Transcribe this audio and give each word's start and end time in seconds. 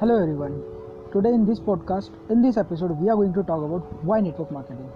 Hello 0.00 0.16
everyone. 0.16 0.52
Today 1.12 1.30
in 1.30 1.44
this 1.44 1.58
podcast, 1.58 2.10
in 2.30 2.40
this 2.40 2.56
episode, 2.56 2.90
we 3.00 3.08
are 3.08 3.16
going 3.16 3.32
to 3.34 3.42
talk 3.42 3.62
about 3.68 4.04
why 4.04 4.18
network 4.20 4.50
marketing. 4.56 4.90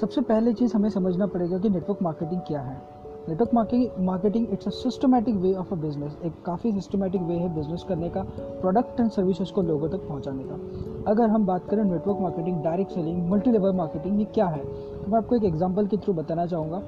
सबसे 0.00 0.20
पहले 0.20 0.52
चीज़ 0.52 0.74
हमें 0.74 0.88
समझना 0.90 1.26
पड़ेगा 1.26 1.58
कि 1.58 1.68
नेटवर्क 1.68 2.02
मार्केटिंग 2.02 2.40
क्या 2.40 2.60
है। 2.60 2.74
Network 3.28 3.54
marketing 4.00 4.52
it's 4.52 4.66
a 4.66 4.70
systematic 4.70 5.34
way 5.34 5.54
of 5.54 5.72
a 5.74 5.76
business 5.76 6.18
एक 6.24 6.32
काफ़ी 6.46 6.72
सिस्टमैटिक 6.72 7.22
वे 7.22 7.34
है 7.34 7.54
बिज़नेस 7.54 7.84
करने 7.88 8.08
का 8.08 8.22
प्रोडक्ट 8.60 9.00
एंड 9.00 9.10
सर्विसेज़ 9.10 9.52
को 9.52 9.62
लोगों 9.62 9.88
तक 9.88 10.08
पहुँचाने 10.08 10.44
का। 10.46 10.58
अगर 11.10 11.28
हम 11.28 11.46
बात 11.46 11.68
करें 11.70 11.84
network 11.84 12.18
marketing 12.20 12.62
direct 12.64 12.92
selling 12.92 13.30
multi 13.30 13.50
level 13.50 13.72
marketing 13.72 14.18
ये 14.18 14.24
क्या 14.34 14.46
है? 14.46 14.64
तो 15.04 15.10
मैं 15.10 15.18
आपको 15.18 15.36
एक 15.36 15.44
एग्ज़ाम्पल 15.44 15.86
के 15.86 15.96
थ्रू 15.96 16.14
बताना 16.14 16.46
चाहूँगा। 16.46 16.82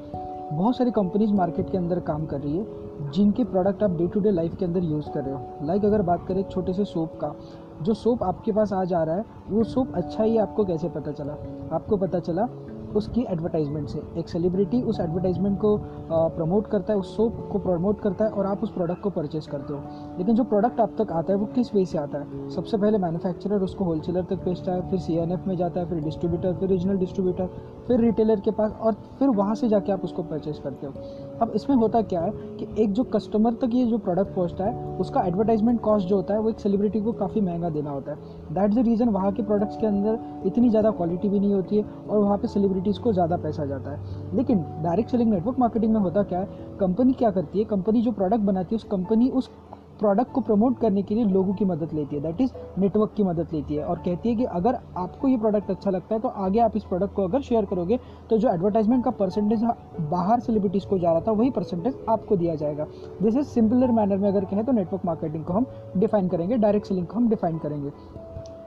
बहुत 0.53 0.77
सारी 0.77 0.91
कंपनीज़ 0.91 1.33
मार्केट 1.33 1.71
के 1.71 1.79
अंदर 1.79 2.01
काम 2.01 2.27
कर 2.27 2.41
रही 2.41 2.57
है। 2.59 2.88
जिनके 3.01 3.45
प्रोडक्ट 3.45 3.83
आप 3.83 3.91
डे 3.91 4.07
टू 4.07 4.21
डे 4.21 4.31
लाइफ 4.31 4.57
के 4.57 4.65
अंदर 4.65 4.85
यूज़ 4.85 5.11
कर 5.11 5.25
रहे 5.25 5.35
हो। 5.35 5.67
लाइक 5.67 5.85
अगर 5.85 6.03
बात 6.03 6.27
करें 6.29 6.41
एक 6.41 6.51
छोटे 6.51 6.73
से 6.73 6.85
सोप 6.85 7.19
का, 7.21 7.35
जो 7.83 7.95
सोप 7.95 8.23
आपके 8.23 8.53
पास 8.53 8.73
आ 8.73 8.85
जा 8.85 9.03
रहा 9.03 9.17
है, 9.17 9.25
वो 9.51 9.65
सोप 9.65 9.93
अच्छा 9.95 10.23
ही 10.23 10.39
आपको 10.39 10.65
कैसे 10.65 10.89
पता 10.89 11.13
चला? 11.13 11.33
आपको 11.73 11.97
पता 11.97 12.19
चला 12.21 12.49
उसकी 12.97 13.25
एडवर्टाइजमेंट 13.31 13.89
से। 13.89 14.01
एक 14.19 14.29
सेलिब्रिटी 14.29 14.81
उस 14.83 15.01
एडवर्टाइजमेंट 15.01 15.59
को 15.61 15.77
प्रमोट 16.11 16.67
करता 16.67 16.93
है, 16.93 16.99
उस 16.99 17.17
सोप 17.17 17.49
को 17.53 17.59
प्रमोट 17.59 18.01
करता 18.01 18.25
है 18.25 18.31
और 18.31 18.47
आप 18.47 18.63
उस 18.63 18.71
प्रोडक्ट 18.71 19.01
को 19.01 19.11
परचेज 19.11 19.47
करते 19.47 19.73
हो। 19.73 19.81
लेकिन 20.19 20.37
जो 20.37 20.45
प्रोडक्ट 20.45 20.81
आप 20.81 20.95
तक 20.99 21.13
आता 21.13 21.33
है, 21.33 21.39
वो 21.39 21.47
किस 21.47 21.75
वे 21.75 21.85
से 21.85 21.99
आता 21.99 22.19
है? 22.19 22.49
सबसे 22.51 22.77
पहले 22.77 22.99
मैन्युफैक्चरर 22.99 23.63
उसको 23.63 23.85
होलसेलर 23.85 24.23
तक 24.23 24.45
बेचता 24.45 24.73
है, 24.73 24.89
फिर 24.91 24.99
सीएनएफ 24.99 25.47
में 25.47 25.57
जाता 25.57 25.81
है, 25.81 25.87
फिर 25.87 26.01
डिस्ट्रीब्यूटर 26.01 26.55
फिर 26.55 26.69
रीजनल 26.69 26.97
डिस्ट्रीब्यूटर 26.97 27.47
फिर 27.87 28.01
रिटेलर 28.01 28.41
के 28.41 28.51
पास 28.51 28.73
और 28.81 28.95
फिर 29.19 29.29
वहाँ 29.29 29.55
से 29.55 29.69
जाके 29.69 29.93
आप 29.93 30.05
उसको 30.05 30.23
परचेज 30.23 30.59
करते 30.59 30.87
हो। 30.87 30.93
अब 31.43 31.53
इसमें 31.55 31.77
होता 31.77 32.01
क्या 32.03 32.21
है 32.21 32.31
कि 32.59 32.67
एक 32.83 32.93
जो 32.93 33.03
कस्टमर 33.07 33.55
तक 33.55 33.71
ये 33.75 33.85
जो 33.87 33.99
प्रोडक्ट 33.99 34.35
पहुँचता 34.35 34.65
है, 34.65 34.97
उसका 34.99 35.23
एडवर्टाइजमेंट 35.27 35.81
कॉस्ट 35.81 36.09
जो 36.09 36.17
होता 36.17 36.35
है, 36.35 36.41
वो 36.41 36.51
एक 36.51 36.61
सेलिब्रिटी 36.61 37.01
को 37.01 37.13
काफ़ी 37.15 37.41
महँगा 37.41 37.69
देना 37.69 37.91
होता 37.91 38.13
है। 38.13 38.55
दैट 38.55 38.75
द 38.75 38.87
रीज़न 38.87 39.09
वहाँ 39.09 39.33
के 39.33 39.43
प्रोडक्ट्स 39.43 39.77
के 39.77 39.87
अंदर 39.87 40.19
इतनी 40.47 40.71
ज़्यादा 40.71 40.91
क्वालिटी 40.91 41.29
भी 41.29 41.41
नहीं 41.41 41.53
होती 41.55 41.77
है 41.77 41.85
और 42.09 42.19
वहाँ 42.19 42.39
पे 42.39 42.49
सेलिब्रिटीज़ 42.49 43.01
को 43.01 43.13
ज़्यादा 43.13 43.37
पैसा 43.37 43.65
जाता 43.67 43.91
है। 43.91 44.37
लेकिन 44.37 44.65
डायरेक्ट 44.83 45.11
सेलिंग 45.11 45.31
नेटवर्क 45.31 45.59
मार्केटिंग 45.59 45.93
में 45.93 46.01
होता 46.01 46.23
क्या 46.23 46.39
है 46.39 46.77
कंपनी 46.81 47.13
क्या 47.13 47.31
करती 47.31 47.59
है 47.59 47.65
कंपनी 47.67 48.03
जो 48.03 48.13
प्रोडक्ट 48.13 48.43
बनाती 48.43 48.75
है, 48.75 48.77
उस 48.77 48.85
कंपनी 48.91 49.29
उस 49.31 49.51
प्रोडक्ट 49.99 50.33
को 50.33 50.41
प्रमोट 50.41 50.79
करने 50.81 51.03
के 51.03 51.15
लिए 51.15 51.25
लोगों 51.27 51.55
की 51.55 51.65
मदद 51.65 51.93
लेती 51.95 52.17
है। 52.17 52.23
दैट 52.23 52.41
इज़ 52.41 52.53
नेटवर्क 52.79 53.13
की 53.17 53.23
मदद 53.25 53.49
लेती 53.53 53.75
है 53.75 53.85
और 53.85 53.99
कहती 53.99 54.29
है 54.29 54.35
कि 54.35 54.45
अगर 54.45 54.79
आपको 54.97 55.29
ये 55.29 55.37
प्रोडक्ट 55.39 55.71
अच्छा 55.71 55.91
लगता 55.91 56.15
है 56.15 56.21
तो 56.21 56.29
आगे 56.29 56.61
आप 56.61 56.77
इस 56.77 56.85
प्रोडक्ट 56.85 57.15
को 57.15 57.25
अगर 57.25 57.41
शेयर 57.43 57.65
करोगे 57.65 57.99
तो 58.31 58.39
जो 58.39 58.49
एडवर्टाइजमेंट 58.49 59.05
का 59.05 59.11
परसेंटेज 59.13 59.65
बाहर 60.11 60.41
सेलिब्रिटीज़ 60.41 60.87
को 60.87 60.99
जा 60.99 61.13
रहा 61.13 61.21
था, 61.21 61.33
वही 61.33 61.51
परसेंटेज 61.51 61.99
आपको 62.09 62.37
दिया 62.37 62.55
जाएगा। 62.55 62.87
जैसे 63.23 63.43
सिंपलर 63.45 63.91
मैनर 63.93 64.17
में 64.17 64.29
अगर 64.29 64.45
कहें 64.45 64.65
तो 64.65 64.73
नेटवर्क 64.73 65.05
मार्केटिंग 65.05 65.45
को 65.45 65.53
हम 65.53 65.67
डिफाइन 65.97 66.29
करेंगे 66.29 66.57
डायरेक्ट 66.59 66.87
सेलिंग 66.87 67.07
को 67.07 67.17
हम 67.17 67.29
डिफाइन 67.29 67.59
करेंगे। 67.59 67.91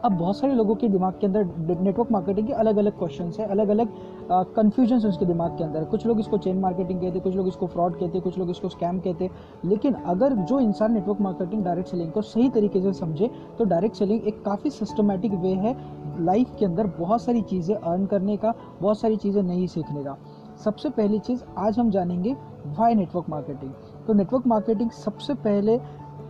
अब 0.04 0.12
बहुत 0.12 0.38
सारे 0.38 0.54
लोगों 0.54 0.76
के 0.76 0.88
दिमाग 0.90 1.14
के 1.22 1.28
अंदर 1.28 1.80
नेटवर्क 1.82 2.12
मार्केटिंग 2.12 2.48
के 2.48 2.54
अलग 2.54 2.78
अलग 2.78 2.98
क्वेश्चन 3.00 3.32
है 3.40 3.46
अलग 3.48 3.70
अलग 3.70 3.90
कन्फ्यूज़न 4.56 5.00
है 5.00 5.10
उसके 5.10 5.26
दिमाग 5.26 5.58
के 5.58 5.64
अंदर। 5.64 5.84
कुछ 5.86 6.06
लोग 6.06 6.20
इसको 6.20 6.38
चेन 6.38 6.60
मार्केटिंग 6.60 7.02
कहते, 7.02 7.20
कुछ 7.20 7.36
लोग 7.36 7.48
इसको 7.48 7.68
फ्रॉड 7.68 8.00
कहते, 8.00 8.20
कुछ 8.20 8.38
लोग 8.38 8.50
इसको 8.50 8.70
स्कैम 8.70 9.00
कहते। 9.00 9.30
लेकिन 9.66 9.94
अगर 9.94 10.34
जो 10.34 10.60
इंसान 10.60 10.94
नेटवर्क 10.94 11.22
मार्केटिंग 11.22 11.64
डायरेक्ट 11.64 11.90
सेलिंग 11.90 12.12
को 12.12 12.22
सही 12.24 12.50
तरीके 12.50 12.82
से 12.82 12.94
समझे 12.94 13.30
तो 13.58 13.66
डायरेक्ट 13.66 13.96
सेलिंग 13.96 14.28
एक 14.28 14.44
काफ़ी 14.46 14.70
सिस्टमेटिक 14.72 15.34
वे 15.34 15.54
है 15.58 15.76
लाइफ 16.20 16.56
के 16.60 16.66
अंदर 16.66 16.88
बहुत 17.00 17.22
सारी 17.22 17.42
चीज़ें 17.44 17.76
अर्न 17.76 18.06
करने 18.06 18.38
का, 18.38 18.54
बहुत 18.82 19.00
सारी 19.00 19.16
चीज़ें 19.18 19.42
नहीं 19.44 19.68
सीखने 19.68 20.04
का। 20.04 20.18
सबसे 20.64 20.90
पहली 20.92 21.20
चीज़ 21.20 21.44
आज 21.58 21.80
हम 21.80 21.90
जानेंगे 21.92 22.34
वाई 22.78 22.96
नेटवर्क 22.96 23.30
मार्केटिंग 23.30 23.72
तो 24.08 24.14
नेटवर्क 24.14 24.48
मार्केटिंग 24.48 24.90
सबसे 24.94 25.34
पहले, 25.36 25.78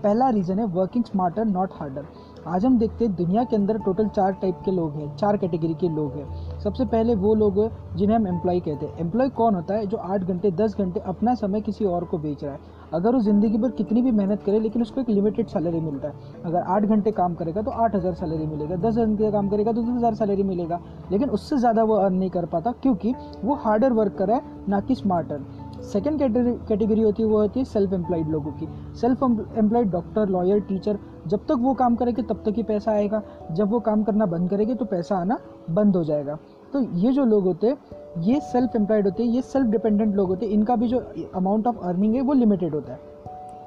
पहला 0.03 0.29
रीज़न 0.29 0.59
है 0.59 0.65
वर्किंग 0.67 1.03
स्मार्टर 1.05 1.45
नॉट 1.45 1.69
हार्डर 1.73 2.05
आज 2.47 2.65
हम 2.65 2.77
देखते 2.79 3.05
हैं 3.05 3.15
दुनिया 3.15 3.43
के 3.43 3.55
अंदर 3.55 3.77
टोटल 3.77 4.07
चार 4.07 4.31
टाइप 4.33 4.61
के 4.65 4.71
लोग 4.71 4.93
हैं, 4.93 5.15
चार 5.17 5.37
कैटेगरी 5.37 5.73
के 5.73 5.89
लोग 5.89 6.13
हैं। 6.13 6.59
सबसे 6.59 6.85
पहले 6.85 7.15
वो 7.15 7.33
लोग 7.35 7.59
जिन्हें 7.95 8.15
हम 8.17 8.27
एम्प्लॉय 8.27 8.59
कहते 8.59 8.85
हैं। 8.85 8.97
एम्प्लॉय 8.99 9.29
कौन 9.31 9.55
होता 9.55 9.73
है 9.73 9.85
जो 9.87 9.97
आठ 9.97 10.21
घंटे, 10.21 10.51
दस 10.51 10.75
घंटे 10.77 10.99
अपना 11.01 11.33
समय 11.35 11.61
किसी 11.61 11.85
और 11.85 12.05
को 12.05 12.17
बेच 12.17 12.43
रहा 12.43 12.53
है? 12.53 12.59
अगर 12.93 13.15
वो 13.15 13.19
ज़िंदगी 13.21 13.57
भर 13.57 13.71
कितनी 13.71 14.01
भी 14.01 14.11
मेहनत 14.11 14.41
करे, 14.43 14.59
लेकिन 14.59 14.81
उसको 14.81 15.01
एक 15.01 15.09
लिमिटेड 15.09 15.47
सैलरी 15.47 15.79
मिलता 15.81 16.07
है। 16.07 16.41
अगर 16.45 16.61
आठ 16.67 16.85
घंटे 16.85 17.11
काम 17.11 17.33
करेगा 17.33 17.61
तो 17.61 17.71
आठ 17.73 17.95
हज़ार 17.95 18.13
सैलरी 18.13 18.45
मिलेगा। 18.47 18.75
दस 18.79 18.95
घंटे 18.97 19.31
काम 19.31 19.49
करेगा 19.49 19.71
तो 19.71 19.81
दस 19.81 19.89
हज़ार 19.89 20.15
सैलरी 20.15 20.43
मिलेगा। 20.43 20.79
लेकिन 21.11 21.29
उससे 21.29 21.57
ज़्यादा 21.57 21.83
वो 21.83 21.95
अर्न 21.95 22.15
नहीं 22.15 22.29
कर 22.29 22.45
पाता, 22.47 22.71
क्योंकि 22.73 23.13
वो 23.43 23.55
हार्डर 23.55 23.93
वर्क 23.93 24.15
कर 24.17 24.27
रहा 24.27 24.37
है, 24.37 24.43
ना 24.69 24.79
कि 24.79 24.95
स्मार्टर 24.95 25.45
सेकेंड 25.83 26.19
कैटेगरी 26.67 27.01
होती 27.01 27.23
है, 27.23 27.29
वो 27.29 27.37
होती 27.37 27.59
है 27.59 27.65
सेल्फ 27.65 27.93
एम्प्लॉयड 27.93 28.27
लोगों 28.27 28.51
की। 28.51 28.67
Self 28.95 29.23
employed 29.57 29.91
doctor 29.91 30.29
lawyer 30.29 30.59
teacher 30.59 30.99
जब 31.27 31.39
तक 31.39 31.51
वो 31.51 31.73
काम 31.73 31.95
करेंगे, 31.95 32.21
तब 32.21 32.35
तक 32.35 32.53
ही 32.57 32.63
पैसा 32.63 32.91
आएगा। 32.91 33.21
जब 33.51 33.69
वो 33.69 33.79
काम 33.79 34.03
करना 34.03 34.25
बंद 34.25 34.49
करेंगे 34.49 34.75
तो 34.75 34.85
पैसा 34.85 35.17
आना 35.17 35.37
बंद 35.69 35.95
हो 35.95 36.03
जाएगा। 36.03 36.37
तो 36.73 36.81
ये 36.81 37.11
जो 37.11 37.25
लोग 37.25 37.43
होते 37.43 37.67
हैं, 37.67 37.77
ये 38.21 38.39
सेल्फ 38.39 38.75
एम्प्लॉयड 38.75 39.05
होते 39.05 39.23
हैं, 39.23 39.31
ये 39.31 39.41
सेल्फ 39.41 39.67
डिपेंडेंट 39.67 40.15
लोग 40.15 40.27
होते 40.27 40.45
हैं, 40.45 40.53
इनका 40.53 40.75
भी 40.75 40.87
जो 40.87 41.13
अमाउंट 41.35 41.67
ऑफ़ 41.67 41.77
अर्निंग 41.77 42.15
है, 42.15 42.21
वो 42.21 42.33
लिमिटेड 42.33 42.75
होता 42.75 42.93
है। 42.93 42.99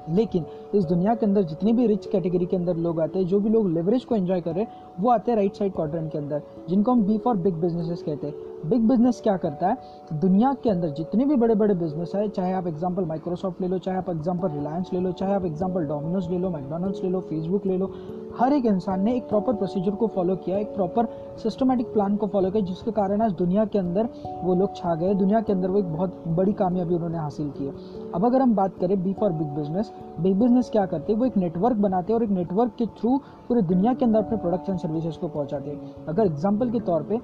लेकिन 0.09 0.45
इस 0.73 0.85
दुनिया 0.85 1.15
के 1.15 1.25
अंदर 1.25 1.43
जितने 1.43 1.73
भी 1.73 1.87
रिच 1.87 2.05
कैटेगरी 2.05 2.45
के 2.45 2.57
अंदर 2.57 2.77
लोग 2.77 2.99
आते 3.01 3.19
हैं, 3.19 3.25
जो 3.27 3.39
भी 3.39 3.49
लोग 3.49 3.69
लेवरेज 3.69 4.05
को 4.05 4.15
एंजॉय 4.15 4.41
कर 4.41 4.53
रहे 4.53 4.63
हैं, 4.63 4.71
वो 4.99 5.09
आते 5.09 5.31
हैं 5.31 5.35
राइट 5.35 5.55
साइड 5.55 5.73
क्वाड्रेंट 5.73 6.11
के 6.11 6.17
अंदर, 6.17 6.41
जिनको 6.69 6.91
हम 6.91 7.03
बी 7.03 7.17
फॉर 7.17 7.37
बिग 7.37 7.53
बिजनेसेस 7.53 8.01
कहते 8.01 8.27
हैं। 8.27 8.33
बिग 8.69 8.87
बिज़नेस 8.87 9.19
क्या 9.21 9.37
करता 9.37 9.67
है? 9.67 9.77
दुनिया 10.13 10.53
के 10.53 10.69
अंदर 10.69 10.89
जितने 10.89 11.25
भी 11.25 11.35
बड़े 11.35 11.55
बड़े 11.55 11.73
बिज़नेस 11.73 12.11
है, 12.15 12.27
चाहे 12.29 12.53
आप 12.53 12.67
एग्ज़ाम्पल 12.67 13.05
माइक्रोसॉफ्ट 13.05 13.61
ले 13.61 13.67
लो, 13.67 13.77
चाहे 13.77 13.97
आप 13.97 14.09
एग्ज़ाम्पल 14.09 14.49
रिलायंस 14.49 14.89
ले 14.93 14.99
लो, 14.99 15.11
चाहे 15.11 15.33
आप 15.33 15.45
एग्ज़ाम्पल 15.45 15.85
डोमिनोज 15.85 16.29
ले 16.29 16.37
लो 16.37 16.49
मैकडोनल्ड्स 16.49 17.03
ले 17.03 17.09
लो 17.09 17.19
फेसबुक 17.19 17.65
ले 17.65 17.77
लो, 17.77 17.91
हर 18.39 18.53
एक 18.53 18.65
इंसान 18.65 19.01
ने 19.01 19.15
एक 19.15 19.23
प्रॉपर 19.23 19.53
प्रोसीजर 19.53 19.91
को 19.91 20.07
फॉलो 20.07 20.35
किया, 20.35 20.57
एक 20.57 20.73
प्रॉपर 20.75 21.07
सिस्टमेटिक 21.43 21.87
प्लान 21.87 22.15
को 22.15 22.27
फॉलो 22.27 22.51
किया, 22.51 22.63
जिसके 22.65 22.91
कारण 22.91 23.21
आज 23.21 23.31
दुनिया 23.33 23.65
के 23.65 23.79
अंदर 23.79 24.09
वो 24.43 24.55
लोग 24.55 24.75
छा 24.75 24.95
गए 24.95 25.13
दुनिया 25.13 25.41
के 25.41 25.53
अंदर 25.53 25.69
वो 25.69 25.79
एक 25.79 25.93
बहुत 25.93 26.23
बड़ी 26.27 26.53
कामयाबी 26.53 26.95
उन्होंने 26.95 27.17
हासिल 27.17 27.49
की 27.49 27.65
है। 27.65 27.73
अब 28.15 28.25
अगर 28.25 28.41
हम 28.41 28.55
बात 28.55 28.77
करें 28.77 29.01
B 29.03 29.13
for 29.13 29.31
big 29.31 29.47
business 29.49 29.91
big 30.19 30.35
business 30.35 30.54
क्या 30.63 30.85
करते 30.85 31.13
हैं? 31.13 31.19
वो 31.19 31.25
एक 31.25 31.37
नेटवर्क 31.37 31.77
बनाते 31.77 32.13
हैं 32.13 32.19
और 32.19 32.23
एक 32.23 32.31
नेटवर्क 32.31 32.71
के 32.77 32.85
थ्रू 32.97 33.17
पूरे 33.47 33.61
दुनिया 33.63 33.93
के 33.93 34.05
अंदर 34.05 34.19
अपने 34.19 34.37
प्रोडक्ट्स 34.37 34.69
एंड 34.69 34.79
सर्विसेज़ 34.79 35.17
को 35.19 35.27
पहुंचाते 35.27 35.69
हैं। 35.69 36.05
अगर 36.07 36.25
एग्ज़ाम्पल 36.25 36.69
के 36.69 36.79
तौर 36.81 37.03
पर 37.03 37.21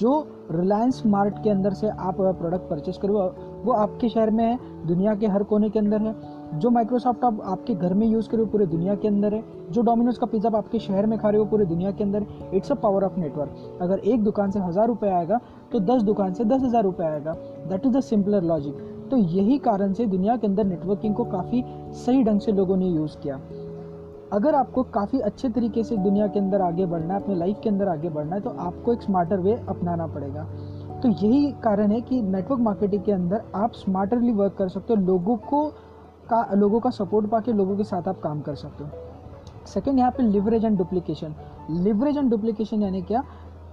जो 0.00 0.18
रिलायंस 0.50 1.02
मार्ट 1.06 1.42
के 1.44 1.50
अंदर 1.50 1.72
से 1.72 1.88
आप 1.88 2.20
प्रोडक्ट 2.20 2.68
परचेस 2.70 2.98
करो, 3.02 3.32
वो 3.64 3.72
आपके 3.72 4.08
शहर 4.08 4.30
में 4.30 4.44
है, 4.44 4.58
दुनिया 4.86 5.14
के 5.14 5.26
हर 5.26 5.42
कोने 5.42 5.70
के 5.70 5.78
अंदर 5.78 6.02
है। 6.02 6.14
जो 6.52 6.70
माइक्रोसॉफ्ट 6.70 7.24
आप, 7.24 7.40
आपके 7.42 7.74
घर 7.74 7.94
में 7.94 8.06
यूज़ 8.06 8.28
करो, 8.28 8.46
पूरे 8.46 8.66
दुनिया 8.66 8.94
के 8.94 9.08
अंदर 9.08 9.34
है। 9.34 9.42
जो 9.70 9.82
डोमिनोज 9.82 10.18
का 10.18 10.26
पिज़्ज़ा 10.26 10.48
आप 10.48 10.56
आपके 10.56 10.78
शहर 10.78 11.06
में 11.06 11.18
खा 11.18 11.28
रहे 11.28 11.38
हो, 11.38 11.44
पूरे 11.46 11.64
दुनिया 11.66 11.90
के 11.90 12.04
अंदर 12.04 12.26
it's 12.54 12.72
a 12.72 12.74
power 12.76 13.04
of 13.04 13.18
network 13.20 13.78
अगर 13.82 13.98
एक 13.98 14.24
दुकान 14.24 14.50
से 14.50 14.60
हज़ार 14.60 14.86
रुपये 14.86 15.10
आएगा 15.10 15.40
तो 15.72 15.80
दस 15.82 16.02
दुकान 16.02 16.32
से 16.34 16.44
दस 16.44 16.62
हज़ार 16.62 16.82
रुपये 16.84 17.06
आएगा। 17.06 17.32
That 17.68 17.86
is 17.86 17.92
the 17.92 18.00
simpler 18.02 18.42
logic 18.42 18.91
तो 19.12 19.16
यही 19.16 19.56
कारण 19.58 19.92
से 19.92 20.04
दुनिया 20.06 20.36
के 20.36 20.46
अंदर 20.46 20.64
नेटवर्किंग 20.64 21.14
को 21.14 21.24
काफ़ी 21.24 21.62
सही 21.96 22.22
ढंग 22.24 22.40
से 22.40 22.52
लोगों 22.52 22.76
ने 22.76 22.86
यूज़ 22.86 23.16
किया। 23.22 23.34
अगर 24.32 24.54
आपको 24.54 24.82
काफ़ी 24.92 25.18
अच्छे 25.20 25.48
तरीके 25.48 25.82
से 25.84 25.96
दुनिया 25.96 26.26
के 26.26 26.38
अंदर 26.38 26.60
आगे 26.60 26.86
बढ़ना 26.86 27.14
है, 27.14 27.20
अपने 27.20 27.34
लाइफ 27.34 27.60
के 27.62 27.68
अंदर 27.68 27.88
आगे 27.88 28.08
बढ़ना 28.08 28.34
है 28.34 28.40
तो 28.40 28.50
आपको 28.50 28.92
एक 28.92 29.02
स्मार्टर 29.02 29.40
वे 29.40 29.54
अपनाना 29.68 30.06
पड़ेगा। 30.06 30.44
तो 31.02 31.08
यही 31.08 31.52
कारण 31.64 31.92
है 31.92 32.00
कि 32.00 32.22
नेटवर्क 32.22 32.60
मार्केटिंग 32.60 33.02
के 33.04 33.12
अंदर 33.12 33.42
आप 33.54 33.72
स्मार्टरली 33.74 34.32
वर्क 34.32 34.54
कर 34.58 34.68
सकते 34.68 34.94
हो, 34.94 35.00
लोगों 35.02 35.36
को 35.38 35.64
का, 36.30 36.48
लोगों 36.54 36.80
का 36.80 36.90
सपोर्ट 36.92 37.30
पाके 37.30 37.52
लोगों 37.52 37.76
के 37.76 37.84
साथ 37.84 38.08
आप 38.08 38.20
काम 38.20 38.40
कर 38.40 38.54
सकते 38.54 38.84
हो। 38.84 38.90
सेकेंड 39.66 39.98
यहाँ 39.98 40.10
पे 40.10 40.22
leverage 40.22 40.64
and 40.64 40.78
duplication 40.78 41.34
leverage 41.70 42.16
and 42.18 42.30
duplication 42.30 42.82
यानी 42.82 43.02
क्या? 43.02 43.24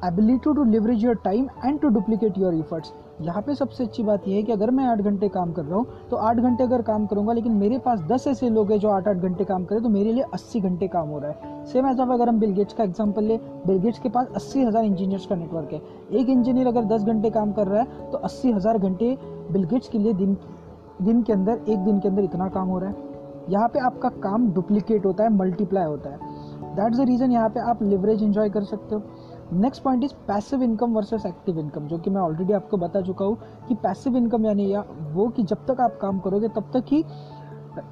Ability 0.05 0.53
to 0.53 0.63
leverage 0.65 1.05
your 1.05 1.15
time 1.23 1.47
and 1.65 1.79
to 1.79 1.87
duplicate 1.89 2.37
your 2.37 2.53
efforts 2.55 2.93
यहाँ 3.19 3.41
पे 3.41 3.53
सबसे 3.55 3.83
अच्छी 3.83 4.03
बात 4.03 4.27
यह 4.27 4.35
है 4.35 4.43
कि 4.43 4.51
अगर 4.51 4.71
मैं 4.71 4.85
आठ 4.85 4.99
घंटे 4.99 5.27
काम 5.29 5.51
कर 5.53 5.63
रहा 5.63 5.77
हूँ 5.77 6.09
तो 6.09 6.15
आठ 6.17 6.37
घंटे 6.37 6.63
अगर 6.63 6.81
काम 6.81 7.05
करूँगा, 7.05 7.33
लेकिन 7.33 7.51
मेरे 7.53 7.77
पास 7.79 8.01
दस 8.01 8.27
ऐसे 8.27 8.49
लोग 8.49 8.71
हैं 8.71 8.79
जो 8.79 8.89
आठ 8.89 9.07
आठ 9.07 9.17
घंटे 9.17 9.43
काम 9.45 9.65
करें 9.65 9.81
तो 9.83 9.89
मेरे 9.89 10.13
लिए 10.13 10.23
अस्सी 10.33 10.59
घंटे 10.61 10.87
काम 10.89 11.09
हो 11.09 11.19
रहा 11.19 11.31
है। 11.31 11.65
सेम 11.65 11.87
ऐसा 11.87 12.03
अगर 12.05 12.29
हम 12.29 12.39
बिलगेट्स 12.39 12.73
का 12.73 12.83
एग्ज़ाम्पल 12.83 13.23
ले 13.23 13.37
बिलगेट्स 13.67 13.99
के 13.99 14.09
पास 14.09 14.27
अस्सी 14.35 14.63
हज़ार 14.63 14.85
इंजीनियर्स 14.85 15.25
का 15.25 15.35
नेटवर्क 15.35 15.73
है। 15.73 15.81
एक 16.11 16.29
इंजीनियर 16.29 16.67
अगर 16.67 16.85
दस 16.87 17.03
घंटे 17.03 17.29
काम 17.31 17.51
कर 17.51 17.67
रहा 17.67 17.81
है 17.81 18.11
तो 18.11 18.17
अस्सी 18.19 18.51
हज़ार 18.51 18.77
घंटे 18.79 19.17
बिलगेट्स 19.51 19.89
के 19.89 19.97
लिए 19.97 20.13
दिन 20.15 20.37
दिन 21.01 21.21
के 21.23 21.33
अंदर, 21.33 21.59
एक 21.67 21.79
दिन 21.79 21.99
के 21.99 22.07
अंदर 22.07 22.23
इतना 22.23 22.47
काम 22.49 22.67
हो 22.67 22.79
रहा 22.79 22.89
है। 22.89 23.07
यहाँ 23.49 23.67
पे 23.67 23.79
आपका 23.81 24.09
काम 24.21 24.51
डुप्लीकेट 24.53 25.05
होता 25.05 25.23
है 25.23 25.29
मल्टीप्लाई 25.33 25.85
होता 25.85 26.09
है। 26.09 26.75
दैट्स 26.75 26.97
द 26.97 27.05
रीज़न 27.07 27.31
यहाँ 27.31 27.49
पे 27.49 27.59
आप 27.61 27.83
लिवरेज 27.83 28.23
इन्जॉय 28.23 28.49
कर 28.49 28.63
सकते 28.63 28.95
हो। 28.95 29.01
Next 29.51 29.83
point 29.83 30.03
is 30.03 30.13
passive 30.27 30.63
income 30.63 30.93
versus 30.93 31.25
active 31.25 31.59
income 31.59 31.87
जो 31.87 31.97
कि 31.97 32.09
मैं 32.09 32.21
ऑलरेडी 32.21 32.53
आपको 32.53 32.77
बता 32.77 33.01
चुका 33.01 33.25
हूँ 33.25 33.37
कि 33.67 33.75
पैसिव 33.75 34.17
इनकम 34.17 34.45
यानी 34.45 34.71
या 34.73 34.83
वो 35.13 35.27
कि 35.27 35.43
जब 35.43 35.65
तक 35.67 35.81
आप 35.81 35.97
काम 36.01 36.19
करोगे 36.19 36.47
तब 36.47 36.69
तक 36.73 36.85
ही 36.87 36.99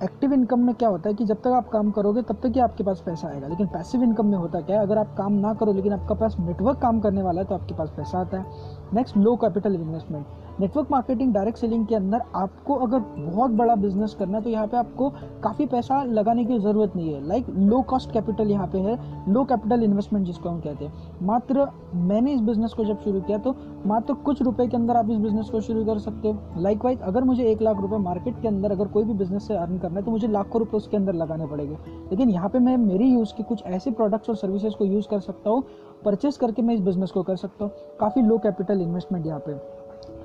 एक्टिव 0.04 0.34
इनकम 0.34 0.60
में 0.60 0.74
क्या 0.76 0.90
होता 0.90 1.10
है 1.10 1.16
कि 1.16 1.26
जब 1.26 1.42
तक 1.42 1.48
आप 1.48 1.70
काम 1.70 1.92
करोगे 1.92 2.22
तब 2.22 2.40
तक 2.44 2.54
ही 2.56 2.60
आपके 2.60 2.84
पास 2.84 3.02
पैसा 3.06 3.28
आएगा। 3.28 3.48
लेकिन 3.48 3.68
पैसिव 3.68 4.04
इनकम 4.04 4.26
में 4.26 4.38
होता 4.38 4.62
क्या 4.62 4.76
है? 4.76 4.82
अगर 4.82 4.98
आप 4.98 5.14
काम 5.18 5.34
ना 5.34 5.54
करो 5.54 5.74
लेकिन 5.74 5.94
आपका 5.94 6.16
पास 6.16 6.36
नेटवर्क 6.40 6.80
काम 6.80 7.00
करने 7.00 7.22
वाला 7.22 7.42
है 7.42 7.48
तो 7.48 7.56
आपके 7.56 7.74
पास 7.74 7.90
पैसा 7.98 8.20
आता 8.20 8.38
है। 8.38 8.46
Next 8.94 9.18
low 9.18 9.36
capital 9.36 9.76
investment 9.76 10.26
network 10.60 10.88
marketing 10.92 11.34
direct 11.34 11.58
selling 11.58 11.86
के 11.88 11.96
अंदर 11.96 12.22
आपको 12.36 12.76
अगर 12.76 13.00
बहुत 13.18 13.52
बड़ा 13.52 13.76
बिज़नेस 13.76 14.14
करना 14.20 14.38
है 14.38 14.44
तो 14.44 14.50
यहाँ 14.50 14.68
पे 14.68 14.78
आपको 14.78 15.10
काफ़ी 15.44 15.66
पैसा 15.66 16.02
लगाने 16.04 16.46
की 16.46 16.58
ज़रूरत 16.60 16.96
नहीं 16.96 17.14
है। 17.14 17.28
लाइक 17.28 17.50
लो 17.50 17.82
कॉस्ट 17.82 18.12
कैपिटल 18.12 18.52
यहाँ 18.52 18.68
पे 18.68 18.80
है 18.80 18.98
लो 19.34 19.44
कैपिटल 19.44 19.84
इन्वेस्टमेंट 19.84 20.26
जिसको 20.26 20.50
हम 20.50 20.60
कहते 20.62 20.86
हैं। 20.86 21.26
मात्र 21.28 21.68
मैंने 21.96 22.34
इस 22.34 22.42
बिज़नेस 22.42 22.74
को 22.74 22.86
जब 22.86 23.04
शुरू 23.04 23.22
किया 23.22 23.38
तो 23.38 23.56
मात्र 23.86 24.14
कुछ 24.26 24.42
रुपए 24.42 24.68
के 24.68 24.78
अंदर 24.78 24.96
आप 24.96 25.10
इस 25.10 25.18
बिज़नेस 25.18 25.50
को 25.50 25.62
शुरू 25.62 25.86
कर 25.86 26.00
सकते 26.00 26.28
हो। 26.28 26.62
लाइक 26.62 26.86
वाइज 26.86 27.02
अगर 27.02 27.24
मुझे 27.24 27.46
एक 27.52 27.62
लाख 27.62 27.82
रुपए 27.82 27.98
मार्केट 28.04 28.42
के 28.42 28.48
अंदर 28.48 28.72
अगर 28.72 28.88
कोई 28.88 29.04
भी 29.04 29.14
बिज़नेस 29.14 29.48
से 29.48 29.56
अर्न 29.56 29.78
करना 29.78 30.00
है 30.00 30.06
तो 30.06 30.12
मुझे 30.12 30.28
लाखों 30.28 30.60
रुपए 30.60 30.78
उसके 30.78 30.98
अंदर 30.98 31.14
लगाने 31.14 31.48
पड़ेंगे। 31.48 31.76
लेकिन 32.10 32.30
यहाँ 32.30 32.50
पे 32.50 32.60
मैं 32.60 32.78
मेरी 32.78 33.14
यूज़ 33.14 33.34
की 33.34 33.44
कुछ 33.44 33.64
ऐसे 33.66 33.92
प्रोडक्ट्स 33.92 34.30
और 34.30 34.36
सर्विसेज़ 34.36 34.76
को 34.76 34.86
यूज़ 34.86 35.08
कर 35.08 35.20
सकता 35.20 35.50
हूँ 35.50 35.64
परचेस 36.06 36.38
करके 36.38 36.62
मैं 36.62 36.76
इस 36.76 36.82
बिज़नेस 36.82 37.12
को 37.12 37.24
कर 37.24 37.36
सकता 37.36 37.66
हूँ। 37.66 37.72
काफ़ी 38.00 38.22
लो 38.22 38.38
कैपिटल 38.38 38.82
इन्वेस्टमेंट 38.82 39.26
यहाँ 39.26 39.40
पे। 39.48 39.77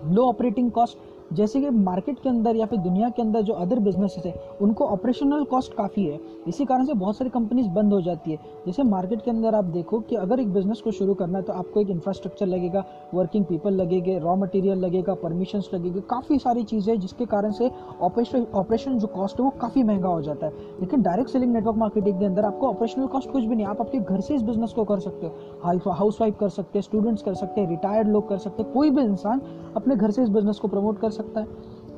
लो 0.07 0.29
ऑपरेटिंग 0.29 0.71
कॉस्ट 0.71 0.99
जैसे 1.33 1.61
कि 1.61 1.71
मार्केट 1.71 2.19
के 2.19 2.29
अंदर 2.29 2.57
या 2.57 2.67
फिर 2.67 2.79
दुनिया 2.81 3.09
के 3.09 3.23
अंदर 3.23 3.43
जो 3.43 3.53
अदर 3.55 3.79
बिजनेसेस 3.81 4.27
है, 4.27 4.35
उनको 4.61 4.85
ऑपरेशनल 4.87 5.45
कॉस्ट 5.45 5.75
काफ़ी 5.75 6.05
है। 6.05 6.19
इसी 6.49 6.65
कारण 6.65 6.85
से 6.85 6.95
बहुत 6.95 7.17
सारी 7.17 7.31
कंपनीज़ 7.31 7.69
बंद 7.69 7.93
हो 7.93 8.01
जाती 8.03 8.31
है। 8.31 8.39
जैसे 8.67 8.83
मार्केट 8.83 9.23
के 9.23 9.31
अंदर 9.31 9.55
आप 9.55 9.65
देखो 9.65 10.01
कि 10.01 10.17
अगर 10.17 10.41
एक 10.41 10.53
बिज़नेस 10.53 10.81
को 10.81 10.91
शुरू 10.93 11.15
करना 11.15 11.39
है 11.39 11.45
तो 11.45 11.53
आपको 11.53 11.81
एक 11.81 11.91
इंफ्रास्ट्रक्चर 11.91 12.47
लगेगा 12.47 12.85
वर्किंग 13.15 13.45
पीपल 13.45 13.75
लगेंगे 13.75 14.19
रॉ 14.19 14.35
मटेरियल 14.37 14.79
लगेगा 14.79 15.15
परमिशंस 15.15 15.71
लगेगी, 15.75 16.01
काफ़ी 16.01 16.39
सारी 16.39 16.65
चीज़ें 16.65 16.99
जिसके 17.01 17.27
कारण 17.27 17.53
से 17.53 17.71
ऑपरेशन 18.01 18.47
ऑपरेशन 18.55 18.99
जो 18.99 19.07
कॉस्ट 19.09 19.41
है, 19.41 19.45
वो 19.45 19.51
काफ़ी 19.61 19.83
महँगा 19.83 20.09
हो 20.09 20.23
जाता 20.23 20.47
है। 20.47 20.53
लेकिन 20.81 21.03
डायरेक्ट 21.03 21.31
सेलिंग 21.31 21.53
नेटवर्क 21.53 21.77
मार्केटिंग 21.77 22.19
के 22.19 22.25
अंदर 22.25 22.45
आपको 22.45 22.69
ऑपरेशनल 22.69 23.07
कॉस्ट 23.07 23.31
कुछ 23.31 23.45
भी 23.45 23.55
नहीं, 23.55 23.67
आप 23.67 23.81
आपके 23.81 23.99
घर 23.99 24.21
से 24.21 24.35
इस 24.35 24.43
बिज़नेस 24.43 24.73
को 24.73 24.85
कर 24.85 25.01
सकते 25.01 25.27
हो। 25.27 25.91
हाउस 25.93 26.21
वाइफ 26.21 26.37
कर 26.41 26.49
सकते 26.51 26.79
हैं 26.79 26.83
स्टूडेंट्स 26.83 27.23
कर 27.23 27.35
सकते 27.35 27.61
हैं 27.61 27.69
रिटायर्ड 27.69 28.09
लोग 28.09 28.29
कर 28.29 28.39
सकते 28.39 28.63
हैं। 28.63 28.73
कोई 28.73 28.91
भी 28.91 29.03
इंसान 29.03 29.41
अपने 29.77 29.97
घर 29.97 30.11
से 30.11 30.23
इस 30.23 30.29
बिज़नेस 30.29 30.59
को 30.59 30.69
प्रमोट 30.69 30.99
कर 31.01 31.11
सकता 31.11 31.22
है। 31.37 31.47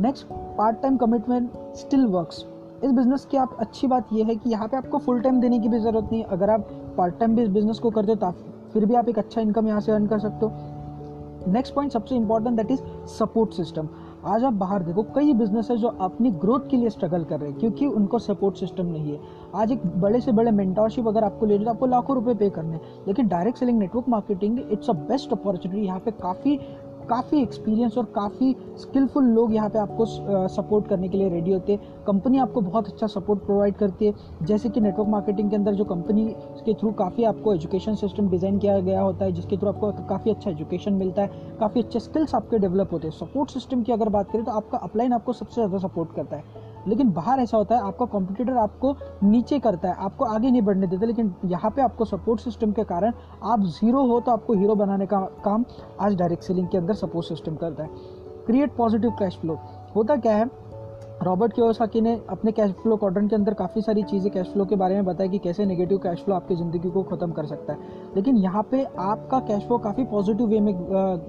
Next 0.00 0.26
part 0.32 0.81
time 0.82 0.97
commitment 0.97 1.50
still 1.76 2.06
works 2.06 2.44
इस 2.85 2.93
बिज़नेस 2.93 3.25
की 3.25 3.37
आप 3.37 3.56
अच्छी 3.61 3.87
बात 3.87 4.09
यह 4.12 4.26
है 4.26 4.35
कि 4.37 4.50
यहाँ 4.50 4.69
पे 4.69 4.76
आपको 4.76 4.99
फुल 4.99 5.21
टाइम 5.21 5.41
देने 5.41 5.59
की 5.59 5.69
भी 5.69 5.79
ज़रूरत 5.79 6.09
नहीं। 6.12 6.23
अगर 6.25 6.50
आप 6.50 6.69
पार्ट 6.97 7.19
टाइम 7.19 7.37
भी 7.37 7.43
इस 7.43 7.49
बिज़नेस 7.50 7.79
को 7.79 7.91
करते 7.91 8.12
हो 8.12 8.17
तो 8.17 8.31
फिर 8.73 8.85
भी 8.87 8.94
आप 8.94 9.09
एक 9.09 9.19
अच्छा 9.19 9.41
इनकम 9.41 9.69
यहाँ 9.69 9.81
से 9.81 9.93
अर्न 9.93 10.06
कर 10.06 10.19
सकते 10.19 10.47
हो। 10.47 11.53
नेक्स्ट 11.53 11.75
पॉइंट 11.75 11.93
सबसे 11.93 12.15
important 12.17 12.56
that 12.56 12.71
is 12.71 12.81
support 13.11 13.53
system 13.53 13.88
आज 14.26 14.44
आप 14.44 14.53
बाहर 14.53 14.82
देखो, 14.82 15.03
कई 15.15 15.32
बिज़नेस 15.35 15.71
है 15.71 15.76
जो 15.76 15.88
अपनी 16.00 16.31
ग्रोथ 16.32 16.61
के 16.71 16.76
लिए 16.76 16.91
स्ट्रगल 16.91 17.25
कर 17.25 17.41
रहे 17.41 17.50
हैं, 17.50 17.59
क्योंकि 17.59 17.87
उनको 17.88 18.19
सपोर्ट 18.19 18.56
सिस्टम 18.56 18.87
नहीं 18.87 19.12
है। 19.12 19.19
आज 19.55 19.73
एक 19.73 19.87
बड़े 20.00 20.21
से 20.21 20.32
बड़े 20.32 20.50
मेंटरशिप 20.50 21.09
अगर 21.09 21.25
आपको 21.25 21.47
ले 21.47 21.59
तो 21.59 21.71
आपको 21.71 21.87
लाखों 21.87 22.17
रुपए 22.17 22.35
पे 22.35 22.49
करने 22.50 22.81
लेकिन 23.06 23.29
direct 23.29 23.59
selling 23.59 23.79
network 23.79 24.09
marketing 24.09 24.59
it's 24.61 24.91
a 24.91 24.93
best 25.09 25.32
opportunity 25.32 25.87
यहाँ 25.87 26.00
पे 26.00 26.11
काफ़ी 26.23 26.59
काफ़ी 27.05 27.41
एक्सपीरियंस 27.43 27.99
और 27.99 28.05
काफ़ी 28.15 28.55
स्किलफुल 28.79 29.25
लोग 29.27 29.55
यहाँ 29.55 29.69
पे 29.71 29.79
आपको 29.79 30.06
सपोर्ट 30.49 30.87
करने 30.89 31.09
के 31.09 31.19
लिए 31.19 31.29
रेडी 31.29 31.53
होते 31.53 31.73
हैं। 31.73 32.05
कंपनी 32.06 32.39
आपको 32.39 32.61
बहुत 32.61 32.89
अच्छा 32.89 33.06
सपोर्ट 33.06 33.41
प्रोवाइड 33.41 33.75
करती 33.77 34.06
है। 34.06 34.15
जैसे 34.43 34.69
कि 34.69 34.81
नेटवर्क 34.81 35.09
मार्केटिंग 35.09 35.51
के 35.51 35.56
अंदर 35.56 35.75
जो 35.75 35.85
कंपनी 35.85 36.27
के 36.67 36.75
थ्रू 36.75 36.93
काफ़ी 36.95 37.25
आपको 37.25 37.55
एजुकेशन 37.55 37.95
सिस्टम 37.97 38.29
डिज़ाइन 38.31 38.59
किया 38.59 38.79
गया 38.81 39.01
होता 39.01 39.25
है, 39.25 39.33
जिसके 39.33 39.56
थ्रू 39.56 39.69
आपको 39.69 39.93
काफ़ी 40.05 40.31
अच्छा 40.31 40.51
एजुकेशन 40.51 40.93
मिलता 40.95 41.23
है। 41.23 41.56
काफ़ी 41.61 41.83
अच्छे 41.83 42.01
स्किल्स 42.01 42.35
आपके 42.35 42.59
डेवलप 42.59 42.93
होते 42.93 43.09
हैं। 43.09 43.15
सपोर्ट 43.17 43.50
सिस्टम 43.50 43.83
की 43.83 43.93
अगर 43.93 44.09
बात 44.11 44.31
करें 44.31 44.45
तो 44.45 44.53
आपका 44.53 44.79
अपलाइन 44.81 45.12
आपको 45.12 45.33
सबसे 45.33 45.55
ज़्यादा 45.55 45.79
सपोर्ट 45.79 46.15
करता 46.17 46.37
है। 46.37 46.74
लेकिन 46.89 47.13
बाहर 47.13 47.41
ऐसा 47.41 47.57
होता 47.57 47.75
है, 47.75 47.83
आपका 47.83 48.07
कॉम्पिटिटर 48.07 48.57
आपको 48.59 48.95
नीचे 49.25 49.59
करता 49.59 49.89
है, 49.89 49.95
आपको 49.97 50.25
आगे 50.27 50.51
नहीं 50.51 50.63
बढ़ने 50.63 50.87
देता, 50.87 51.07
लेकिन 51.07 51.35
यहाँ 51.47 51.71
पे 51.71 51.83
आपको 51.83 52.05
सपोर्ट 52.07 52.41
सिस्टम 52.41 52.73
के 52.73 52.85
कारण 52.85 53.13
आप 53.45 53.65
ज़ीरो 53.71 54.05
हो 54.07 54.21
तो 54.21 54.33
आपको 54.33 54.55
हीरो 54.55 54.75
बनाने 54.77 55.07
का 55.07 55.21
काम 55.45 55.65
आज 56.01 56.17
डायरेक्ट 56.17 56.43
सेलिंग 56.43 56.69
के 56.69 56.79
अंदर 56.79 56.95
सपोर्ट 56.97 57.27
सिस्टम 57.27 57.57
करता 57.57 57.83
है। 57.83 57.89
क्रिएट 58.47 58.77
पॉजिटिव 58.77 59.11
कैश 59.19 59.39
फ्लो 59.41 59.59
होता 59.97 60.17
क्या 60.17 60.37
है 60.37 60.51
रॉबर्ट 61.23 61.53
क्योसाकी 61.53 62.01
ने 62.01 62.13
अपने 62.31 62.53
कैश 62.53 62.71
फ्लो 62.73 62.97
क्वाड्रेंट 62.97 63.29
के 63.31 63.37
अंदर 63.37 63.55
काफ़ी 63.55 63.83
सारी 63.83 64.03
चीज़ें 64.03 64.31
कैश 64.33 64.47
फ्लो 64.53 64.65
के 64.65 64.77
बारे 64.77 64.95
में 64.95 65.05
बताया 65.05 65.31
कि 65.31 65.39
कैसे 65.39 65.65
नेगेटिव 65.67 65.99
कैश 65.99 66.23
फ्लो 66.25 66.35
आपकी 66.35 66.55
ज़िंदगी 66.57 66.91
को 66.91 67.03
ख़त्म 67.05 67.31
कर 67.33 67.47
सकता 67.47 67.73
है। 67.73 67.79
लेकिन 68.17 68.37
यहाँ 68.37 68.63
पे 68.71 68.83
आपका 68.85 69.39
कैश 69.41 69.63
फ्लो 69.63 69.79
काफ़ी 69.79 70.05
पॉजिटिव 70.05 70.47
वे 70.47 70.61
में 70.61 70.73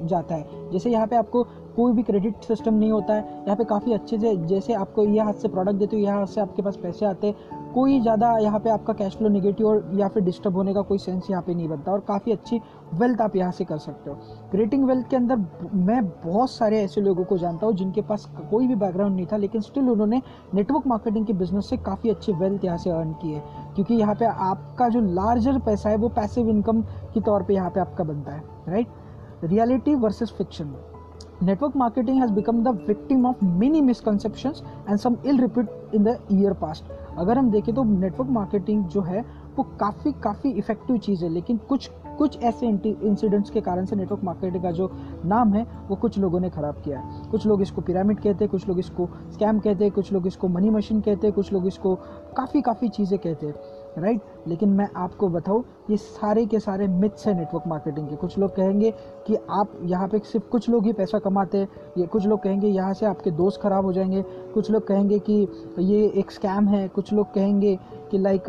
जाता 0.03 0.35
है। 0.35 0.69
जैसे 0.71 0.89
यहाँ 0.91 1.07
पे 1.07 1.15
आपको 1.15 1.45
कोई 1.75 1.93
भी 1.93 2.03
क्रेडिट 2.03 2.43
सिस्टम 2.43 2.73
नहीं 2.73 2.91
होता 2.91 3.13
है। 3.13 3.21
यहाँ 3.21 3.55
पे 3.55 3.63
काफ़ी 3.65 3.93
अच्छे 3.93 4.17
से, 4.17 4.35
जैसे 4.37 4.73
आपको 4.75 5.03
ये 5.05 5.21
हाथ 5.21 5.33
से 5.33 5.47
प्रोडक्ट 5.47 5.79
देते 5.79 5.95
हो, 5.95 6.01
यह 6.03 6.13
हाथ 6.13 6.25
से 6.25 6.41
आपके 6.41 6.61
पास 6.61 6.77
पैसे 6.83 7.05
आते 7.05 7.33
कोई 7.73 7.99
ज़्यादा 8.01 8.27
यहाँ 8.37 8.59
पे 8.59 8.69
आपका 8.69 8.93
कैश 8.93 9.15
फ्लो 9.15 9.29
निगेटिव 9.29 9.67
और 9.67 9.91
या 9.95 10.07
फिर 10.07 10.23
डिस्टर्ब 10.23 10.55
होने 10.55 10.73
का 10.73 10.81
कोई 10.81 10.97
सेंस 10.97 11.27
यहाँ 11.29 11.41
पे 11.43 11.53
नहीं 11.53 11.67
बनता 11.69 11.91
और 11.91 11.99
काफ़ी 12.07 12.31
अच्छी 12.31 12.59
वेल्थ 12.93 13.21
आप 13.21 13.35
यहाँ 13.35 13.51
से 13.51 13.65
कर 13.65 13.77
सकते 13.77 14.09
हो। 14.09 14.15
क्रिएटिंग 14.51 14.85
वेल्थ 14.87 15.09
के 15.09 15.15
अंदर 15.15 15.37
मैं 15.75 15.99
बहुत 16.07 16.51
सारे 16.51 16.79
ऐसे 16.83 17.01
लोगों 17.01 17.23
को 17.23 17.37
जानता 17.37 17.65
हूँ 17.65 17.75
जिनके 17.75 18.01
पास 18.03 18.25
कोई 18.51 18.67
भी 18.67 18.75
बैकग्राउंड 18.75 19.15
नहीं 19.15 19.25
था, 19.25 19.37
लेकिन 19.37 19.61
स्टिल 19.61 19.89
उन्होंने 19.89 20.21
नेटवर्क 20.53 20.87
मार्केटिंग 20.87 21.25
के 21.25 21.33
बिज़नेस 21.33 21.69
से 21.69 21.77
काफ़ी 21.79 22.09
अच्छी 22.09 22.33
वेल्थ 22.33 22.65
यहाँ 22.65 22.77
से 22.77 22.89
अर्न 22.91 23.13
की 23.13 23.33
है। 23.33 23.43
क्योंकि 23.75 23.93
यहाँ 23.93 24.15
पर 24.15 24.25
आपका 24.25 24.89
जो 24.89 25.01
लार्जर 25.13 25.59
पैसा 25.59 25.89
है, 25.89 25.97
वो 25.97 26.09
पैसिव 26.11 26.49
इनकम 26.49 26.81
के 27.13 27.21
तौर 27.21 27.43
पर 27.43 27.53
यहाँ 27.53 27.69
पर 27.69 27.79
आपका 27.79 28.03
बनता 28.03 28.31
है 28.31 28.43
right 28.69 29.43
reality 29.43 29.95
versus 29.97 30.31
fiction 30.33 30.65
network 31.41 31.75
marketing 31.75 32.17
has 32.17 32.31
become 32.31 32.63
the 32.63 32.71
victim 32.71 33.25
of 33.25 33.41
many 33.41 33.81
misconceptions 33.81 34.63
and 34.87 34.99
some 34.99 35.17
ill 35.23 35.37
repute 35.37 35.67
in 35.93 36.03
the 36.03 36.19
year 36.29 36.53
past 36.53 36.83
अगर 37.17 37.37
हम 37.37 37.51
देखें 37.51 37.73
तो 37.75 37.83
नेटवर्क 37.83 38.29
मार्केटिंग 38.29 38.83
जो 38.85 39.01
है 39.01 39.21
वो 39.57 39.63
काफ़ी 39.79 40.11
काफ़ी 40.11 40.51
इफ़ेक्टिव 40.51 40.97
चीज़ 40.97 41.23
है 41.23 41.29
लेकिन 41.29 41.57
कुछ 41.69 41.89
कुछ 42.17 42.41
ऐसे 42.43 42.67
इंसिडेंट्स 42.67 43.49
के 43.49 43.61
कारण 43.61 43.85
से 43.85 43.95
नेटवर्क 43.95 44.23
मार्केटिंग 44.23 44.63
का 44.63 44.71
जो 44.71 44.89
नाम 45.25 45.53
है, 45.53 45.65
वो 45.87 45.95
कुछ 45.95 46.17
लोगों 46.17 46.39
ने 46.39 46.49
ख़राब 46.49 46.81
किया 46.85 46.99
है। 46.99 47.29
कुछ 47.31 47.45
लोग 47.47 47.61
इसको 47.61 47.81
पिरामिड 47.81 48.19
कहते 48.19 48.43
हैं, 48.45 48.49
कुछ 48.49 48.67
लोग 48.67 48.79
इसको 48.79 49.09
स्कैम 49.33 49.59
कहते 49.59 49.83
हैं, 49.83 49.93
कुछ 49.93 50.13
लोग 50.13 50.27
इसको 50.27 50.47
मनी 50.47 50.69
मशीन 50.69 51.01
कहते 51.01 51.27
हैं, 51.27 51.35
कुछ 51.35 51.53
लोग 51.53 51.67
इसको 51.67 51.95
काफ़ी 52.37 52.61
काफ़ी 52.61 52.89
चीज़ें 52.89 53.19
कहते 53.19 53.45
हैं 53.45 53.53
राइट 53.97 54.21
right? 54.21 54.47
लेकिन 54.47 54.69
मैं 54.69 54.87
आपको 54.95 55.27
बताऊँ, 55.29 55.63
ये 55.89 55.97
सारे 55.97 56.45
के 56.45 56.59
सारे 56.59 56.87
मिथ्स 56.87 57.27
हैं 57.27 57.33
नेटवर्क 57.35 57.63
मार्केटिंग 57.67 58.07
के। 58.07 58.15
कुछ 58.15 58.37
लोग 58.37 58.55
कहेंगे 58.55 58.91
कि 59.27 59.35
आप 59.49 59.71
यहाँ 59.83 60.07
पे 60.07 60.19
सिर्फ़ 60.19 60.47
कुछ 60.47 60.69
लोग 60.69 60.85
ही 60.85 60.93
पैसा 60.93 61.19
कमाते 61.19 61.57
हैं, 61.57 61.67
ये 61.97 62.05
कुछ 62.05 62.25
लोग 62.27 62.41
कहेंगे 62.43 62.67
यहाँ 62.67 62.93
से 62.93 63.05
आपके 63.05 63.31
दोस्त 63.31 63.61
ख़राब 63.61 63.85
हो 63.85 63.93
जाएँगे, 63.93 64.21
कुछ 64.53 64.71
लोग 64.71 64.87
कहेंगे 64.87 65.19
कि 65.19 65.47
ये 65.79 66.05
एक 66.15 66.31
स्कैम 66.31 66.67
है, 66.67 66.87
कुछ 66.87 67.13
लोग 67.13 67.33
कहेंगे 67.33 67.77
कि 68.11 68.17
लाइक 68.17 68.43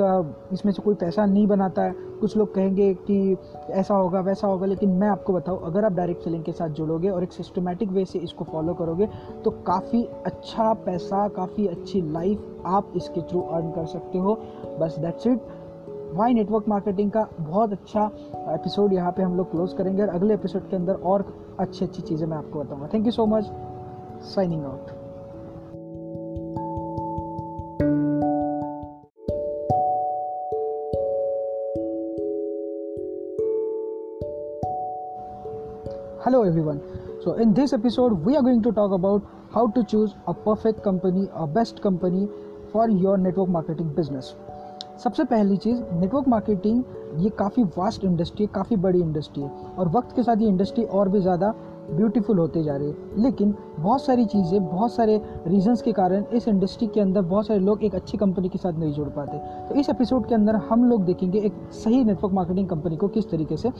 इसमें 0.52 0.72
से 0.72 0.82
कोई 0.82 0.94
पैसा 0.94 1.26
नहीं 1.26 1.46
बनाता 1.46 1.82
है। 1.82 2.05
कुछ 2.20 2.36
लोग 2.36 2.54
कहेंगे 2.54 2.92
कि 3.00 3.36
ऐसा 3.70 3.94
होगा, 3.94 4.20
वैसा 4.20 4.46
होगा, 4.46 4.66
लेकिन 4.66 4.90
मैं 4.90 5.08
आपको 5.08 5.32
बताऊँ, 5.32 5.60
अगर 5.64 5.84
आप 5.84 5.92
डायरेक्ट 5.92 6.24
सेलिंग 6.24 6.44
के 6.44 6.52
साथ 6.52 6.68
जुड़ोगे 6.70 7.08
और 7.08 7.22
एक 7.22 7.32
सिस्टमेटिक 7.32 7.90
वे 7.90 8.04
से 8.04 8.18
इसको 8.18 8.44
फॉलो 8.44 8.74
करोगे 8.74 9.08
तो 9.44 9.50
काफ़ी 9.66 10.02
अच्छा 10.26 10.72
पैसा, 10.86 11.26
काफ़ी 11.28 11.66
अच्छी 11.66 12.02
लाइफ 12.02 12.62
आप 12.66 12.92
इसके 12.96 13.22
थ्रू 13.22 13.40
अर्न 13.40 13.70
कर 13.70 13.86
सकते 13.86 14.18
हो। 14.18 14.34
बस 14.80 14.98
that's 14.98 15.26
it 15.26 15.46
why 16.14 16.34
network 16.34 16.68
marketing 16.68 17.10
का 17.10 17.28
बहुत 17.40 17.72
अच्छा 17.72 18.10
एपिसोड 18.48 18.92
यहाँ 18.92 19.12
पे 19.12 19.22
हम 19.22 19.36
लोग 19.36 19.50
क्लोज 19.50 19.72
करेंगे 19.72 20.02
और 20.02 20.08
अगले 20.08 20.34
एपिसोड 20.34 20.68
के 20.70 20.76
अंदर 20.76 20.94
और 20.94 21.24
अच्छी 21.60 21.84
अच्छी 21.84 22.02
चीज़ें 22.02 22.26
मैं 22.26 22.36
आपको 22.36 22.60
बताऊँगा। 22.60 22.88
Thank 22.94 23.06
you 23.06 23.12
so 23.12 23.26
much 23.26 23.50
signing 24.24 24.64
out 24.64 24.95
Hello 36.26 36.42
everyone. 36.42 36.80
So 37.22 37.34
in 37.34 37.54
this 37.54 37.72
episode 37.72 38.24
we 38.26 38.34
are 38.34 38.42
going 38.42 38.60
to 38.64 38.72
talk 38.72 38.90
about 38.90 39.22
how 39.52 39.68
to 39.68 39.84
choose 39.84 40.16
a 40.26 40.34
perfect 40.34 40.82
company, 40.82 41.28
a 41.32 41.46
best 41.46 41.80
company 41.80 42.26
for 42.72 42.90
your 42.90 43.16
network 43.16 43.48
marketing 43.48 43.92
business. 43.94 44.32
सबसे 45.04 45.24
पहली 45.24 45.56
चीज़ 45.56 45.82
network 46.00 46.28
marketing 46.28 46.82
ये 47.16 47.30
काफ़ी 47.38 47.62
vast 47.76 48.04
industry 48.04 48.44
है 48.44 48.50
काफ़ी 48.54 48.76
बड़ी 48.86 49.00
industry 49.00 49.42
है 49.42 49.50
और 49.78 49.88
वक्त 49.96 50.16
के 50.16 50.22
साथ 50.22 50.42
ये 50.42 50.48
इंडस्ट्री 50.48 50.84
और 50.98 51.08
भी 51.08 51.20
ज़्यादा 51.20 51.54
ब्यूटीफुल 51.90 52.38
होते 52.38 52.62
जा 52.62 52.76
रही 52.76 52.88
है 52.88 53.22
लेकिन 53.22 53.54
बहुत 53.78 54.04
सारी 54.04 54.24
चीज़ें 54.26 54.68
बहुत 54.68 54.92
सारे 54.94 55.20
रीजंस 55.46 55.82
के 55.82 55.92
कारण 55.92 56.24
इस 56.36 56.48
इंडस्ट्री 56.48 56.86
के 56.94 57.00
अंदर 57.00 57.22
बहुत 57.22 57.46
सारे 57.46 57.60
लोग 57.60 57.84
एक 57.84 57.94
अच्छी 57.94 58.18
कंपनी 58.18 58.48
के 58.48 58.58
साथ 58.58 58.78
नहीं 58.78 58.92
जुड़ 58.92 59.08
पाते 59.18 59.38
तो 59.68 59.80
इस 59.80 59.90
एपिसोड 59.90 60.28
के 60.28 60.34
अंदर 60.34 60.56
हम 60.70 60.84
लोग 60.90 61.04
देखेंगे 61.04 61.40
एक 61.40 61.62
सही 61.84 62.04
नेटवर्क 62.04 62.34
मार्केटिंग 62.34 62.68
कंपनी 62.68 62.96
को 62.96 63.08
किस 63.08 63.30
तरीके 63.30 63.56
से 63.56 63.70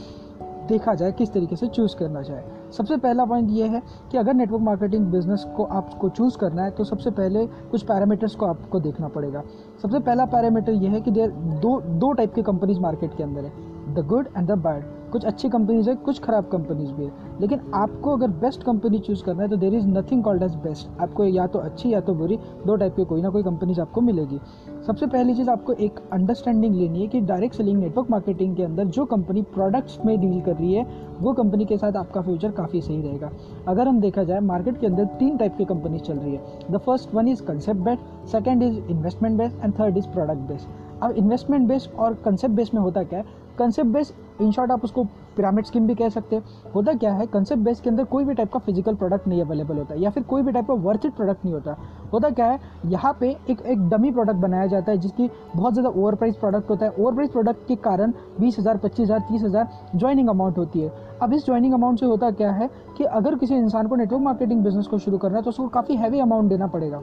देखा 0.66 0.94
जाए, 0.94 1.12
किस 1.12 1.32
तरीके 1.32 1.56
से 1.56 1.66
चूज़ 1.68 1.96
करना 1.96 2.22
चाहिए 2.22 2.42
सबसे 2.72 2.96
पहला 2.96 3.24
पॉइंट 3.24 3.50
ये 3.50 3.66
है 3.68 3.82
कि 4.12 4.18
अगर 4.18 4.34
नेटवर्क 4.34 4.62
मार्केटिंग 4.62 5.06
बिज़नेस 5.12 5.44
को 5.56 5.64
आपको 5.76 6.08
चूज़ 6.10 6.38
करना 6.38 6.64
है 6.64 6.70
तो 6.70 6.84
सबसे 6.84 7.10
पहले 7.12 7.46
कुछ 7.70 7.82
पैरामीटर्स 7.84 8.34
को 8.34 8.46
आपको 8.46 8.80
देखना 8.80 9.08
पड़ेगा। 9.08 9.42
सबसे 9.82 9.98
पहला 10.00 10.24
पैरामीटर 10.26 10.72
ये 10.74 10.88
है 10.88 11.00
कि 11.00 11.10
देर 11.10 11.30
दो 11.62 11.80
दो 11.80 12.12
टाइप 12.12 12.34
की 12.34 12.42
कंपनीज़ 12.42 12.80
मार्केट 12.80 13.16
के 13.16 13.22
अंदर 13.22 13.44
है 13.44 13.94
the 13.94 14.06
good 14.06 14.28
and 14.36 14.48
the 14.48 14.58
bad 14.58 14.84
कुछ 15.12 15.24
अच्छी 15.24 15.48
कंपनीज़ 15.48 15.88
है, 15.90 15.94
कुछ 15.96 16.20
ख़राब 16.20 16.48
कंपनीज़ 16.52 16.92
भी 16.92 17.04
है। 17.04 17.40
लेकिन 17.40 17.60
आपको 17.74 18.16
अगर 18.16 18.28
बेस्ट 18.40 18.62
कंपनी 18.62 18.98
चूज़ 18.98 19.22
करना 19.24 19.42
है 19.42 19.48
तो 19.48 19.56
there 19.56 19.74
is 19.74 19.86
nothing 19.88 20.22
called 20.24 20.42
as 20.42 20.54
best 20.56 21.00
आपको 21.00 21.24
या 21.24 21.46
तो 21.46 21.58
अच्छी 21.58 21.92
या 21.92 22.00
तो 22.00 22.14
बुरी, 22.14 22.38
दो 22.66 22.76
टाइप 22.76 22.96
की 22.96 23.04
कोई 23.04 23.22
ना 23.22 23.28
कोई 23.28 23.42
कंपनीज़ 23.42 23.80
आपको 23.80 24.00
मिलेगी। 24.00 24.40
सबसे 24.86 25.06
पहली 25.06 25.34
चीज़ 25.34 25.50
आपको 25.50 25.72
एक 25.72 26.00
अंडरस्टैंडिंग 26.12 26.74
लेनी 26.74 27.00
है 27.00 27.06
कि 27.06 27.20
डायरेक्ट 27.22 27.54
सेलिंग 27.54 27.78
नेटवर्क 27.78 28.10
मार्केटिंग 28.10 28.56
के 28.56 28.62
अंदर 28.62 28.84
जो 28.86 29.04
कंपनी 29.04 29.42
प्रोडक्ट्स 29.54 29.98
में 30.04 30.18
डील 30.20 30.40
कर 30.40 30.54
रही 30.54 30.72
है, 30.74 30.86
वो 31.20 31.32
कंपनी 31.32 31.64
के 31.64 31.76
साथ 31.76 31.96
आपका 31.96 32.20
फ्यूचर 32.20 32.50
काफ़ी 32.52 32.80
सही 32.80 33.00
रहेगा। 33.02 33.30
अगर 33.68 33.88
हम 33.88 34.00
देखा 34.00 34.24
जाए 34.24 34.40
मार्केट 34.42 34.80
के 34.80 34.86
अंदर 34.86 35.04
तीन 35.18 35.36
टाइप 35.36 35.56
की 35.58 35.64
कंपनी 35.64 35.98
चल 35.98 36.14
रही 36.14 36.34
है। 36.34 36.72
The 36.72 36.78
first 36.78 37.14
one 37.14 37.28
is 37.28 37.42
concept 37.42 37.80
based 37.80 38.28
second 38.28 38.62
is 38.62 38.78
investment 38.90 39.38
based 39.38 39.64
and 39.64 39.78
third 39.80 39.98
is 39.98 40.08
product 40.08 40.48
based 40.48 40.84
अब 41.02 41.12
इन्वेस्टमेंट 41.12 41.68
बेस्ड 41.68 41.98
और 41.98 42.14
कंसेप्ट 42.24 42.54
बेस्ड 42.54 42.74
में 42.74 42.80
होता 42.82 43.02
क्या 43.02 43.18
है? 43.18 43.24
कंसेप्ट 43.58 43.90
बेस्ड 43.90 44.42
इन 44.42 44.50
शॉर्ट 44.52 44.70
आप 44.70 44.84
उसको 44.84 45.04
पिरामिड 45.36 45.64
स्कीम 45.64 45.86
भी 45.86 45.94
कह 45.94 46.08
सकते 46.08 46.36
हैं। 46.36 46.42
होता 46.74 46.92
क्या 46.94 47.12
है 47.12 47.26
कंसेप्ट 47.26 47.62
बेस 47.62 47.80
के 47.80 47.90
अंदर 47.90 48.04
कोई 48.04 48.24
भी 48.24 48.34
टाइप 48.34 48.52
का 48.52 48.58
फ़िज़िकल 48.58 48.94
प्रोडक्ट 48.94 49.26
नहीं 49.28 49.40
अवेलेबल 49.42 49.76
होता, 49.76 49.94
या 49.94 50.10
फिर 50.10 50.22
कोई 50.22 50.42
भी 50.42 50.52
टाइप 50.52 50.66
का 50.66 50.74
वर्थ 50.74 51.06
प्रोडक्ट 51.06 51.44
नहीं 51.44 51.54
होता। 51.54 51.76
होता 52.12 52.30
क्या 52.30 52.46
है, 52.46 52.58
यहाँ 52.86 53.16
पे 53.20 53.28
एक 53.50 53.60
एक 53.62 53.88
डमी 53.88 54.10
प्रोडक्ट 54.10 54.38
बनाया 54.38 54.66
जाता 54.66 54.92
है, 54.92 54.98
जिसकी 54.98 55.28
बहुत 55.56 55.72
ज़्यादा 55.72 55.88
ओवर 55.90 56.14
प्राइस 56.14 56.36
प्रोडक्ट 56.36 56.70
होता 56.70 56.86
है। 56.86 56.92
ओवर 56.92 57.14
प्राइस 57.14 57.30
प्रोडक्ट 57.30 57.66
के 57.68 57.76
कारण 57.78 58.12
बीस 58.40 58.58
हज़ार, 58.58 58.76
पच्चीस 58.76 59.04
हज़ार, 59.04 59.20
तीस 59.20 59.42
हज़ार 59.42 59.68
ज्वाइनिंग 59.96 60.28
अमाउंट 60.28 60.58
होती 60.58 60.80
है। 60.80 60.92
अब 61.22 61.32
इस 61.32 61.44
ज्वाइनिंग 61.46 61.74
अमाउंट 61.74 62.00
से 62.00 62.06
होता 62.06 62.30
क्या 62.32 62.50
है 62.52 62.70
कि 62.96 63.04
अगर 63.04 63.34
किसी 63.34 63.54
इंसान 63.56 63.86
को 63.86 63.96
नेटवर्क 63.96 64.22
मार्केटिंग 64.22 64.64
बिज़नेस 64.64 64.86
को 64.86 64.98
शुरू 64.98 65.18
करना 65.18 65.36
है 65.36 65.42
तो 65.42 65.50
उसको 65.50 65.68
काफ़ी 65.68 65.96
हैवी 65.96 66.20
अमाउंट 66.20 66.48
देना 66.48 66.66
पड़ेगा। 66.66 67.02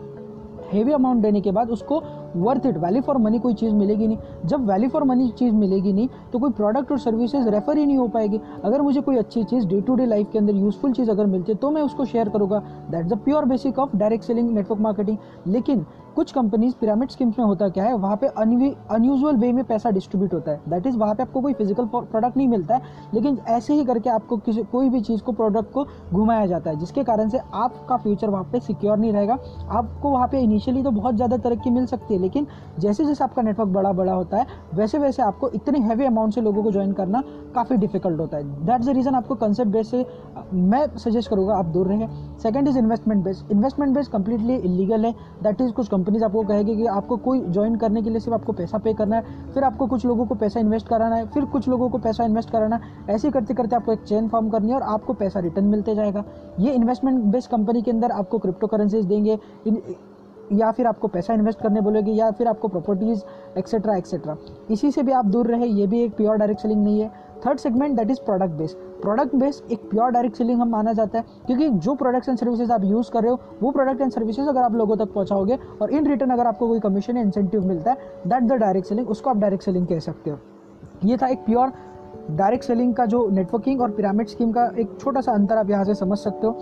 हेवी 0.72 0.91
अमाउंट 0.91 1.22
देने 1.22 1.41
के 1.41 1.51
बाद 1.51 1.69
उसको 1.69 2.01
worth 2.36 2.66
it 2.66 2.78
value 2.78 3.02
for 3.02 3.18
money 3.18 3.40
कोई 3.40 3.54
चीज़ 3.54 3.74
मिलेगी 3.74 4.08
नहीं। 4.08 4.18
जब 4.46 4.66
वैल्यू 4.68 4.90
फॉर 4.90 5.04
मनी 5.04 5.28
चीज़ 5.40 5.54
मिलेगी 5.56 5.94
नहीं 5.94 6.08
तो 6.34 6.40
कोई 6.40 6.52
प्रोडक्ट 6.52 6.92
और 6.92 7.00
सर्विसेज़ 7.00 7.50
रेफर 7.50 7.78
ही 7.78 7.86
नहीं 7.86 7.98
हो 7.98 8.08
पाएगी। 8.08 8.40
अगर 8.63 8.82
मुझे 8.82 9.02
कोई 9.02 9.18
अच्छी 9.18 9.44
चीज़ 9.44 9.68
डे 9.68 9.82
टू 9.82 9.96
डे 9.96 10.06
लाइफ 10.06 10.30
के 10.32 10.40
अंदर 10.40 10.56
यूजफुल 10.56 10.94
चीज़ 10.94 11.12
अगर 11.12 11.25
मिलती 11.25 11.52
है 11.52 11.58
तो 11.58 11.72
मैं 11.72 11.82
उसको 11.82 12.06
शेयर 12.06 12.30
करूँगा। 12.30 12.60
That 12.92 13.06
the 13.08 13.18
pure 13.25 13.46
basic 13.46 13.80
of 13.80 13.96
direct 13.98 14.24
selling 14.24 14.50
network 14.50 14.82
marketing 14.82 15.18
लेकिन 15.48 15.86
कुछ 16.15 16.32
कंपनीज़ 16.32 16.74
पिरामिड 16.82 17.10
स्कीम्स 17.10 17.38
में 17.39 17.46
होता 17.46 17.67
क्या 17.70 17.84
है, 17.84 17.93
वहाँ 17.96 18.15
पे 18.17 18.27
अनयूजल 18.27 19.38
वे 19.38 19.51
में 19.53 19.63
पैसा 19.65 19.89
डिस्ट्रीब्यूट 19.91 20.34
होता 20.34 20.51
है। 20.51 20.62
दैट 20.70 20.88
इज़ 20.88 20.98
वहाँ 20.98 21.15
पे 21.15 21.24
आपको 21.24 21.41
कोई 21.41 21.53
फ़िज़िकल 21.53 21.86
प्रोडक्ट 21.86 22.38
नहीं 22.38 22.48
मिलता 22.48 22.75
है, 22.75 22.82
लेकिन 23.13 23.38
ऐसे 23.50 23.74
ही 23.74 23.86
करके 23.86 24.10
आपको 24.10 24.38
किसी, 24.38 24.63
कोई 24.63 24.89
भी 24.89 25.01
चीज़ 25.01 25.22
को 25.22 25.32
प्रोडक्ट 25.32 25.72
को 25.74 25.86
घुमाया 26.13 26.46
जाता 26.46 26.70
है, 26.70 26.75
जिसके 26.75 27.03
कारण 27.03 27.29
से 27.29 27.39
आपका 27.53 27.98
फ्यूचर 27.98 28.29
वहाँ 28.29 28.43
पे 28.43 28.60
सिक्योर 28.60 28.98
नहीं 28.98 29.12
रहेगा। 29.13 29.38
आपको 29.70 30.10
वहाँ 30.10 30.27
पे 30.27 30.39
इनिशियली 30.39 30.84
तो 30.84 30.91
बहुत 30.91 31.15
ज़्यादा 31.15 31.38
तरक्की 31.39 31.70
मिल 31.70 31.86
सकती 31.86 32.13
है, 32.13 32.20
लेकिन 32.22 32.48
जैसे 32.79 33.05
जैसे 33.05 33.24
आपका 33.24 33.41
नेटवर्क 33.41 33.70
बड़ा 33.70 33.91
बड़ा 33.93 34.13
होता 34.13 34.38
है, 34.38 34.48
वैसे 34.74 34.98
वैसे 34.98 35.22
आपको 35.24 35.50
इतने 35.51 35.79
हैवी 35.79 36.05
अमाउंट 36.05 36.34
से 36.34 36.41
लोगों 36.41 36.63
को 36.63 36.72
ज्वाइन 36.72 36.91
करना 36.93 37.24
काफ़ी 37.55 37.77
डिफ़िकल्ट 37.77 38.20
होता 38.20 38.38
है। 38.38 38.65
दैट्स 38.65 38.86
द 38.86 38.89
रीज़न 38.89 39.15
आपको 39.15 39.36
कंसेप्ट 39.36 39.72
बेस 39.72 39.89
से, 39.91 40.05
मैं 40.53 40.86
सजेस्ट 40.98 41.29
करूँगा 41.29 41.55
आप 41.55 41.65
दूर 41.67 41.88
रहें। 41.88 42.38
Second 42.38 42.67
is 42.67 42.77
investment 42.77 43.24
base 43.24 43.43
investment 43.51 43.93
base 43.96 44.08
completely 44.08 44.55
illegal 44.55 45.05
है। 45.05 45.12
दैट 45.43 45.62
इज़ 45.62 45.72
कुछ 45.74 45.88
कंपनीज़ 46.03 46.24
आपको 46.24 46.43
कहेगी 46.43 46.75
कि 46.75 46.86
आपको 46.88 47.17
कोई 47.19 47.39
ज्वाइन 47.41 47.75
करने 47.75 48.01
के 48.01 48.10
लिए 48.10 48.19
सिर्फ़ 48.19 48.36
आपको 48.36 48.53
पैसा 48.53 48.77
पे 48.77 48.93
करना 48.93 49.15
है, 49.15 49.51
फिर 49.53 49.63
आपको 49.63 49.88
कुछ 49.88 50.05
लोगों 50.05 50.25
को 50.25 50.36
पैसा 50.36 50.60
इन्वेस्ट 50.60 50.88
कराना 50.88 51.15
है, 51.15 51.25
फिर 51.25 51.45
कुछ 51.48 51.67
लोगों 51.69 51.89
को 51.89 51.98
पैसा 51.98 52.24
इन्वेस्ट 52.24 52.50
कराना 52.50 52.75
है, 52.75 52.81
ऐसे 53.10 53.31
करते 53.31 53.53
करते 53.53 53.75
आपको 53.75 53.93
एक 53.93 54.03
चेन 54.03 54.27
फॉर्म 54.27 54.50
करनी 54.50 54.69
है 54.69 54.75
और 54.75 54.83
आपको 54.83 55.13
पैसा 55.15 55.39
रिटर्न 55.39 55.65
मिलते 55.65 55.95
जाएगा। 55.95 56.24
ये 56.60 56.74
इन्वेस्टमेंट 56.74 57.24
बेस्ड 57.25 57.51
कंपनी 57.51 57.81
के 57.81 57.91
अंदर 57.91 58.12
आपको 58.13 58.38
क्रिप्टो 58.39 58.67
करेंसीज 58.67 59.05
देंगे 59.05 59.38
या 60.53 60.72
फिर 60.72 60.88
आपको 60.88 61.07
पैसा 61.07 61.33
इन्वेस्ट 61.33 61.62
करने 61.62 61.81
बोलेगी, 61.81 62.13
या 62.13 62.31
फिर 62.31 62.48
आपको 62.48 62.67
प्रॉपर्टीज़ 62.67 63.22
एक्सेट्रा 63.57 63.95
एक्सेट्रा 63.98 64.36
इसी 64.72 64.91
से 64.91 65.03
भी 65.03 65.12
आप 65.12 65.25
दूर 65.25 65.48
रहे, 65.48 65.67
ये 65.67 65.88
भी 65.88 66.01
एक 66.03 66.15
प्योर 66.15 66.38
डायरेक्ट 66.38 66.62
सेलिंग 66.62 66.83
नहीं 66.83 67.00
है। 67.01 67.12
Third 67.45 67.59
segment 67.59 67.95
that 67.97 68.12
is 68.12 68.19
product 68.25 68.53
based 68.53 68.77
product 69.01 69.35
based 69.35 69.71
एक 69.71 69.89
प्योर 69.89 70.12
डायरेक्ट 70.12 70.38
सेलिंग 70.38 70.59
हम 70.62 70.69
माना 70.69 70.93
जाता 70.93 71.17
है, 71.17 71.25
क्योंकि 71.45 71.69
जो 71.69 71.95
प्रोडक्ट्स 71.95 72.29
एंड 72.29 72.38
सर्विसेज़ 72.38 72.71
आप 72.71 72.83
यूज़ 72.83 73.12
कर 73.12 73.21
रहे 73.21 73.31
हो, 73.31 73.39
वो 73.62 73.71
प्रोडक्ट 73.71 74.01
एंड 74.01 74.12
सर्विसेज़ 74.12 74.50
अगर 74.50 74.62
आप 74.62 74.75
लोगों 74.75 74.97
तक 74.97 75.13
पहुंचाओगे 75.13 75.57
और 75.81 75.91
इन 75.91 76.07
रिटर्न 76.07 76.31
अगर 76.31 76.47
आपको 76.47 76.67
कोई 76.67 76.79
कमीशन 76.79 77.17
या 77.17 77.23
इंसेंटिव 77.23 77.65
मिलता 77.67 77.91
है 77.91 77.97
दैट 78.27 78.43
द 78.43 78.59
डायरेक्ट 78.59 78.88
सेलिंग 78.88 79.09
उसको 79.09 79.29
आप 79.29 79.38
डायरेक्ट 79.38 79.63
सेलिंग 79.63 79.88
कह 79.88 80.00
सकते 80.01 80.29
हो। 80.29 80.39
ये 81.05 81.17
था 81.17 81.27
एक 81.27 81.45
प्योर 81.45 81.71
डायरेक्ट 82.31 82.63
सेलिंग 82.63 82.93
का 82.95 83.05
जो 83.05 83.27
नेटवर्किंग 83.29 83.81
और 83.81 83.91
पिरामिड 83.91 84.27
स्कीम 84.27 84.51
का 84.51 84.65
एक 84.79 84.97
छोटा 85.00 85.21
सा 85.21 85.31
अंतर 85.31 85.57
आप 85.57 85.69
यहाँ 85.69 85.83
से 85.83 85.95
समझ 85.95 86.17
सकते 86.17 86.47
हो। 86.47 86.53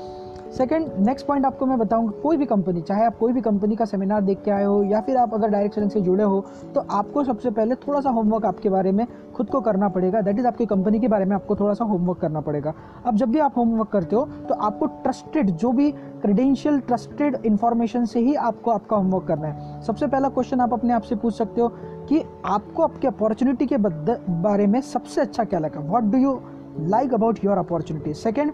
सेकंड 0.51 0.89
नेक्स्ट 0.99 1.25
पॉइंट 1.27 1.45
आपको 1.45 1.65
मैं 1.65 1.77
बताऊँगा, 1.79 2.11
कोई 2.21 2.37
भी 2.37 2.45
कंपनी 2.45 2.81
चाहे 2.81 3.05
आप 3.05 3.17
कोई 3.17 3.33
भी 3.33 3.41
कंपनी 3.41 3.75
का 3.75 3.85
सेमिनार 3.85 4.21
देख 4.21 4.41
के 4.45 4.51
आए 4.51 4.63
हो, 4.63 4.83
या 4.83 5.01
फिर 5.01 5.17
आप 5.17 5.33
अगर 5.33 5.49
डायरेक्ट 5.49 5.75
सेलिंग 5.75 5.91
से 5.91 6.01
जुड़े 6.01 6.23
हो 6.23 6.43
तो 6.75 6.81
आपको 6.91 7.23
सबसे 7.23 7.51
पहले 7.51 7.75
थोड़ा 7.77 8.01
सा 8.01 8.09
होमवर्क 8.09 8.45
आपके 8.45 8.69
बारे 8.69 8.91
में 8.91 9.05
खुद 9.35 9.49
को 9.49 9.61
करना 9.61 9.89
पड़ेगा। 9.89 10.21
दैट 10.21 10.39
इज़ 10.39 10.47
आपकी 10.47 10.65
कंपनी 10.65 10.99
के 10.99 11.07
बारे 11.07 11.25
में 11.25 11.35
आपको 11.35 11.55
थोड़ा 11.55 11.73
सा 11.73 11.85
होमवर्क 11.85 12.19
करना 12.19 12.41
पड़ेगा। 12.41 12.73
अब 13.05 13.15
जब 13.15 13.29
भी 13.31 13.39
आप 13.39 13.57
होमवर्क 13.57 13.89
करते 13.89 14.15
हो 14.15 14.25
तो 14.49 14.55
आपको 14.55 14.85
ट्रस्टेड 15.03 15.49
जो 15.51 15.71
भी 15.71 15.91
क्रेडेंशियल 15.91 16.79
ट्रस्टेड 16.81 17.37
इन्फॉर्मेशन 17.45 18.05
से 18.05 18.19
ही 18.19 18.35
आपको 18.35 18.71
आपका 18.71 18.97
होमवर्क 18.97 19.27
करना 19.27 19.47
है। 19.47 19.81
सबसे 19.81 20.07
पहला 20.07 20.29
क्वेश्चन 20.29 20.59
आप 20.59 20.73
अपने 20.73 20.93
आप 20.93 21.01
से 21.01 21.15
पूछ 21.15 21.33
सकते 21.33 21.61
हो 21.61 21.67
कि 22.09 22.23
आपको 22.45 22.83
आपके 22.83 23.07
अपॉर्चुनिटी 23.07 23.65
के 23.65 23.77
बारे 23.77 24.67
में 24.67 24.81
सबसे 24.83 25.21
अच्छा 25.21 25.43
क्या 25.43 25.59
लगा? 25.59 25.79
What 25.81 26.03
do 26.03 26.17
you 26.17 26.39
like 26.79 27.13
about 27.13 27.43
your 27.45 27.57
opportunity 27.57 28.13
second 28.13 28.51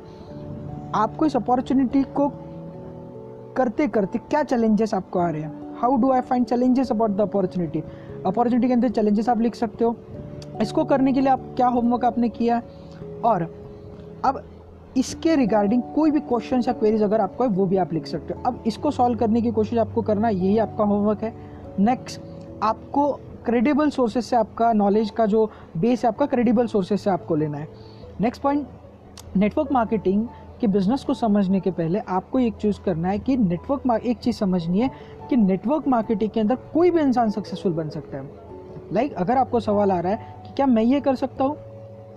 आपको 0.96 1.25
इस 1.25 1.36
अपॉर्चुनिटी 1.36 2.03
को 2.15 2.32
करते 3.58 3.88
करते 3.88 4.20
क्या 4.20 4.44
चैलेंजेस 4.44 4.94
आपको 4.94 5.20
आ 5.20 5.29
रहे 5.29 5.41
हैं? 5.41 5.75
How 5.77 5.96
do 5.96 6.12
I 6.12 6.22
find 6.22 6.46
challenges 6.46 6.91
about 6.91 7.12
the 7.12 7.22
opportunity 7.22 7.84
opportunity 8.25 8.67
के 8.67 8.74
अंदर 8.74 8.89
चैलेंजेस 8.89 9.29
आप 9.29 9.41
लिख 9.41 9.56
सकते 9.56 9.86
हो। 9.86 9.96
इसको 10.62 10.84
करने 10.86 11.13
के 11.13 11.22
लिए 11.22 11.29
आप 11.29 11.41
क्या 11.56 11.67
होमवर्क 11.67 12.06
आपने 12.06 12.29
किया 12.29 12.62
और 13.25 13.44
अब 14.25 14.44
इसके 14.98 15.36
रिगार्डिंग 15.36 15.82
कोई 15.96 16.12
भी 16.12 16.20
क्वेश्चन 16.20 16.62
या 16.67 16.74
क्वेरीज 16.74 17.03
अगर 17.03 17.22
आपको 17.22 17.44
है, 17.44 17.50
वो 17.50 17.65
भी 17.65 17.77
आप 17.77 17.94
लिख 17.94 18.06
सकते 18.06 18.34
हो। 18.34 18.41
अब 18.46 18.63
इसको 18.67 18.91
सॉल्व 18.91 19.17
करने 19.20 19.41
की 19.41 19.51
कोशिश 19.51 19.79
आपको 19.79 20.01
करना, 20.01 20.29
यही 20.29 20.58
आपका 20.58 20.84
होमवर्क 20.84 21.24
है। 21.24 21.34
नेक्स्ट 21.79 22.22
आपको 22.63 23.12
क्रेडिबल 23.46 23.89
सोर्सेज 23.89 24.24
से 24.24 24.36
आपका 24.36 24.72
नॉलेज 24.74 25.10
का 25.10 25.25
जो 25.25 25.50
बेस 25.77 26.03
है, 26.03 26.08
आपका 26.08 26.25
क्रेडिबल 26.25 26.67
सोर्सेज 26.67 27.00
से 27.00 27.10
आपको 27.10 27.36
लेना 27.36 27.58
है। 27.58 27.67
नेक्स्ट 28.22 28.41
पॉइंट 28.41 28.67
नेटवर्क 29.38 29.72
मार्केटिंग 29.72 30.27
कि 30.62 30.68
बिज़नेस 30.68 31.04
को 31.04 31.14
समझने 31.14 31.60
के 31.60 31.72
पहले 31.72 32.00
आपको 32.00 32.40
एक 32.40 32.54
चूज़ 32.54 32.80
करना 32.82 33.10
है 33.10 33.20
कि 33.20 33.38
नेटवर्क 33.38 34.06
एक 34.06 34.18
चीज़ 34.18 34.36
समझनी 34.36 34.80
है 34.80 34.92
कि 35.30 35.36
नेटवर्क 35.36 35.88
मार्केटिंग 35.88 36.32
के 36.32 36.40
अंदर 36.40 36.56
कोई 36.56 36.92
भी 36.92 37.02
इंसान 37.02 37.30
सक्सेसफुल 37.30 37.74
बन 37.74 37.90
सकता 37.90 38.18
है। 38.18 38.30
लाइक 38.94 39.10
like, 39.10 39.22
अगर 39.22 39.38
आपको 39.38 39.60
सवाल 39.60 39.92
आ 39.92 40.00
रहा 40.00 40.12
है 40.12 40.36
कि 40.46 40.54
क्या 40.54 40.66
मैं 40.66 40.84
ये 40.84 41.00
कर 41.00 41.16
सकता 41.16 41.44
हूँ? 41.44 41.58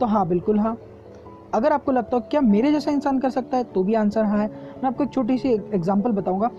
तो 0.01 0.07
हाँ 0.07 0.29
बिल्कुल 0.29 0.59
हाँ। 0.59 0.79
अगर 1.55 1.73
आपको 1.73 1.93
लगता 1.93 2.17
हो 2.17 2.23
क्या 2.31 2.41
मेरे 2.41 2.73
जैसा 2.73 2.91
इंसान 2.91 3.19
कर 3.19 3.31
सकता 3.31 3.57
है 3.57 3.65
तो 3.65 3.83
भी 3.83 3.95
आंसर 3.95 4.25
हाँ 4.25 4.39
है। 4.39 4.47
मैं 4.49 4.87
आपको 4.87 5.05
एक 5.05 5.11
छोटी 5.11 5.39
सी 5.39 5.49
एग्ज़ाम्पल 5.49 6.11
बताऊँगा। 6.11 6.51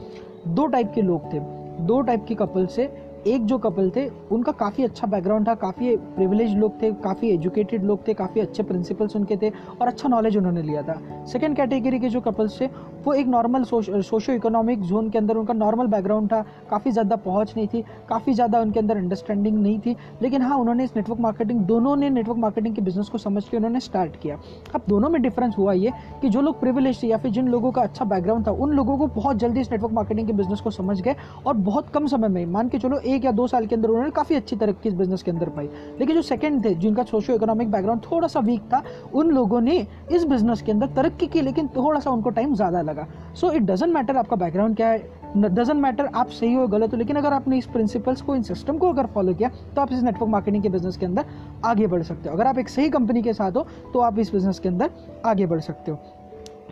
दो 0.48 0.68
टाइप 0.68 0.92
के 0.96 1.02
लोग 1.02 1.34
थे। 1.34 1.40
दो 1.84 2.02
टाइप 2.02 2.26
के 2.28 2.36
कपल 2.36 2.66
से 2.66 3.11
एक 3.28 3.46
जो 3.46 3.58
कपल 3.58 3.90
थे, 3.96 4.08
उनका 4.32 4.52
काफ़ी 4.52 4.84
अच्छा 4.84 5.08
बैकग्राउंड 5.08 5.48
था, 5.48 5.54
काफ़ी 5.56 5.96
प्रिविलेज 5.96 6.56
लोग 6.58 6.82
थे, 6.82 6.92
काफ़ी 6.94 7.30
एजुकेटेड 7.30 7.84
लोग 7.84 8.08
थे, 8.08 8.14
काफ़ी 8.14 8.42
अच्छे 8.42 8.64
प्रिंसिपल्स 8.64 9.16
उनके 9.16 9.38
थे 9.38 9.50
और 9.50 9.88
अच्छा 9.88 10.10
नॉलेज 10.10 10.38
उन्होंने 10.38 10.62
लिया 10.62 10.82
था। 10.82 11.26
सेकेंड 11.32 11.56
कैटेगरी 11.56 12.00
के 12.00 12.10
जो 12.10 12.22
कपल्स 12.22 12.60
थे, 12.62 12.68
वो 13.06 13.14
एक 13.14 13.28
नॉर्मल 13.28 13.64
सोशो 13.64 14.32
इकोनॉमिक 14.34 14.82
जोन 14.82 15.10
के 15.10 15.18
अंदर 15.18 15.38
उनका 15.38 15.54
नॉर्मल 15.54 15.88
बैकग्राउंड 15.88 16.32
था, 16.32 16.42
काफ़ी 16.70 16.92
ज़्यादा 16.92 17.16
पहुँच 17.18 17.54
नहीं 17.58 17.68
थी, 17.68 17.82
काफ़ी 18.10 18.34
ज़्यादा 18.34 18.60
उनके 18.62 18.80
अंदर 18.80 18.98
अंडरस्टैंडिंग 18.98 19.58
नहीं 19.58 19.80
थी, 19.80 19.96
लेकिन 20.22 20.42
हाँ 20.42 20.58
उन्होंने 20.58 20.84
इस 20.84 20.96
नेटवर्क 20.96 21.20
मार्केटिंग 21.20 21.60
दोनों 21.66 21.96
ने 21.96 22.10
नेटवर्क 22.10 22.40
मार्केटिंग 22.40 22.76
के 22.76 22.82
बिज़नेस 22.82 23.10
को 23.10 23.18
समझ 23.18 23.44
के 23.44 23.58
उन्होंने 23.58 23.80
स्टार्ट 23.80 24.16
किया। 24.22 24.38
अब 24.76 24.82
दोनों 24.90 25.10
में 25.10 25.22
डिफरेंस 25.22 25.56
हुआ 25.58 25.74
ये 25.74 25.92
कि 26.22 26.30
जो 26.30 26.42
लोग 26.42 26.60
प्रिविलेज 26.60 27.02
थे 27.04 27.08
या 27.08 27.18
फिर 27.18 27.32
जिन 27.32 27.48
लोगों 27.48 27.72
का 27.72 27.82
अच्छा 27.82 28.06
बैकग्राउंड 28.06 28.48
था, 28.48 28.52
उन 28.52 28.74
लोगों 28.74 28.98
को 28.98 29.08
बहुत 29.16 29.38
जल्दी 29.38 29.62
इस 29.62 29.72
नेटवर्क 29.72 29.94
मार्केटिंग 29.94 30.28
के 30.28 30.34
बिज़नेस 30.34 30.60
को 30.60 30.70
समझ 30.72 31.00
गए 31.02 31.16
और 31.46 31.54
बहुत 31.54 31.90
कम 31.90 32.08
समय 32.08 32.28
में, 32.28 32.46
मान 32.48 32.70
के 32.70 32.80
चलो 32.80 33.00
एक 33.12 33.26
या 33.26 33.32
दो 33.32 33.48
साल 33.48 33.66
के 33.66 33.76
अंदर 33.76 33.90
उन्होंने 33.90 34.12
काफ़ी 34.12 34.36
अच्छी 34.36 34.56
तरक्की 34.56 34.90
इस 34.90 34.96
बिज़नेस 34.96 35.24
के 35.24 35.32
अंदर 35.32 35.50
पाई। 35.50 35.70
लेकिन 36.00 36.16
जो 36.16 36.22
सेकंड 36.24 36.66
थे, 36.66 36.74
जिनका 36.76 37.04
सोशो 37.04 37.34
इकोनॉमिक 37.34 37.72
बैकग्राउंड 37.72 38.02
थोड़ा 38.02 38.28
सा 38.28 38.40
वीक 38.42 38.62
था, 38.64 38.84
उन 39.14 39.32
लोगों 39.32 39.62
ने 39.62 39.76
इस 40.12 40.24
बिज़नेस 40.26 40.62
के 40.62 40.72
अंदर 40.72 40.88
तरक्की 40.96 41.28
की, 41.28 41.42
लेकिन 41.42 41.68
थोड़ा 41.76 42.00
सा 42.00 42.12
उनको 42.12 42.30
टाइम 42.30 42.56
ज़्यादा 42.56 42.82
लगा। 42.82 43.08
सो 43.36 43.52
इट 43.52 43.64
डजेंट 43.64 43.94
मैटर 43.94 44.18
आपका 44.18 44.36
बैकग्राउंड 44.36 44.76
क्या 44.76 44.88
है 44.88 45.20
डजेंट 45.38 45.80
मैटर 45.82 46.06
आप 46.06 46.30
सही 46.30 46.54
हो, 46.54 46.68
गलत 46.68 46.92
हो, 46.92 46.98
लेकिन 46.98 47.16
अगर 47.16 47.34
आपने 47.34 47.58
इस 47.58 47.66
प्रिंसिपल्स 47.68 48.22
को 48.22 48.36
इन 48.36 48.42
सिस्टम 48.44 48.78
को 48.78 48.90
अगर 48.90 49.06
फॉलो 49.08 49.34
किया 49.34 49.50
तो 49.76 49.82
आप 49.82 49.92
इस 49.94 50.02
नेटवर्क 50.04 50.32
मार्केटिंग 50.32 50.64
के 50.64 50.70
बिज़नेस 50.70 50.98
के 50.98 51.06
अंदर 51.06 51.26
आगे 51.66 51.88
बढ़ 51.88 52.04
सकते 52.04 52.30
हो। 52.30 52.36
अगर 52.36 52.48
आप 52.48 52.58
एक 52.58 52.70
सही 52.70 52.90
कंपनी 52.90 53.22
के 53.22 53.34
साथ 53.34 53.52
हो 53.52 53.66
तो 53.94 54.00
आप 54.00 54.20
इस 54.20 54.32
बिज़नेस 54.32 54.60
के 54.60 54.70
अंदर 54.70 54.90
आगे 55.26 55.46
बढ़ 55.46 55.60
सकते 55.62 55.92
हो। 55.92 56.00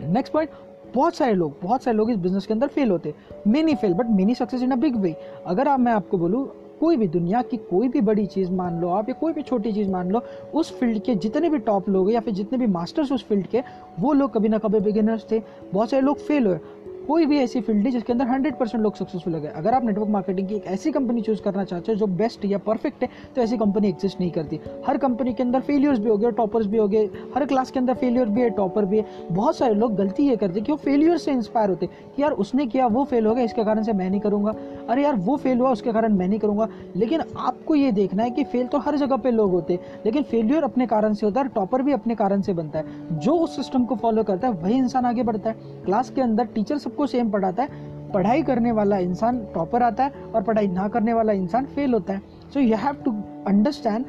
नेक्स्ट 0.08 0.32
पॉइंट 0.32 0.50
बहुत 0.94 1.14
सारे 1.14 1.34
लोग, 1.34 1.54
बहुत 1.62 1.82
सारे 1.82 1.96
लोग 1.96 2.10
इस 2.10 2.16
बिज़नेस 2.16 2.46
के 2.46 2.54
अंदर 2.54 2.66
फेल 2.66 2.90
होते। 2.90 3.14
Many 3.46 3.74
fail 3.74 3.94
but 3.94 4.06
many 4.06 4.34
success 4.34 4.62
in 4.62 4.70
a 4.70 4.76
big 4.76 4.96
way 4.96 5.16
अगर 5.46 5.68
आप, 5.68 5.80
मैं 5.80 5.92
आपको 5.92 6.18
बोलूँ, 6.18 6.48
कोई 6.80 6.96
भी 6.96 7.08
दुनिया 7.08 7.42
की 7.42 7.56
कोई 7.56 7.88
भी 7.88 8.00
बड़ी 8.00 8.26
चीज़ 8.26 8.50
मान 8.50 8.80
लो 8.80 8.88
आप, 8.88 9.08
या 9.08 9.14
कोई 9.14 9.32
भी 9.32 9.42
छोटी 9.42 9.72
चीज़ 9.72 9.90
मान 9.90 10.10
लो, 10.10 10.22
उस 10.54 10.78
फ़ील्ड 10.78 11.02
के 11.02 11.14
जितने 11.14 11.50
भी 11.50 11.58
टॉप 11.58 11.88
लोग 11.88 12.12
या 12.12 12.20
फिर 12.20 12.34
जितने 12.34 12.58
भी 12.58 12.66
मास्टर्स 12.66 13.12
उस 13.12 13.24
फ़ील्ड 13.24 13.46
के, 13.46 13.62
वो 14.00 14.12
लोग 14.12 14.34
कभी 14.34 14.48
ना 14.48 14.58
कभी 14.58 14.80
बिगिनर्स 14.80 15.26
थे। 15.30 15.42
बहुत 15.72 15.90
सारे 15.90 16.02
लोग 16.02 16.18
फेल 16.18 16.46
हुए। 16.46 16.58
कोई 17.06 17.26
भी 17.26 17.38
ऐसी 17.38 17.60
फ़ील्ड 17.60 17.84
है 17.86 17.90
जिसके 17.90 18.12
अंदर 18.12 18.26
हंड्रेड 18.26 18.56
परसेंट 18.56 18.82
लोग 18.82 18.96
सक्सेसफुल 18.96 19.34
हो। 19.34 19.40
अगर 19.56 19.74
आप 19.74 19.84
नेटवर्क 19.84 20.08
मार्केटिंग 20.08 20.48
की 20.48 20.54
एक 20.54 20.66
ऐसी 20.66 20.90
कंपनी 20.92 21.20
चूज़ 21.20 21.40
करना 21.42 21.64
चाहते 21.64 21.92
हो 21.92 21.98
जो 21.98 22.06
बेस्ट 22.16 22.44
या 22.44 22.58
परफेक्ट 22.58 23.02
है 23.02 23.08
तो 23.36 23.40
ऐसी 23.42 23.56
कंपनी 23.56 23.88
एग्जिस्ट 23.88 24.20
नहीं 24.20 24.30
करती। 24.30 24.60
हर 24.86 24.98
कंपनी 24.98 25.32
के 25.34 25.42
अंदर 25.42 25.60
फेलियर्स 25.60 25.98
भी 25.98 26.10
हो 26.10 26.16
गए 26.16 26.30
टॉपर्स 26.30 26.66
भी 26.66 26.78
हो 26.78 26.86
गए 26.88 27.04
हर 27.34 27.44
क्लास 27.46 27.70
के 27.70 27.78
अंदर 27.78 27.94
फेलियर 27.94 28.28
भी 28.28 28.40
है 28.40 28.50
टॉपर 28.50 28.84
भी 28.84 28.98
है। 28.98 29.04
बहुत 29.32 29.56
सारे 29.56 29.74
लोग 29.74 29.94
गलती 29.96 30.28
ये 30.28 30.36
करते 30.36 30.60
कि 30.60 30.72
वो 30.72 30.78
फेलियर 30.78 31.16
से 31.18 31.32
इंस्पायर 31.32 31.70
होते 31.70 31.86
कि 31.86 32.22
यार 32.22 32.30
उसने 32.32 32.66
किया, 32.66 32.86
वो 32.86 33.04
फेल 33.04 33.26
हो 33.26 33.34
गया 33.34 33.44
इसके 33.44 33.64
कारण 33.64 33.82
से 33.82 33.92
मैं 33.92 34.08
नहीं 34.10 34.20
करूँगा। 34.20 34.54
अरे 34.88 35.02
यार, 35.02 35.16
वो 35.16 35.36
फेल 35.36 35.58
हुआ, 35.58 35.70
उसके 35.70 35.92
कारण 35.92 36.14
मैं 36.14 36.28
नहीं 36.28 36.38
करूँगा। 36.38 36.68
लेकिन 36.96 37.20
आपको 37.38 37.74
ये 37.74 37.92
देखना 37.92 38.22
है 38.22 38.30
कि 38.30 38.44
फेल 38.44 38.66
तो 38.66 38.78
हर 38.78 38.96
जगह 38.96 39.16
पे 39.16 39.30
लोग 39.30 39.50
होते 39.50 39.78
लेकिन 40.06 40.22
फेलियर 40.22 40.64
अपने 40.64 40.86
कारण 40.86 41.12
से 41.12 41.26
होता 41.26 41.40
है 41.40 41.48
टॉपर 41.48 41.82
भी 41.82 41.92
अपने 41.92 42.14
कारण 42.14 42.40
से 42.40 42.52
बनता 42.52 42.78
है। 42.78 43.18
जो 43.18 43.34
उस 43.34 43.56
सिस्टम 43.56 43.84
को 43.84 43.96
फॉलो 43.96 44.22
करता 44.22 44.48
है, 44.48 44.54
वही 44.54 44.76
इंसान 44.76 45.04
आगे 45.04 45.22
बढ़ता 45.22 45.50
है। 45.50 45.56
क्लास 45.84 46.10
के 46.10 46.20
अंदर 46.20 46.44
टीचर 46.44 46.78
सबको 46.90 47.06
सेम 47.06 47.30
पढ़ाता 47.30 47.62
है। 47.62 47.88
पढ़ाई 48.12 48.42
करने 48.42 48.72
वाला 48.72 48.96
इंसान 48.98 49.38
टॉपर 49.54 49.82
आता 49.82 50.04
है 50.04 50.22
और 50.34 50.42
पढ़ाई 50.42 50.66
ना 50.68 50.86
करने 50.88 51.12
वाला 51.14 51.32
इंसान 51.34 51.66
फेल 51.66 51.92
होता 51.94 52.12
है। 52.12 52.22
So 52.54 52.60
you 52.60 52.76
have 52.76 52.94
to 53.04 53.12
understand 53.48 54.04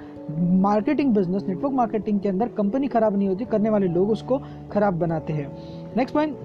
marketing 0.62 1.14
business 1.16 1.44
network 1.48 1.74
marketing 1.74 2.20
के 2.20 2.30
अंदर 2.30 2.48
कंपनी 2.58 2.88
खराब 2.88 3.18
नहीं 3.18 3.28
होती, 3.28 3.46
करने 3.46 3.70
वाले 3.70 3.88
लोग 3.90 4.10
उसको 4.12 4.42
खराब 4.72 5.00
बनाते 5.00 5.34
हैं। 5.34 5.52
Next 5.98 6.16
point 6.16 6.38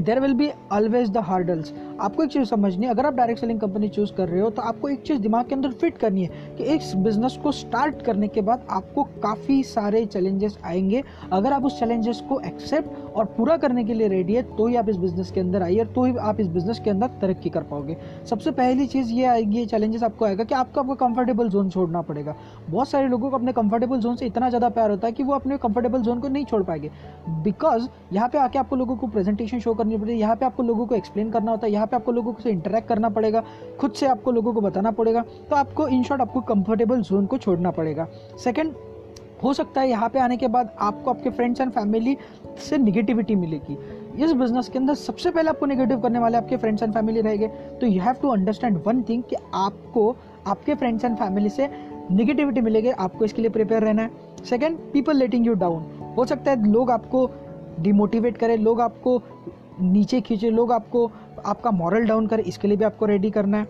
there 0.00 0.20
will 0.20 0.34
be 0.34 0.50
always 0.72 1.10
the 1.10 1.18
hurdles 1.18 1.72
आपको 2.00 2.22
एक 2.22 2.30
चीज़ 2.30 2.44
समझनी 2.44 2.86
है, 2.86 2.90
अगर 2.90 3.06
आप 3.06 3.14
डायरेक्ट 3.14 3.40
सेलिंग 3.40 3.60
कंपनी 3.60 3.88
चूज़ 3.88 4.12
कर 4.12 4.28
रहे 4.28 4.40
हो 4.40 4.50
तो 4.50 4.62
आपको 4.62 4.88
एक 4.88 5.02
चीज़ 5.02 5.20
दिमाग 5.20 5.46
के 5.46 5.54
अंदर 5.54 5.70
फिट 5.72 5.96
करनी 5.98 6.22
है 6.22 6.54
कि 6.58 6.64
इस 6.74 6.92
बिज़नेस 6.96 7.38
को 7.42 7.52
स्टार्ट 7.52 8.02
करने 8.02 8.28
के 8.28 8.40
बाद 8.40 8.66
आपको 8.70 9.04
काफ़ी 9.22 9.62
सारे 9.64 10.04
चैलेंजेस 10.06 10.58
आएँगे। 10.64 11.02
अगर 11.32 11.52
आप 11.52 11.64
उस 11.64 11.78
चैलेंजेस 11.80 12.22
को 12.28 12.40
एक्सेप्ट 12.42 13.07
और 13.18 13.24
पूरा 13.36 13.56
करने 13.56 13.84
के 13.84 13.94
लिए 13.94 14.08
रेडी 14.08 14.34
है 14.34 14.42
तो 14.56 14.66
ही 14.66 14.76
आप 14.76 14.88
इस 14.88 14.96
बिज़नेस 14.96 15.30
के 15.30 15.40
अंदर 15.40 15.62
आइए 15.62 15.78
और 15.78 15.86
तो 15.86 16.04
ही 16.04 16.16
आप 16.18 16.40
इस 16.40 16.46
बिज़नेस 16.48 16.80
के 16.80 16.90
अंदर 16.90 17.06
तरक्की 17.20 17.50
कर 17.50 17.62
पाओगे। 17.62 17.96
सबसे 18.26 18.50
पहली 18.52 18.86
चीज़ 18.86 19.12
ये 19.12 19.24
आएगी 19.26 19.64
चैलेंजेस 19.66 20.02
आपको 20.02 20.24
आएगा 20.24 20.44
कि 20.44 20.54
आपको 20.54 20.80
आपको 20.80 20.94
कंफर्टेबल 20.96 21.48
जोन 21.48 21.70
छोड़ना 21.70 22.02
पड़ेगा। 22.02 22.34
बहुत 22.70 22.88
सारे 22.88 23.08
लोगों 23.08 23.30
को 23.30 23.36
अपने 23.36 23.52
कंफर्टेबल 23.52 24.00
जोन 24.00 24.16
से 24.16 24.26
इतना 24.26 24.48
ज़्यादा 24.48 24.68
प्यार 24.68 24.90
होता 24.90 25.06
है 25.06 25.12
कि 25.12 25.22
वो 25.22 25.34
अपने 25.34 25.56
कंफर्टेबल 25.58 26.02
जोन 26.02 26.20
को 26.20 26.28
नहीं 26.28 26.44
छोड़ 26.44 26.62
पाएँगे। 26.62 26.90
बिकॉज़ 27.42 27.88
यहाँ 28.12 28.28
पे 28.28 28.38
आके 28.38 28.58
आपको 28.58 28.76
लोगों 28.76 28.96
को 28.96 29.06
प्रेजेंटेशन 29.08 29.60
शो 29.60 29.74
करनी 29.74 29.98
पड़ेगी, 29.98 30.20
यहाँ 30.20 30.36
पे 30.36 30.46
आपको 30.46 30.62
लोगों 30.62 30.86
को 30.86 30.94
एक्सप्लेन 30.94 31.30
करना 31.30 31.50
होता 31.50 31.66
है, 31.66 31.72
यहाँ 31.72 31.86
पे 31.86 31.96
आपको 31.96 32.12
लोगों 32.12 32.34
से 32.42 32.50
इंटरेक्ट 32.50 32.88
करना 32.88 33.08
पड़ेगा, 33.10 33.42
खुद 33.80 33.92
से 33.92 34.06
आपको 34.06 34.32
लोगों 34.32 34.52
को 34.52 34.60
बताना 34.60 34.90
पड़ेगा। 34.92 35.24
तो 35.50 35.56
आपको 35.56 35.88
इन 35.88 36.02
शॉर्ट 36.02 36.22
आपको 36.22 36.40
कंफर्टेबल 36.48 37.00
जोन 37.02 37.26
को 37.26 37.38
छोड़ना 37.38 37.70
पड़ेगा। 37.70 38.06
सेकेंड 38.44 38.74
हो 39.42 39.52
सकता 39.54 39.80
है 39.80 39.88
यहाँ 39.88 40.08
पे 40.08 40.18
आने 40.18 40.36
के 40.36 40.48
बाद 40.48 40.70
आपको 40.80 41.10
आपके 41.10 41.30
फ्रेंड्स 41.30 41.60
एंड 41.60 41.70
फैमिली 41.72 42.16
से 42.60 42.78
निगेटिविटी 42.78 43.34
मिलेगी। 43.34 43.76
इस 44.24 44.32
बिज़नेस 44.32 44.68
के 44.68 44.78
अंदर 44.78 44.94
सबसे 44.94 45.30
पहले 45.30 45.50
आपको 45.50 45.66
नेगेटिव 45.66 46.00
करने 46.00 46.18
वाले 46.18 46.36
आपके 46.38 46.56
फ्रेंड्स 46.56 46.82
एंड 46.82 46.92
फैमिली 46.94 47.20
रहेंगे। 47.20 47.48
तो 47.80 47.86
you 47.86 48.00
have 48.02 48.14
to 48.22 48.28
understand 48.28 48.80
one 48.86 49.02
thing 49.02 49.22
कि 49.22 49.36
आपको, 49.54 50.16
आपके 50.46 50.74
फ्रेंड्स 50.74 51.04
एंड 51.04 51.16
फैमिली 51.16 51.48
से 51.48 51.68
निगेटिविटी 52.10 52.60
मिलेगी, 52.60 52.90
आपको 52.90 53.24
इसके 53.24 53.42
लिए 53.42 53.50
प्रिपेयर 53.50 53.82
रहना 53.82 54.02
है। 54.02 54.44
Second 54.44 54.78
people 54.92 55.16
letting 55.16 55.46
you 55.46 55.54
down 55.54 56.14
हो 56.16 56.24
सकता 56.24 56.50
है 56.50 56.70
लोग 56.70 56.90
आपको 56.90 57.30
डिमोटिवेट 57.80 58.36
करें, 58.36 58.56
लोग 58.56 58.80
आपको 58.80 59.20
नीचे 59.80 60.20
खींचे, 60.20 60.50
लोग 60.50 60.72
आपको, 60.72 61.10
आपका 61.46 61.70
मॉरल 61.70 62.06
डाउन 62.06 62.26
करे, 62.26 62.42
इसके 62.42 62.68
लिए 62.68 62.76
भी 62.76 62.84
आपको 62.84 63.06
रेडी 63.06 63.30
करना 63.30 63.58
है। 63.58 63.66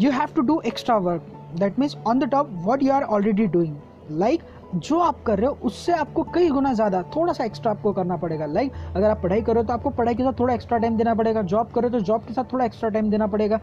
You 0.00 0.10
have 0.10 0.34
to 0.36 0.42
do 0.42 0.60
extra 0.66 0.96
work 0.98 1.26
that 1.58 1.78
means 1.78 1.96
on 2.06 2.18
the 2.18 2.24
top 2.24 2.50
what 2.64 2.82
you 2.82 2.92
are 2.92 3.02
already 3.02 3.46
doing 3.46 3.76
like 4.10 4.42
जो 4.76 4.98
आप 4.98 5.22
कर 5.22 5.38
रहे 5.38 5.46
हो, 5.46 5.58
उससे 5.62 5.92
आपको 5.92 6.22
कई 6.24 6.48
गुना 6.50 6.72
ज़्यादा, 6.74 7.02
थोड़ा 7.16 7.32
सा 7.32 7.44
एक्स्ट्रा 7.44 7.72
आपको 7.72 7.92
करना 7.92 8.16
पड़ेगा। 8.16 8.46
लाइक 8.46 8.72
अगर 8.96 9.10
आप 9.10 9.20
पढ़ाई 9.22 9.42
करो 9.42 9.62
तो 9.62 9.72
आपको 9.72 9.90
पढ़ाई 9.90 10.14
के 10.14 10.22
साथ 10.22 10.38
थोड़ा 10.40 10.54
एक्स्ट्रा 10.54 10.78
टाइम 10.78 10.96
देना 10.96 11.14
पड़ेगा। 11.14 11.42
जॉब 11.44 11.70
करो 11.74 11.88
तो 11.88 12.00
जॉब 12.00 12.24
के 12.24 12.34
साथ 12.34 12.52
थोड़ा 12.52 12.64
एक्स्ट्रा 12.64 12.88
टाइम 12.88 13.10
देना 13.10 13.26
पड़ेगा। 13.26 13.60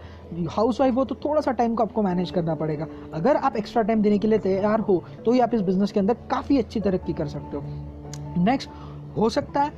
हाउस 0.50 0.80
वाइफ 0.82 0.96
हो 0.96 1.06
तो 1.06 1.16
थोड़ा 1.26 1.42
सा 1.42 1.52
टाइम 1.52 1.76
को 1.76 1.84
आपको 1.84 2.02
मैनेज 2.02 2.32
करना 2.32 2.56
पड़ेगा। 2.56 2.88
अगर 3.14 3.36
आप 3.36 3.56
एक्स्ट्रा 3.58 3.84
टाइम 3.84 4.02
देने 4.02 4.18
के 4.18 4.28
लिए 4.28 4.40
तैयार 4.40 4.80
हो 4.80 5.04
तो 5.26 5.32
ही 5.32 5.40
आप 5.40 5.54
इस 5.54 5.62
बिज़नेस 5.62 5.92
के 5.92 6.00
अंदर 6.00 6.18
काफ़ी 6.32 6.58
अच्छी 6.58 6.80
तरक्की 6.80 7.14
कर 7.14 7.28
सकते 7.28 7.58
हो। 7.58 8.44
नेक्स्ट 8.44 8.70
हो 9.18 9.30
सकता 9.30 9.62
है 9.62 9.72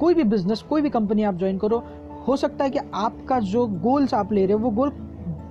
कोई 0.00 0.14
भी 0.14 0.24
बिज़नेस 0.26 0.62
कोई 0.62 0.82
भी 0.82 0.90
कंपनी 0.90 1.22
आप 1.22 1.34
ज्वाइन 1.34 1.58
करो, 1.58 1.82
हो 2.28 2.36
सकता 2.36 2.64
है 2.64 2.70
कि 2.70 2.78
आपका 2.94 3.38
जो 3.40 3.66
गोल्स 3.66 4.14
आप 4.14 4.32
ले 4.32 4.44
रहे 4.46 4.52
हो, 4.52 4.58
वो 4.58 4.70
गोल 4.72 4.90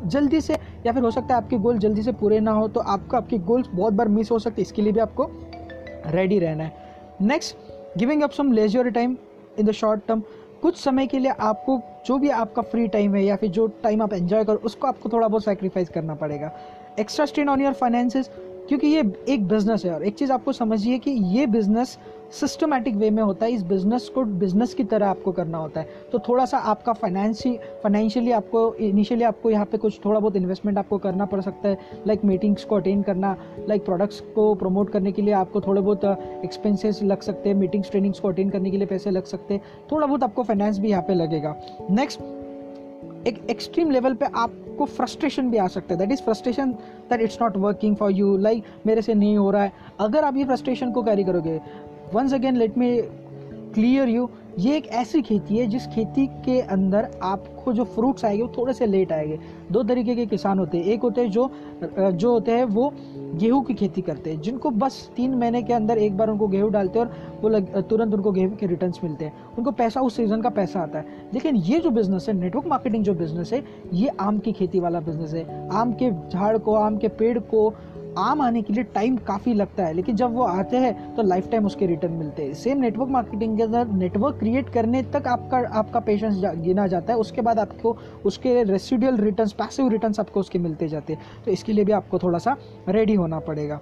जल्दी 0.06 0.42
से, 0.42 0.58
या 0.86 0.92
फिर 0.92 1.04
हो 1.04 1.12
सकता 1.12 1.36
है 1.36 1.42
आपके 1.42 1.58
गोल 1.58 1.78
जल्दी 1.78 2.04
से 2.04 2.12
पूरे 2.12 2.40
ना 2.40 2.52
हो 2.52 2.68
तो 2.68 2.80
आपको, 2.80 3.18
आपके 3.18 3.38
गोल्स 3.40 3.68
बहुत 3.74 3.94
बार 3.94 4.08
मिस 4.08 4.32
हो 4.32 4.40
सकते 4.40 4.62
हैं। 4.62 4.66
इसके 4.68 4.82
लिए 4.82 4.92
भी 4.92 5.00
आपको 5.00 5.30
रेडी 6.08 6.40
रहना 6.40 6.64
है। 6.64 6.74
Next 7.22 7.98
giving 7.98 8.22
up 8.22 8.32
some 8.32 8.52
leisure 8.52 8.90
time 8.90 9.18
in 9.60 9.66
the 9.66 9.72
short 9.72 10.02
term 10.08 10.24
कुछ 10.62 10.78
समय 10.78 11.08
के 11.08 11.20
लिए 11.20 11.32
आपको, 11.32 11.80
जो 12.06 12.18
भी 12.18 12.30
आपका 12.30 12.62
फ्री 12.62 12.88
टाइम 12.88 13.16
है, 13.16 13.24
या 13.24 13.36
फिर 13.36 13.50
जो 13.50 13.68
टाइम 13.84 14.02
आप 14.02 14.14
एंजॉय 14.14 14.44
करो, 14.44 14.62
उसको 14.66 14.88
आपको 14.88 15.10
थोड़ा 15.10 15.28
बहुत 15.28 15.44
सेक्रीफाइस 15.44 15.90
करना 15.90 16.16
पड़ेगा। 16.16 16.52
Extra 17.00 17.26
strain 17.26 17.50
on 17.50 17.62
your 17.62 17.74
finances 17.74 18.30
क्योंकि 18.68 18.88
ये 18.88 19.04
एक 19.30 19.48
बिज़नेस 19.48 19.86
है 19.86 19.94
और 19.94 20.04
एक 20.04 20.16
चीज़ 20.16 20.32
आपको 20.32 20.52
समझिए 20.52 20.98
कि 20.98 21.12
ये 21.12 21.46
बिज़नेस 21.46 21.98
सिस्टमेटिक 22.34 22.96
वे 22.96 23.10
में 23.10 23.22
होता 23.24 23.46
है, 23.46 23.52
इस 23.52 23.64
बिज़नेस 23.64 24.08
को 24.10 24.24
बिज़नेस 24.24 24.74
की 24.74 24.84
तरह 24.84 25.08
आपको 25.08 25.32
करना 25.32 25.58
होता 25.58 25.80
है। 25.80 25.88
तो 26.12 26.20
थोड़ा 26.20 26.46
सा 26.46 26.58
आपका 26.58 26.94
फाइनेंशियली 26.94 27.58
फाइनेंशियली 27.84 28.32
आपको 28.32 28.74
इनिशियली 28.76 29.24
आपको 29.24 29.50
यहाँ 29.50 29.66
पे 29.66 29.78
कुछ 29.78 30.00
थोड़ा 30.06 30.20
बहुत 30.20 30.36
इन्वेस्टमेंट 30.36 30.78
आपको 30.78 30.98
करना 30.98 31.26
पड़ 31.26 31.42
सकता 31.42 31.70
है 31.70 31.78
लाइक 32.08 32.26
मीटिंग्स 32.26 32.64
को 32.64 32.76
अटेंड 32.76 33.04
करना 33.06 33.36
लाइक 33.70 33.86
प्रोडक्ट्स 33.86 34.20
को 34.36 34.54
प्रमोट 34.56 34.90
करने 34.90 35.12
के 35.12 35.22
लिए 35.22 35.34
आपको 35.34 35.62
थोड़े 35.62 35.82
बहुत 35.82 36.06
एक्सपेंसेस 36.46 37.04
लग 37.04 37.22
सकते 37.22 37.50
हैं 37.50 37.56
मीटिंग्स 37.56 37.92
ट्रेनिंग्स 37.92 38.20
को 38.20 38.28
अटेंड 38.28 38.52
करने 38.52 38.72
के 38.72 38.78
लिए 38.78 38.88
पैसे 38.88 39.12
लग 39.12 39.26
सकते 39.26 39.54
हैं। 39.54 39.62
थोड़ा 39.92 40.06
बहुत 40.08 40.24
आपको 40.24 40.44
फाइनेंस 40.44 40.80
भी 40.80 40.90
यहाँ 40.90 41.04
पे 41.04 41.14
लगेगा। 41.14 41.56
नेक्स्ट 41.92 42.22
एक 43.28 43.38
एक्सट्रीम 43.50 43.92
लेवल 43.92 44.14
पे 44.14 44.26
आपको 44.26 44.86
फ्रस्ट्रेशन 44.86 45.50
भी 45.50 45.58
आ 45.58 45.68
सकता 45.68 45.94
है। 45.94 46.00
That 46.00 46.12
is 46.12 46.22
frustration 46.22 46.72
that 47.10 47.22
it's 47.22 47.38
not 47.42 47.58
working 47.58 47.96
for 47.96 48.12
you 48.12 48.36
like 48.38 48.64
मेरे 48.86 49.02
से 49.02 49.14
नहीं 49.14 49.38
हो 49.38 49.52
रहा 49.52 49.64
है। 49.64 49.72
अगर 50.00 50.24
आप 50.24 50.38
ये 50.38 50.46
फ्रस्ट्रेशन 50.46 50.92
को 50.92 51.04
कैरी 51.04 51.24
करोगे 51.24 51.60
once 52.14 52.34
again 52.34 52.58
let 52.58 52.78
me 52.78 52.98
clear 53.74 54.10
you 54.10 54.30
ये 54.60 54.76
एक 54.78 54.88
ऐसी 54.94 55.22
खेती 55.22 55.58
है 55.58 55.66
जिस 55.68 55.86
खेती 55.88 56.26
के 56.46 56.60
अंदर 56.62 57.10
आपको 57.24 57.74
जो 57.74 57.84
फ्रूट्स 57.84 58.26
आएँगे 58.26 58.44
वो 58.44 58.52
थोड़े 58.58 58.74
से 58.74 58.86
लेट 58.86 59.12
आएँगे। 59.12 59.40
दो 59.72 59.84
तरीके 59.84 60.16
के 60.16 60.26
किसान 60.26 60.60
होते 60.60 60.78
हैं। 60.78 60.86
एक 60.86 61.02
होते 61.02 61.22
हैं 61.22 61.30
जो 61.32 61.50
जो 62.12 62.32
होते 62.32 62.52
हैं 62.52 62.66
वो 62.66 62.92
गेहूँ 63.16 63.64
की 63.64 63.74
खेती 63.74 64.02
करते 64.02 64.32
हैं 64.32 64.42
जिनको 64.42 64.70
बस 64.72 65.10
तीन 65.16 65.34
महीने 65.36 65.62
के 65.64 65.74
अंदर 65.74 65.98
एक 65.98 66.18
बार 66.18 66.30
उनको 66.30 66.48
गेहूँ 66.48 66.72
डालते 66.72 67.00
हैं 67.00 67.06
और 67.06 67.40
वो 67.42 67.50
लग, 67.50 67.88
तुरंत 67.90 68.14
उनको 68.14 68.32
गेहूँ 68.32 68.56
के 68.56 68.68
रिटर्न्स 68.68 69.00
मिलते 69.04 69.26
हैं। 69.26 69.34
उनको 69.58 69.72
पैसा 69.72 70.02
उस 70.02 70.16
सीज़न 70.16 70.42
का 70.42 70.50
पैसा 70.50 70.80
आता 70.80 71.00
है। 71.00 71.30
लेकिन 71.34 71.56
ये 71.56 71.80
जो 71.80 71.90
बिज़नेस 71.90 72.26
है 72.30 72.36
नेटवर्क 72.36 72.68
मार्केटिंग 72.68 73.04
जो 73.04 73.14
बिज़नेस 73.14 73.54
है 73.54 73.64
ये 73.94 74.08
आम 74.20 74.38
की 74.40 74.52
खेती 74.52 74.80
वाला 74.80 75.00
बिज़नेस 75.00 75.34
है। 75.34 75.70
आम 75.70 75.94
के 75.94 76.12
झाड़ 76.30 76.58
को 76.58 76.76
आम 76.76 76.98
के 76.98 77.08
पेड़ 77.08 77.38
को 77.40 77.74
आम 78.18 78.42
आने 78.42 78.62
के 78.62 78.74
लिए 78.74 78.84
टाइम 78.86 79.16
काफ़ी 79.28 79.54
लगता 79.54 79.86
है, 79.86 79.94
लेकिन 79.94 80.16
जब 80.16 80.34
वो 80.34 80.44
आते 80.44 80.78
हैं 80.78 81.16
तो 81.16 81.24
लाइफ 81.24 81.50
टाइम 81.52 81.66
उसके 81.66 81.86
रिटर्न 81.86 82.14
मिलते 82.14 82.44
हैं। 82.44 82.54
सेम 82.54 82.78
नेटवर्क 82.78 83.10
मार्केटिंग 83.10 83.58
के 83.58 83.64
अंदर 83.64 83.88
नेटवर्क 83.94 84.38
क्रिएट 84.40 84.70
करने 84.70 85.04
तक 85.14 85.28
आपका 85.28 85.58
आपका 85.80 86.00
पेशेंस 86.02 86.42
गिना 86.44 86.88
जाता 86.88 87.14
है। 87.14 87.20
उसके 87.20 87.42
बाद 87.42 87.60
आपको 87.60 87.98
उसके 88.26 88.64
रेसिडियल 88.64 89.18
रिटर्न 89.18 89.50
पैसिव 89.58 89.88
रिटर्न 89.88 90.14
आपको 90.20 90.40
उसके 90.40 90.60
मिलते 90.60 90.88
जाते 90.88 91.14
हैं। 91.14 91.44
तो 91.46 91.52
इसके 91.52 91.74
लिए 91.74 91.86
भी 91.86 91.92
आपको 91.94 92.20
थोड़ा 92.20 92.40
सा 92.40 92.56
रेडी 92.90 93.14
होना 93.16 93.40
पड़ेगा। 93.42 93.80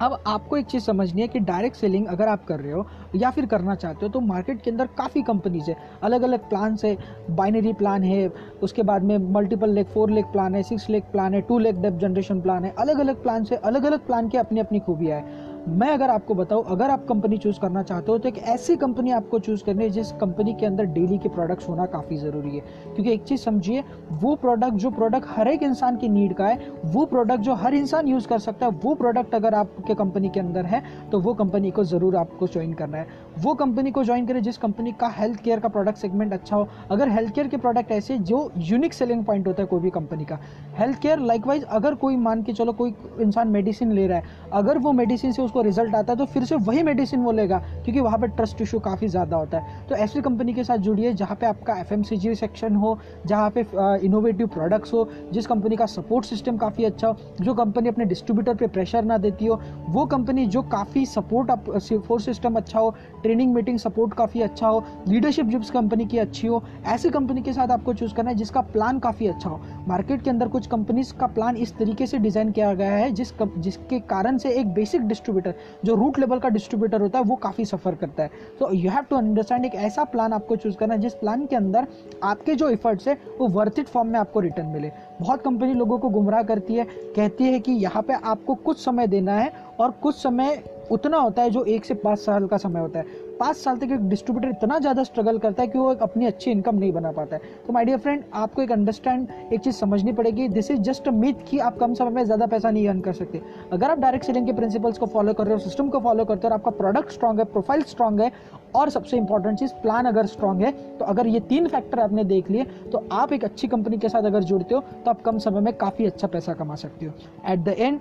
अब 0.00 0.16
आपको 0.26 0.56
एक 0.56 0.66
चीज़ 0.66 0.84
समझनी 0.84 1.20
है 1.20 1.26
कि 1.28 1.38
डायरेक्ट 1.40 1.76
सेलिंग 1.76 2.06
अगर 2.06 2.28
आप 2.28 2.44
कर 2.44 2.60
रहे 2.60 2.72
हो 2.72 2.86
या 3.16 3.30
फिर 3.30 3.46
करना 3.46 3.74
चाहते 3.74 4.06
हो 4.06 4.08
तो 4.12 4.20
मार्केट 4.20 4.60
के 4.62 4.70
अंदर 4.70 4.86
काफ़ी 4.98 5.22
कंपनीज़ 5.22 5.70
है। 5.70 5.76
अलग 6.02 6.22
अलग 6.22 6.48
प्लान 6.50 6.76
है। 6.84 6.96
बाइनरी 7.30 7.72
प्लान 7.72 8.02
है, 8.02 8.28
उसके 8.62 8.82
बाद 8.82 9.02
में 9.02 9.16
multiple 9.32 9.70
leg 9.70 9.88
four 9.88 10.10
leg 10.10 10.24
plan 10.24 10.54
है 10.54 10.62
सिक्स 10.62 10.88
लेक 10.90 11.04
प्लान 11.12 11.34
है 11.34 11.40
two 11.40 11.58
leg 11.58 11.80
deep 11.82 11.98
generation 11.98 12.40
plan 12.40 12.64
है। 12.64 12.74
अलग 12.78 13.00
अलग 13.00 13.22
प्लान 13.22 13.44
से 13.44 13.56
अलग 13.56 13.84
अलग 13.84 14.06
प्लान 14.06 14.28
के 14.28 14.38
अपनी 14.38 14.60
अपनी 14.60 14.80
खूबियाँ 14.80 15.20
है। 15.20 15.47
मैं 15.68 15.88
अगर 15.88 16.10
आपको 16.10 16.34
बताऊँ, 16.34 16.64
अगर 16.66 16.90
आप 16.90 17.04
कंपनी 17.06 17.36
चूज़ 17.38 17.58
करना 17.60 17.82
चाहते 17.82 18.12
हो 18.12 18.18
तो 18.18 18.28
एक 18.28 18.38
ऐसी 18.48 18.76
कंपनी 18.76 19.10
आपको 19.10 19.38
चूज़ 19.38 19.64
करनी 19.64 19.84
है 19.84 19.90
जिस 19.90 20.12
कंपनी 20.12 20.52
के 20.54 20.66
अंदर 20.66 20.84
डेली 20.86 21.18
के 21.18 21.28
प्रोडक्ट्स 21.28 21.68
होना 21.68 21.86
काफ़ी 21.86 22.16
ज़रूरी 22.16 22.50
है। 22.50 22.60
क्योंकि 22.94 23.12
एक 23.12 23.22
चीज़ 23.22 23.40
समझिए, 23.40 23.82
वो 24.12 24.34
प्रोडक्ट 24.36 24.74
जो 24.74 24.90
प्रोडक्ट 24.90 25.26
हर 25.28 25.48
एक 25.48 25.62
इंसान 25.62 25.96
की 25.96 26.08
नीड 26.08 26.34
का 26.34 26.46
है, 26.46 26.70
वो 26.84 27.04
प्रोडक्ट 27.06 27.40
जो 27.40 27.54
हर 27.54 27.74
इंसान 27.74 28.08
यूज़ 28.08 28.28
कर 28.28 28.38
सकता 28.38 28.66
है, 28.66 28.72
वो 28.74 28.94
प्रोडक्ट 28.94 29.34
अगर 29.34 29.54
आपके 29.54 29.94
कंपनी 29.94 30.28
के 30.28 30.40
अंदर 30.40 30.66
है 30.66 30.82
तो 31.10 31.20
वो 31.20 31.34
कंपनी 31.34 31.70
को 31.70 31.84
ज़रूर 31.84 32.16
आपको 32.16 32.46
ज्वाइन 32.46 32.72
करना 32.72 32.98
है। 32.98 33.06
वो 33.38 33.54
कंपनी 33.54 33.90
को 33.90 34.04
ज्वाइन 34.04 34.26
करें 34.26 34.42
जिस 34.42 34.58
कंपनी 34.58 34.92
का 34.92 35.08
हेल्थ 35.08 35.40
केयर 35.40 35.60
का 35.60 35.68
प्रोडक्ट 35.68 35.98
सेगमेंट 35.98 36.32
अच्छा 36.32 36.56
हो। 36.56 36.68
अगर 36.90 37.08
हेल्थ 37.08 37.34
केयर 37.34 37.48
के 37.48 37.56
प्रोडक्ट 37.56 37.92
ऐसे 37.92 38.18
जो 38.20 38.50
यूनिक 38.58 38.94
सेलिंग 38.94 39.24
पॉइंट 39.24 39.46
होता 39.46 39.62
है 39.62 39.66
कोई 39.66 39.80
भी 39.80 39.90
कंपनी 39.90 40.24
का। 40.24 40.38
हेल्थ 40.78 41.00
केयर 41.00 41.18
लाइकवाइज 41.20 41.64
अगर 41.64 41.94
कोई 41.96 42.16
मान 42.16 42.42
के 42.42 42.52
चलो, 42.52 42.72
कोई 42.72 42.94
इंसान 43.20 43.48
मेडिसिन 43.48 43.92
ले 43.92 44.06
रहा 44.06 44.18
है, 44.18 44.24
अगर 44.52 44.78
वो 44.78 44.92
मेडिसिन 44.92 45.32
से 45.32 45.42
उसको 45.42 45.57
उसको 45.58 45.66
रिज़ल्ट 45.66 45.94
आता 45.94 46.12
है 46.12 46.18
तो 46.18 46.24
फिर 46.26 46.44
से 46.44 46.56
वही 46.56 46.82
मेडिसिन 46.82 47.20
वो 47.20 47.32
लेगा, 47.32 47.58
क्योंकि 47.84 48.00
वहाँ 48.00 48.18
पर 48.18 48.26
ट्रस्ट 48.30 48.60
इशू 48.62 48.78
काफ़ी 48.80 49.08
ज़्यादा 49.08 49.36
होता 49.36 49.58
है। 49.58 49.86
तो 49.88 49.94
ऐसी 49.96 50.20
कंपनी 50.20 50.52
के 50.54 50.64
साथ 50.64 50.78
जुड़िए, 50.78 51.12
जहाँ 51.12 51.36
पे 51.40 51.46
आपका 51.46 51.78
एफएमसीजी 51.80 52.34
सेक्शन 52.34 52.74
हो, 52.76 52.98
जहाँ 53.26 53.50
पे 53.50 53.64
इनोवेटिव 54.06 54.46
प्रोडक्ट्स 54.48 54.92
हो, 54.92 55.08
जिस 55.32 55.46
कंपनी 55.46 55.76
का 55.76 55.86
सपोर्ट 55.88 56.24
सिस्टम 56.24 56.56
काफ़ी 56.56 56.84
अच्छा 56.84 57.08
हो, 57.08 57.16
जो 57.40 57.54
कंपनी 57.54 57.88
अपने 57.88 58.04
डिस्ट्रीब्यूटर 58.04 58.54
पे 58.54 58.66
प्रेशर 58.68 59.04
ना 59.04 59.18
देती 59.18 59.46
हो, 59.46 59.60
वो 59.88 60.04
कंपनी 60.06 60.46
जो 60.48 60.62
काफ़ी 60.68 61.04
सपोर्ट 61.06 61.50
सपोर्ट 61.80 62.22
सिस्टम 62.22 62.56
अच्छा 62.56 62.78
हो 62.78 62.94
ट्रेनिंग 63.22 63.54
मीटिंग 63.54 63.78
सपोर्ट 63.78 64.14
काफ़ी 64.14 64.42
अच्छा 64.42 64.68
हो 64.68 64.84
लीडरशिप 65.08 65.46
जिस 65.48 65.70
कंपनी 65.70 66.06
की 66.06 66.18
अच्छी 66.18 66.46
हो, 66.46 66.62
ऐसी 66.86 67.10
कंपनी 67.10 67.42
के 67.42 67.52
साथ 67.52 67.70
आपको 67.70 67.94
चूज़ 67.94 68.14
करना 68.14 68.30
है, 68.30 68.36
जिसका 68.36 68.60
प्लान 68.68 68.98
काफ़ी 68.98 69.26
अच्छा 69.26 69.50
हो। 69.50 69.60
मार्केट 69.88 70.22
के 70.22 70.30
अंदर 70.30 70.48
कुछ 70.48 70.66
कंपनीज़ 70.66 71.12
का 71.18 71.26
प्लान 71.26 71.56
इस 71.56 71.72
तरीके 71.76 72.06
से 72.06 72.18
डिज़ाइन 72.18 72.50
किया 72.52 72.72
गया 72.74 72.92
है, 72.92 73.10
जिस 73.10 73.32
जिसके 73.42 73.98
कारण 74.00 74.38
से 74.38 74.50
एक 74.50 74.72
बेसिक 74.74 75.06
डिस्ट्रीब्यूटर 75.08 75.54
जो 75.84 75.94
रूट 75.94 76.18
लेवल 76.18 76.38
का 76.38 76.48
डिस्ट्रीब्यूटर 76.48 77.00
होता 77.00 77.18
है, 77.18 77.24
वो 77.24 77.36
काफ़ी 77.36 77.64
सफ़र 77.64 77.94
करता 77.94 78.22
है। 78.22 78.30
तो 78.58 78.72
यू 78.72 78.90
हैव 78.90 79.04
टू 79.10 79.16
अंडरस्टैंड 79.16 79.64
एक 79.64 79.74
ऐसा 79.76 80.04
प्लान 80.06 80.32
आपको 80.32 80.56
चूज़ 80.56 80.76
करना 80.76 80.94
है, 80.94 81.00
जिस 81.00 81.14
प्लान 81.14 81.46
के 81.46 81.56
अंदर 81.56 81.86
आपके 82.22 82.54
जो 82.54 82.68
इफर्ट्स 82.70 83.08
है, 83.08 83.16
वो 83.38 83.48
वर्थ 83.50 83.78
इट 83.78 83.86
फॉर्म 83.86 84.08
में 84.08 84.18
आपको 84.20 84.40
रिटर्न 84.40 84.66
मिले। 84.66 84.90
बहुत 85.20 85.42
कंपनी 85.42 85.74
लोगों 85.74 85.98
को 85.98 86.08
गुमराह 86.10 86.42
करती 86.42 86.74
है, 86.74 86.84
कहती 87.16 87.44
है 87.44 87.60
कि 87.60 87.72
यहाँ 87.74 88.02
पे 88.02 88.14
आपको 88.14 88.54
कुछ 88.56 88.84
समय 88.84 89.06
देना 89.06 89.32
है, 89.32 89.52
और 89.80 89.90
कुछ 90.02 90.16
समय 90.16 90.62
उतना 90.92 91.18
होता 91.18 91.42
है 91.42 91.50
जो 91.50 91.64
एक 91.66 91.84
से 91.84 91.94
पाँच 91.96 92.18
साल 92.18 92.46
का 92.46 92.56
समय 92.56 92.80
होता 92.80 92.98
है। 92.98 93.26
पाँच 93.40 93.56
साल 93.56 93.76
तक 93.78 93.92
एक 93.92 94.08
डिस्ट्रीब्यूटर 94.08 94.48
इतना 94.48 94.78
ज़्यादा 94.78 95.02
स्ट्रगल 95.04 95.38
करता 95.38 95.62
है 95.62 95.68
कि 95.68 95.78
वो 95.78 95.92
एक 95.92 96.02
अपनी 96.02 96.26
अच्छी 96.26 96.50
इनकम 96.50 96.76
नहीं 96.76 96.92
बना 96.92 97.10
पाता 97.12 97.36
है। 97.36 97.42
तो 97.66 97.72
माय 97.72 97.84
डियर 97.84 97.98
फ्रेंड 97.98 98.22
आपको 98.34 98.62
एक 98.62 98.72
अंडरस्टैंड 98.72 99.28
एक 99.52 99.60
चीज़ 99.60 99.76
समझनी 99.76 100.12
पड़ेगी। 100.12 100.48
This 100.48 100.70
is 100.70 100.80
just 100.82 101.08
a 101.08 101.10
myth 101.12 101.46
कि 101.48 101.58
आप 101.60 101.78
कम 101.78 101.94
समय 101.94 102.10
में 102.10 102.24
ज़्यादा 102.24 102.46
पैसा 102.46 102.70
नहीं 102.70 102.88
अर्न 102.88 103.00
कर 103.00 103.12
सकते। 103.14 103.40
अगर 103.72 103.90
आप 103.90 103.98
डायरेक्ट 103.98 104.26
सेलिंग 104.26 104.46
के 104.46 104.52
प्रिंसिपल्स 104.52 104.98
को 104.98 105.06
फॉलो 105.08 105.32
कर 105.32 105.44
रहे 105.44 105.54
हो 105.54 105.60
सिस्टम 105.60 105.88
को 105.88 106.00
फॉलो 106.00 106.24
करते 106.24 106.46
हो 106.46 106.52
और 106.52 106.58
आपका 106.58 106.70
प्रोडक्ट 106.72 107.12
स्ट्रॉग 107.12 107.38
है 107.38 107.44
प्रोफ़ाइल 107.46 107.82
स्ट्रॉग 107.84 108.20
है, 108.20 108.32
और 108.76 108.90
सबसे 108.90 109.16
इंपॉर्टेंट 109.16 109.58
चीज़ 109.58 109.72
प्लान 109.82 110.06
अगर 110.06 110.26
स्ट्रॉग 110.26 110.62
है 110.62 110.70
तो 110.98 111.04
अगर 111.04 111.26
ये 111.26 111.40
तीन 111.48 111.66
फैक्टर 111.68 112.00
आपने 112.00 112.24
देख 112.26 112.50
लिए 112.50 112.64
तो 112.92 113.06
आप 113.12 113.32
एक 113.32 113.44
अच्छी 113.44 113.68
कंपनी 113.68 113.98
के 113.98 114.08
साथ 114.08 114.22
अगर 114.24 114.42
जुड़ते 114.44 114.74
हो 114.74 114.80
तो 114.80 115.10
आप 115.10 115.22
कम 115.22 115.38
समय 115.38 115.60
में 115.60 115.72
काफ़ी 115.76 116.06
अच्छा 116.06 116.28
पैसा 116.28 116.54
कमा 116.54 116.74
सकते 116.76 117.06
हो। 117.06 117.12
At 117.52 117.58
the 117.58 117.74
end 117.78 118.00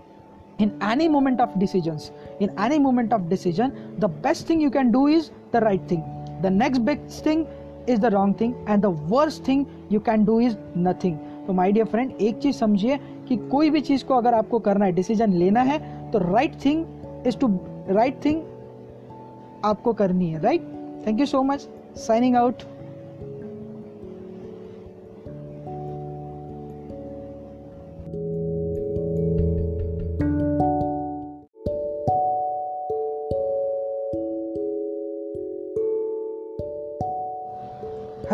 in 0.59 0.71
any 0.81 1.07
moment 1.07 1.39
of 1.39 1.57
decisions 1.59 2.11
in 2.39 2.51
any 2.57 2.79
moment 2.79 3.13
of 3.13 3.29
decision 3.29 3.73
the 3.99 4.11
best 4.25 4.47
thing 4.47 4.59
you 4.59 4.71
can 4.71 4.91
do 4.91 5.07
is 5.07 5.31
the 5.51 5.61
right 5.61 5.87
thing 5.87 6.03
the 6.41 6.49
next 6.49 6.83
best 6.85 7.23
thing 7.23 7.47
is 7.87 7.99
the 7.99 8.11
wrong 8.11 8.33
thing 8.33 8.53
and 8.67 8.81
the 8.81 8.93
worst 9.15 9.43
thing 9.43 9.65
you 9.89 9.99
can 9.99 10.25
do 10.25 10.39
is 10.39 10.57
nothing 10.89 11.17
तो 11.47 11.53
my 11.53 11.71
dear 11.71 11.85
friend 11.85 12.11
एक 12.21 12.37
चीज़ 12.37 12.55
समझिए 12.55 12.97
कि 13.27 13.35
कोई 13.51 13.69
भी 13.69 13.81
चीज़ 13.81 14.03
को 14.05 14.13
अगर 14.13 14.33
आपको 14.33 14.59
करना 14.59 14.85
है 14.85 14.91
डिसीज़न 14.93 15.33
लेना 15.33 15.61
है 15.69 15.77
तो 16.11 16.19
right 16.19 16.55
thing 16.65 16.83
is 17.27 17.37
to 17.37 17.47
right 17.89 18.23
thing 18.25 18.41
आपको 19.65 19.93
करनी 20.01 20.29
है 20.31 20.41
right 20.41 20.61
thank 21.05 21.19
you 21.19 21.25
so 21.25 21.41
much 21.43 21.67
signing 21.97 22.35
out 22.35 22.63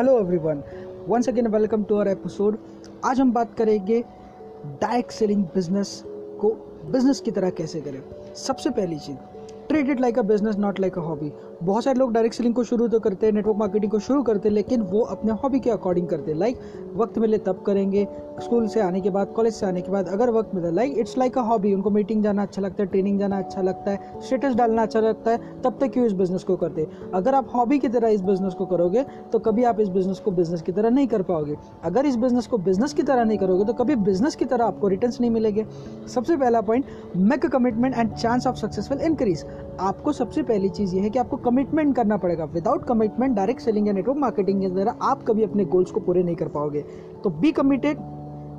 hello 0.04 0.20
everyone 0.20 0.62
once 1.08 1.30
again 1.30 1.48
welcome 1.48 1.84
to 1.84 1.96
our 1.96 2.08
episode 2.08 2.58
आज 3.06 3.20
हम 3.22 3.32
बात 3.34 3.54
करेंगे 3.58 4.00
डायरेक्ट 4.82 5.12
सेलिंग 5.12 5.44
बिज़नेस 5.54 5.92
को 6.42 6.50
बिज़नेस 6.92 7.22
की 7.22 7.32
तरह 7.32 7.50
कैसे 7.60 7.82
करें। 7.82 8.02
सबसे 8.38 8.70
पहली 8.70 8.98
चीज़ 9.00 9.18
treat 9.68 9.89
it 9.89 10.02
like 10.02 10.20
a 10.20 10.22
business 10.32 10.58
not 10.58 10.80
like 10.80 10.98
a 10.98 11.02
hobby 11.02 11.32
बहुत 11.63 11.84
सारे 11.84 11.99
लोग 11.99 12.12
डायरेक्ट 12.13 12.36
सेलिंग 12.36 12.54
को 12.56 12.63
शुरू 12.63 12.88
तो 12.88 12.99
करते 12.99 13.26
हैं 13.26 13.34
नेटवर्क 13.34 13.58
मार्केटिंग 13.58 13.91
को 13.91 13.99
शुरू 13.99 14.23
करते 14.23 14.49
हैं, 14.49 14.54
लेकिन 14.56 14.82
वो 14.84 15.02
अपने 15.02 15.32
हॉबी 15.34 15.60
के 15.60 15.69
अकॉर्डिंग 15.69 16.08
करते 16.08 16.32
हैं। 16.32 16.38
लाइक 16.39 16.58
वक्त 16.95 17.17
मिले 17.17 17.38
तब 17.38 17.62
करेंगे 17.65 18.08
स्कूल 18.41 18.67
से 18.67 18.82
आने 18.82 19.02
के 19.02 19.10
बाद 19.10 19.28
कॉलेज 19.36 19.54
से 19.54 19.65
आने 19.65 19.82
के 19.82 19.91
बाद 19.91 20.08
अगर 20.08 20.30
वक्त 20.32 20.56
मिले 20.56 20.71
like 20.71 20.97
it's 20.99 21.17
like 21.17 21.38
a 21.38 21.41
hobby 21.41 21.73
उनको 21.73 21.89
मीटिंग 21.89 22.23
जाना 22.23 22.41
अच्छा 22.41 22.62
लगता 22.62 22.84
है 22.84 22.89
ट्रेनिंग 22.89 23.19
जाना 23.19 23.38
अच्छा 23.39 23.62
लगता 23.62 23.91
है 23.91 24.19
स्टेटस 24.21 24.56
डालना 24.56 24.82
अच्छा 24.82 24.99
लगता 24.99 25.32
है, 25.32 25.38
तब 25.62 25.78
तक 25.82 25.91
क्यों 25.93 26.06
इस 26.06 26.13
बिज़नेस 26.13 26.43
को 26.43 26.56
करते 26.56 26.88
अगर 27.13 27.36
आप 27.36 27.56
हॉबी 27.56 27.80
की 27.80 27.88
तरह 27.89 28.08
इस 28.10 28.21
बिज़नेस 28.23 28.54
को 28.54 28.65
करोगे 28.65 29.04
तो 29.32 29.39
कभी 29.39 29.63
आप 29.63 29.80
इस 29.80 29.89
बिज़नेस 29.89 30.19
को 30.19 30.32
बिज़नेस 30.32 30.62
की 30.62 30.71
तरह 30.71 30.89
नहीं 30.89 31.08
कर 31.08 31.21
पाओगे। 31.23 31.56
अगर 31.84 32.06
इस 32.06 32.15
बिज़नेस 32.17 32.47
को 32.47 32.58
बिज़नेस 32.60 32.93
की 32.93 33.04
तरह 33.04 33.23
नहीं 33.23 33.38
करोगे 33.38 33.65
तो 33.65 33.73
कभी 33.73 33.95
बिज़नेस 34.04 34.36
की 34.36 34.45
तरह 34.45 34.65
आपको 34.65 34.88
रिटर्न 34.88 35.13
नहीं 35.21 35.32
मिलेंगे। 35.32 35.65
सबसे 36.13 36.38
पहला 36.38 36.62
point 36.62 36.86
make 37.17 37.45
a 37.45 37.49
commitment 37.49 37.95
and 37.95 38.13
chance 38.13 38.47
of 38.47 38.56
successful 38.58 39.02
increase 39.02 39.45
आपको 39.82 40.12
सबसे 40.13 40.43
पहली 40.43 40.69
चीज़ 40.71 40.95
ये 40.95 41.02
है 41.02 41.10
कि 41.10 41.19
आपको 41.19 41.38
कमिटमेंट 41.54 41.96
करना 41.96 42.18
पड़ेगा. 42.18 42.46
विदाउट 42.54 42.84
कमिटमेंट 42.86 43.36
डायरेक्ट 43.36 43.62
सेलिंग 43.62 43.88
या 43.88 43.94
नेटवर्क 43.94 44.18
मार्केटिंग 44.20 44.62
के 44.62 44.66
अंदर 44.66 44.88
आप 44.88 45.24
कभी 45.24 45.44
अपने 45.44 45.66
गोल्स 45.66 45.92
को 45.92 46.00
पूरे 46.00 46.24
नहीं 46.24 46.36
कर 46.36 46.48
पाओगे. 46.50 46.82
तो 47.24 47.30
बी 47.32 47.52
कमिटेड 47.52 47.98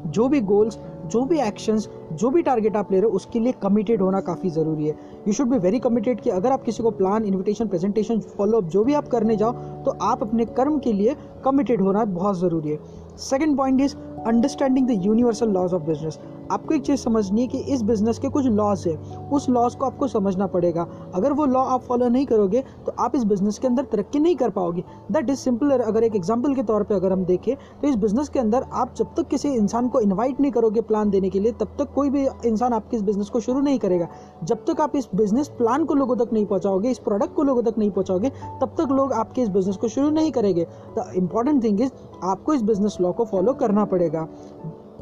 जो 0.07 0.29
भी 0.29 0.41
गोल्स 0.43 0.79
जो 1.07 1.25
भी 1.25 1.39
एक्शंस 1.41 1.89
जो 2.13 2.31
भी 2.31 2.43
टारगेट 2.43 2.77
आप 2.77 2.93
ले 2.93 3.01
रहे 3.01 3.11
हो, 3.11 3.17
उसके 3.17 3.41
लिए 3.41 3.53
कमिटेड 3.63 4.03
होना 4.03 4.21
काफ़ी 4.21 4.51
ज़रूरी 4.51 4.87
है. 4.87 4.95
You 5.27 5.33
should 5.33 5.49
be 5.49 5.59
very 5.59 5.79
committed 5.79 6.21
कि 6.21 6.31
अगर 6.31 6.53
आप 6.53 6.63
किसी 6.63 6.83
को 6.83 6.91
प्लान 6.93 7.25
इन्विटेशन 7.25 7.69
प्रेजेंटेशन 7.69 8.21
फॉलोअप 8.39 8.65
जो 8.67 8.85
भी 8.85 8.95
आप 8.95 9.09
करने 9.09 9.37
जाओ 9.37 9.53
तो 9.85 9.97
आप 10.03 10.23
अपने 10.23 10.45
कर्म 10.57 10.79
के 10.79 10.93
लिए 10.93 11.17
कमिटेड 11.45 11.81
होना 11.81 12.05
बहुत 12.05 12.39
ज़रूरी 12.39 12.71
है. 12.71 12.79
Second 13.21 13.57
point 13.57 13.81
is 13.81 13.97
understanding 14.27 14.87
the 14.87 15.01
universal 15.05 15.49
laws 15.51 15.75
of 15.75 15.83
business 15.83 16.19
आपको 16.53 16.75
एक 16.75 16.83
चीज़ 16.83 17.01
समझनी 17.01 17.41
है 17.41 17.47
कि 17.49 17.59
इस 17.75 17.83
बिज़नेस 17.83 18.19
के 18.19 18.29
कुछ 18.29 18.47
लॉस 18.47 18.87
है। 18.87 18.95
उस 19.33 19.49
लॉस 19.49 19.75
को 19.75 19.87
आपको 19.87 20.07
समझना 20.09 20.47
पड़ेगा। 20.47 20.87
अगर 21.15 21.33
वो 21.33 21.45
लॉ 21.47 21.61
आप 21.65 21.83
फॉलो 21.83 22.09
नहीं 22.09 22.27
करोगे 22.27 22.63
तो 22.87 22.93
आप 22.99 23.15
इस 23.17 23.25
बिज़नेस 23.25 23.59
के 23.59 23.67
अंदर 23.67 23.85
तरक्की 23.93 24.19
नहीं 24.19 24.37
कर 24.37 24.51
पाओगे। 24.51 24.85
दैट 25.13 25.31
इज़ 25.31 25.39
सिंपल 25.39 25.71
अगर 25.71 26.05
एक 26.05 26.17
एग्ज़ाम्पल 26.17 26.55
के 26.55 26.63
तौर 26.63 26.83
पर 26.83 26.95
अगर 26.95 27.13
हम 27.13 27.25
देखें 27.25 27.55
तो 27.57 27.89
इस 27.89 27.97
बिज़नेस 27.97 28.29
के 28.29 28.39
अंदर 28.39 28.65
आप 28.73 28.95
जब 28.97 29.15
तक 29.17 29.29
किसी 29.29 29.49
इंसान 29.51 29.89
को 29.89 30.01
इन्वाइट 30.01 30.41
नहीं 30.41 30.53
करोगे 30.53 30.81
प्लान 30.83 31.11
देने 31.11 31.31
के 31.31 31.41
लिए, 31.41 31.53
तब 31.53 31.69
तक 31.79 31.93
कोई 31.95 32.11
भी 32.11 32.27
इंसान 32.47 32.73
आपके 32.73 32.97
इस 32.97 33.03
बिज़नेस 33.03 33.29
को 33.29 33.41
शुरू 33.41 33.61
नहीं 33.61 33.79
करेगा। 33.79 34.09
जब 34.45 34.65
तक 34.65 34.81
आप 34.81 34.97
इस 34.97 35.09
बिज़नेस 35.15 35.49
प्लान 35.59 35.85
को 35.85 35.95
लोगों 35.95 36.17
तक 36.17 36.33
नहीं 36.33 36.47
पहुंचाओगे, 36.47 36.91
इस 36.91 36.99
प्रोडक्ट 37.01 37.35
को 37.35 37.43
लोगों 37.43 37.63
तक 37.63 37.79
नहीं 37.79 37.91
पहुंचाओगे, 37.91 38.29
तब 38.61 38.75
तक 38.79 38.93
लोग 38.93 39.13
आपके 39.15 39.43
इस 39.43 39.49
बिज़नेस 39.49 39.77
को 39.77 39.89
शुरू 39.89 40.11
नहीं 40.11 40.33
करेंगे। 40.33 40.67
द 40.99 41.11
इंपॉर्टेंट 41.17 41.63
थिंग 41.65 41.81
इज़ 41.81 41.91
आपको 42.25 42.55
इस 42.55 42.63
बिज़नेस 42.63 42.97
लॉ 43.01 43.13
को 43.13 43.25
फॉलो 43.25 43.53
करना 43.55 43.85
पड़ेगा। 43.87 44.14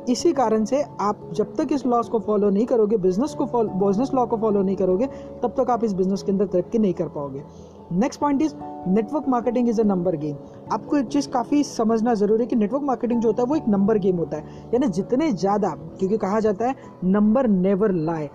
इसी 0.09 0.33
कारण 0.33 0.65
से 0.65 0.83
आप 1.01 1.29
जब 1.33 1.55
तक 1.57 1.73
इस 1.73 1.85
लॉस 1.87 2.09
को 2.09 2.19
फॉलो 2.19 2.51
नहीं 2.51 2.67
करोगे 2.67 2.97
बिज़नेस 2.97 3.35
को 3.35 3.47
बिज़नेस 3.65 4.11
लॉ 4.15 4.25
को 4.27 4.37
फॉलो 4.37 4.63
नहीं 4.63 4.77
करोगे, 4.77 5.07
तब 5.43 5.55
तक 5.59 5.71
आप 5.71 5.85
इस 5.85 5.93
बिज़नेस 5.93 6.23
के 6.23 6.33
अंदर 6.33 6.47
तरक्की 6.47 6.79
नहीं 6.79 6.95
कर 6.95 7.09
पाओगे। 7.09 7.43
Next 7.93 8.21
point 8.21 8.43
is 8.43 8.55
network 8.89 9.29
marketing 9.29 9.69
is 9.69 9.81
a 9.81 9.85
number 9.85 10.17
game 10.17 10.37
आपको 10.73 10.97
एक 10.97 11.07
चीज़ 11.07 11.29
काफ़ी 11.29 11.63
समझना 11.65 12.15
ज़रूरी 12.15 12.43
है 12.43 12.47
कि 12.47 12.57
नेटवर्क 12.57 12.83
मार्केटिंग 12.83 13.21
जो 13.21 13.29
होता 13.29 13.43
है 13.43 13.49
वो 13.49 13.57
एक 13.57 13.69
नंबर 13.69 13.99
गेम 13.99 14.17
होता 14.17 14.37
है। 14.37 14.71
यानी 14.75 14.87
जितने 14.89 15.31
ज़्यादा, 15.33 15.69
क्योंकि 15.99 16.19
कहा 16.19 16.41
जाता 16.41 16.67
है 16.67 16.75
नंबर 17.05 17.47
नेवर 17.49 17.93
लाए 17.93 18.31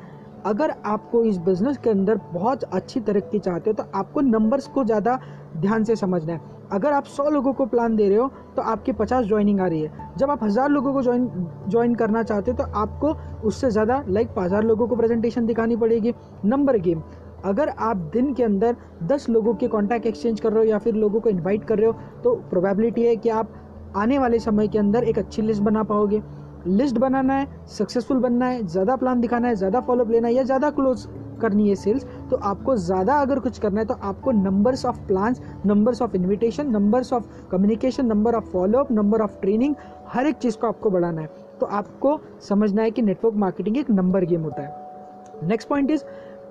अगर 0.47 0.73
आपको 0.85 1.23
इस 1.25 1.37
बिज़नेस 1.39 1.77
के 1.77 1.89
अंदर 1.89 2.19
बहुत 2.33 2.63
अच्छी 2.65 2.99
तरक्की 3.01 3.39
चाहते 3.39 3.69
हो 3.69 3.73
तो 3.75 3.83
आपको 3.95 4.21
नंबर्स 4.23 4.67
को 4.67 4.83
ज़्यादा 4.83 5.19
ध्यान 5.57 5.83
से 5.83 5.95
समझना 5.95 6.33
है। 6.33 6.55
अगर 6.71 6.93
आप 6.93 7.05
सौ 7.07 7.29
लोगों 7.29 7.53
को 7.53 7.65
प्लान 7.65 7.95
दे 7.95 8.07
रहे 8.09 8.17
हो 8.17 8.27
तो 8.55 8.61
आपके 8.63 8.93
पचास 8.93 9.25
ज्वाइनिंग 9.25 9.59
आ 9.61 9.67
रही 9.67 9.81
है। 9.81 10.09
जब 10.17 10.31
आप 10.31 10.43
हज़ार 10.43 10.69
लोगों 10.69 10.93
को 10.93 11.01
ज्वाइन 11.01 11.29
ज्वाइन 11.69 11.95
करना 11.95 12.23
चाहते 12.23 12.51
हो 12.51 12.57
तो 12.57 12.63
आपको 12.75 13.13
उससे 13.47 13.69
ज़्यादा 13.71 14.03
लाइक 14.09 14.29
हज़ार 14.39 14.63
लोगों 14.63 14.87
को 14.87 14.95
प्रेजेंटेशन 14.95 15.45
दिखानी 15.45 15.75
पड़ेगी। 15.77 16.13
नंबर 16.45 16.77
गेम 16.79 17.01
अगर 17.45 17.69
आप 17.69 17.97
दिन 18.13 18.33
के 18.33 18.43
अंदर 18.43 18.75
दस 19.03 19.29
लोगों 19.29 19.53
के 19.53 19.67
कॉन्टैक्ट 19.67 20.05
एक्सचेंज 20.05 20.39
कर 20.39 20.53
रहे 20.53 20.63
हो 20.63 20.69
या 20.69 20.77
फिर 20.77 20.95
लोगों 20.95 21.19
को 21.19 21.29
इन्वाइट 21.29 21.63
कर 21.63 21.77
रहे 21.77 21.87
हो 21.87 22.21
तो 22.23 22.35
प्रोबेबिलिटी 22.49 23.03
है 23.03 23.15
कि 23.15 23.29
आप 23.31 23.53
आने 23.95 24.17
वाले 24.19 24.39
समय 24.39 24.67
के 24.67 24.79
अंदर 24.79 25.03
एक 25.03 25.19
अच्छी 25.19 25.41
लिस्ट 25.41 25.61
बना 25.63 25.83
पाओगे। 25.83 26.21
लिस्ट 26.67 26.97
बनाना 26.97 27.33
है 27.33 27.47
सक्सेसफुल 27.67 28.17
बनना 28.17 28.45
है, 28.45 28.65
ज़्यादा 28.65 28.95
प्लान 28.95 29.21
दिखाना 29.21 29.47
है, 29.47 29.55
ज़्यादा 29.55 29.79
फॉलोअप 29.79 30.11
लेना 30.11 30.27
है 30.27 30.33
या 30.33 30.43
ज़्यादा 30.43 30.69
क्लोज 30.71 31.07
करनी 31.41 31.67
है 31.69 31.75
सेल्स 31.75 32.05
तो 32.29 32.35
आपको 32.43 32.75
ज़्यादा 32.75 33.15
अगर 33.21 33.39
कुछ 33.39 33.57
करना 33.59 33.79
है 33.79 33.85
तो 33.85 33.93
आपको 34.03 34.31
numbers 34.33 34.85
of 34.85 34.99
plans 35.07 35.41
numbers 35.65 36.01
of 36.01 36.15
invitation 36.15 36.71
numbers 36.71 37.13
of 37.13 37.25
communication 37.51 38.05
number 38.05 38.35
of 38.35 38.45
follow up 38.45 38.91
number 38.91 39.21
of 39.21 39.39
training 39.41 39.75
हर 40.07 40.27
एक 40.27 40.35
चीज़ 40.35 40.57
को 40.57 40.67
आपको 40.67 40.89
बढ़ाना 40.89 41.21
है। 41.21 41.29
तो 41.59 41.65
आपको 41.65 42.19
समझना 42.49 42.81
है 42.81 42.91
कि 42.91 43.01
नेटवर्क 43.01 43.35
मार्केटिंग 43.35 43.77
एक 43.77 43.89
नंबर 43.91 44.25
गेम 44.25 44.41
होता 44.41 44.61
है। 44.61 45.47
नेक्स्ट 45.47 45.69
पॉइंट 45.69 45.91
इज़ 45.91 46.03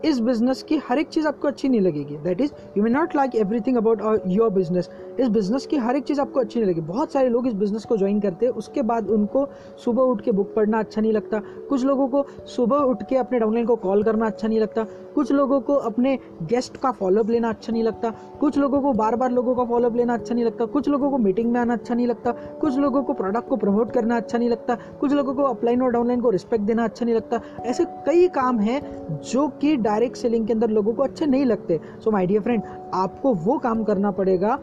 इस 0.05 0.19
बिज़नेस 0.21 0.63
की 0.63 0.77
हर 0.89 0.99
एक 0.99 1.09
चीज़ 1.09 1.27
आपको 1.29 1.49
अच्छी 1.49 1.69
नहीं 1.69 1.81
लगेगी। 1.81 2.17
That 2.17 2.41
is 2.41 2.53
you 2.77 2.83
may 2.85 2.91
not 2.91 3.17
like 3.17 3.35
everything 3.35 3.77
about 3.77 4.23
your 4.27 4.51
business 4.51 4.91
इस 5.21 5.29
बिज़नेस 5.29 5.67
की 5.67 5.77
हर 5.77 5.97
एक 5.97 6.05
चीज़ 6.05 6.21
आपको 6.21 6.41
अच्छी 6.41 6.59
नहीं 6.61 6.69
लगेगी। 6.71 6.87
बहुत 6.87 7.13
सारे 7.13 7.29
लोग 7.29 7.47
इस 7.47 7.55
बिज़नेस 7.55 7.85
को 7.85 7.97
ज्वाइन 7.97 8.21
करते 8.21 8.47
हैं, 8.47 8.53
उसके 8.53 8.83
बाद 8.83 9.09
उनको 9.11 9.47
सुबह 9.85 10.03
उठ 10.03 10.21
के 10.21 10.33
बुक 10.33 10.55
पढ़ना 10.55 10.79
अच्छा 10.79 11.01
नहीं 11.01 11.13
लगता। 11.13 11.41
कुछ 11.69 11.85
लोगों 11.85 12.09
को 12.09 12.25
सुबह 12.47 12.77
उठ 12.77 13.03
के 13.03 13.17
अपने 13.17 13.39
डाउनलाइन 13.39 13.67
को 13.67 13.77
कॉल 13.77 14.03
करना 14.03 14.27
अच्छा 14.27 14.49
नहीं 14.49 14.61
लगता। 14.61 14.85
कुछ 15.15 15.33
लोगों 15.33 15.61
को 15.61 15.75
अपने 15.75 16.19
गेस्ट 16.43 16.77
का 16.77 16.91
फॉलोअप 16.91 17.31
लेना 17.31 17.49
अच्छा 17.49 17.73
नहीं 17.73 17.83
लगता। 17.83 18.11
कुछ 18.41 18.59
लोगों 18.59 18.81
को 18.81 18.93
बार 18.93 19.17
बार 19.17 19.31
लोगों 19.33 19.55
का 19.55 19.65
फॉलोअप 19.65 19.97
लेना 19.97 20.15
अच्छा 20.15 20.35
नहीं 20.35 20.45
लगता। 20.45 20.65
कुछ 20.67 20.89
लोगों 20.89 21.11
को 21.11 21.19
मीटिंग 21.19 21.51
में 21.53 21.61
आना 21.61 21.73
अच्छा 21.73 21.95
नहीं 21.95 22.07
लगता। 22.07 22.33
कुछ 22.61 22.77
लोगों 22.79 23.03
को 23.03 23.13
प्रोडक्ट 23.13 23.49
को 23.49 23.57
प्रमोट 23.57 23.93
करना 23.93 24.17
अच्छा 24.17 24.39
नहीं 24.39 24.49
लगता। 24.49 24.75
कुछ 25.01 25.13
लोगों 25.13 25.35
को 25.35 25.43
अपलाइन 25.43 25.83
और 25.83 25.93
डाउनलाइन 25.93 26.21
को 26.21 26.31
रिस्पेक्ट 26.31 26.65
देना 26.65 26.85
अच्छा 26.85 27.05
नहीं 27.05 27.15
लगता। 27.15 27.41
ऐसे 27.65 27.85
कई 28.07 28.29
काम 28.29 28.59
हैं 28.61 28.81
जो 29.23 29.49
कि 29.49 29.77
डायरेक्ट 29.87 30.16
सेलिंग 30.16 30.46
के 30.46 30.53
अंदर 30.53 30.70
लोगों 30.70 30.94
को 30.94 31.03
अच्छे 31.03 31.27
नहीं 31.27 31.44
लगते। 31.44 31.81
सो 32.05 32.11
माय 32.11 32.27
डियर 32.27 32.42
फ्रेंड 32.42 32.62
आपको 32.94 33.35
वो 33.37 33.59
काम 33.59 33.85
करना 33.85 34.11
पड़ेगा, 34.12 34.59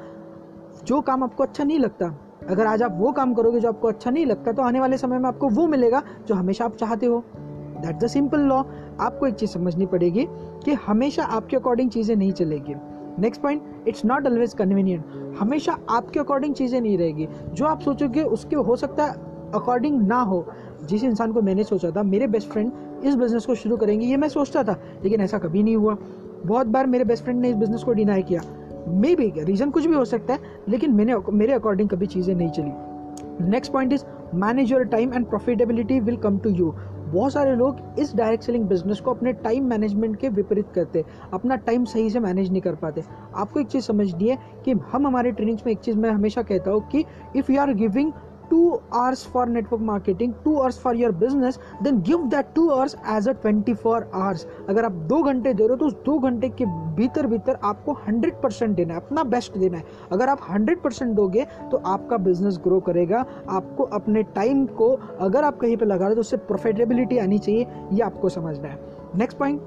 जो 0.86 1.02
काम 1.02 1.24
आपको 1.24 1.44
अच्छा 1.44 1.64
नहीं 1.64 1.80
लगता। 1.80 2.16
अगर 2.50 2.66
आज 2.68 2.82
आप 2.84 2.98
वो 2.98 3.12
काम 3.12 3.34
करोगे 3.34 3.60
जो 3.60 3.68
आपको 3.68 3.88
अच्छा 3.88 4.12
नहीं 4.12 4.26
लगता 4.26 4.52
तो 4.52 4.62
आने 4.62 4.80
वाले 4.80 4.98
समय 4.98 5.20
में 5.20 5.28
आपको 5.28 5.50
वो 5.50 5.68
मिलेगा 5.68 6.02
जो 6.28 6.36
हमेशा 6.36 6.66
आप 6.66 6.76
चाहते 6.76 7.06
हो। 7.06 7.24
दैट 7.28 7.96
द 7.96 8.08
सिंपल 8.08 8.40
लॉ 8.40 8.62
आपको 9.00 9.28
एक 9.28 9.36
चीज़ 9.36 9.52
समझनी 9.52 9.86
पड़ेगी 9.86 10.26
कि 10.66 10.74
हमेशा 10.86 11.24
आपके 11.26 11.58
अकॉर्डिंग 11.58 11.90
चीज़ें 11.90 12.16
नहीं 12.16 12.32
चलेगी। 12.32 12.76
Next 13.20 13.42
point 13.42 13.88
it's 13.88 14.06
not 14.06 14.28
always 14.28 14.54
convenient 14.54 15.36
हमेशा 15.40 15.78
आपके 15.90 16.20
अकॉर्डिंग 16.20 16.56
चीज़ें 16.56 16.80
नहीं 16.82 16.98
रहेगी। 16.98 17.28
जो 17.54 17.66
आप 17.66 17.82
सोचोगे 17.82 18.24
उसके 18.24 18.56
हो 18.58 18.76
सकता 18.76 19.06
है 19.06 19.52
अकॉर्डिंग 19.56 20.02
ना 20.08 20.22
हो। 20.22 20.46
जिस 20.84 21.04
इंसान 21.04 21.32
को 21.34 21.42
मैंने 21.42 21.64
सोचा 21.64 21.92
था, 21.92 22.04
मेरे 22.04 22.28
बेस्ट 22.28 22.50
फ्रेंड 22.50 22.72
इस 23.04 23.16
बिज़नेस 23.16 23.46
को 23.46 23.56
शुरू 23.56 23.78
करेंगे, 23.78 24.06
ये 24.06 24.18
मैं 24.18 24.30
सोचता 24.30 24.64
था, 24.64 24.80
लेकिन 25.04 25.22
ऐसा 25.22 25.38
कभी 25.38 25.64
नहीं 25.64 25.76
हुआ। 25.76 25.98
बहुत 26.46 26.68
बार 26.68 26.88
मेरे 26.88 27.04
बेस्ट 27.04 27.24
फ्रेंड 27.24 27.40
ने 27.42 27.50
इस 27.50 27.56
बिज़नेस 27.56 27.84
को 27.84 27.94
डिनाई 27.94 28.24
किया। 28.24 28.42
मे 28.90 29.16
बी 29.16 29.32
रीज़न 29.38 29.70
कुछ 29.70 29.86
भी 29.86 29.96
हो 29.96 30.06
सकता 30.06 30.34
है, 30.34 30.40
लेकिन 30.70 30.94
मैंने 30.94 31.16
मेरे 31.32 31.54
अकॉर्डिंग 31.54 31.90
कभी 31.90 32.06
चीज़ें 32.06 32.34
नहीं 32.36 32.50
चली। 32.50 33.50
Next 33.50 33.72
point 33.72 33.94
is 33.94 34.04
manage 34.36 34.72
your 34.72 34.84
time 34.84 35.14
and 35.14 35.26
profitability 35.26 36.00
will 36.00 36.18
come 36.18 36.38
to 36.38 36.50
you 36.50 36.74
बहुत 37.06 37.34
सारे 37.34 37.56
लोग 37.56 38.00
इस 38.00 38.14
डायरेक्ट 38.16 38.44
सेलिंग 38.44 38.66
बिज़नेस 38.68 39.00
को 39.00 39.12
अपने 39.14 39.34
टाइम 39.34 39.66
मैनेजमेंट 39.70 40.16
के 40.20 40.30
विपरीत 40.30 40.72
करते 40.76 41.04
अपना 41.34 41.56
टाइम 41.56 41.84
सही 41.86 42.10
से 42.10 42.20
मैनेज 42.20 42.50
नहीं 42.52 42.62
कर 42.62 42.76
पाते। 42.76 43.04
आपको 43.36 43.60
एक 43.60 43.68
चीज़ 43.68 43.84
समझनी 43.84 44.28
है 44.28 44.38
कि 44.66 44.72
हम 44.72 45.08
हमारे 45.08 45.32
ट्रेनिंग्स 45.32 45.66
में 45.66 45.72
एक 45.74 45.80
चीज़ 45.80 45.98
मैं 45.98 46.12
हमेशा 46.12 46.42
कहता 46.42 46.72
हूँ 46.72 46.82
कि 46.90 47.04
if 47.36 47.52
you 47.52 47.60
are 47.62 47.74
giving 47.74 48.12
two 48.50 48.82
hours 48.92 49.24
for 49.26 49.46
network 49.48 49.82
marketing, 49.82 50.34
two 50.44 50.56
hours 50.62 50.78
for 50.78 50.94
your 50.96 51.12
business, 51.24 51.60
then 51.84 52.02
give 52.10 52.30
that 52.32 52.54
two 52.56 52.66
hours 52.72 52.96
as 53.16 53.28
a 53.28 53.34
24 53.46 54.08
hours. 54.14 54.46
अगर 54.70 54.86
आप 54.86 54.92
दो 55.12 55.22
घंटे 55.24 55.54
दे 55.54 55.64
रहे 55.64 55.70
हो 55.70 55.76
तो 55.76 55.86
उस 55.86 55.94
दो 56.06 56.18
घंटे 56.20 56.50
के 56.50 56.66
भीतर 56.96 57.28
भीतर 57.28 57.60
आपको 57.64 57.94
100 58.08 58.32
परसेंट 58.44 58.76
देना 58.76 58.94
है, 58.94 59.00
अपना 59.00 59.24
बेस्ट 59.24 59.58
देना 59.58 59.78
है। 59.78 59.84
अगर 60.12 60.30
आप 60.30 60.48
100 60.50 60.80
परसेंट 60.84 61.16
दोगे 61.16 61.46
तो 61.72 61.78
आपका 61.86 62.18
बिज़नेस 62.28 62.60
ग्रो 62.64 62.80
करेगा। 62.80 63.26
आपको 63.50 63.84
अपने 64.00 64.24
टाइम 64.36 64.66
को, 64.66 64.92
अगर 65.20 65.44
आप 65.44 65.60
कहीं 65.60 65.78
पे 65.78 65.86
लगा 65.86 66.06
रहे 66.06 66.10
हो 66.10 66.16
तो 66.16 66.22
उससे 66.22 66.38
प्रॉफिटेबिलिटी 66.50 67.18
आनी 67.18 67.40
चाहिए, 67.40 67.68
ये 67.94 68.02
आपको 68.02 68.30
समझना 68.30 68.68
है। 68.68 68.80
Next 69.16 69.38
point 69.38 69.62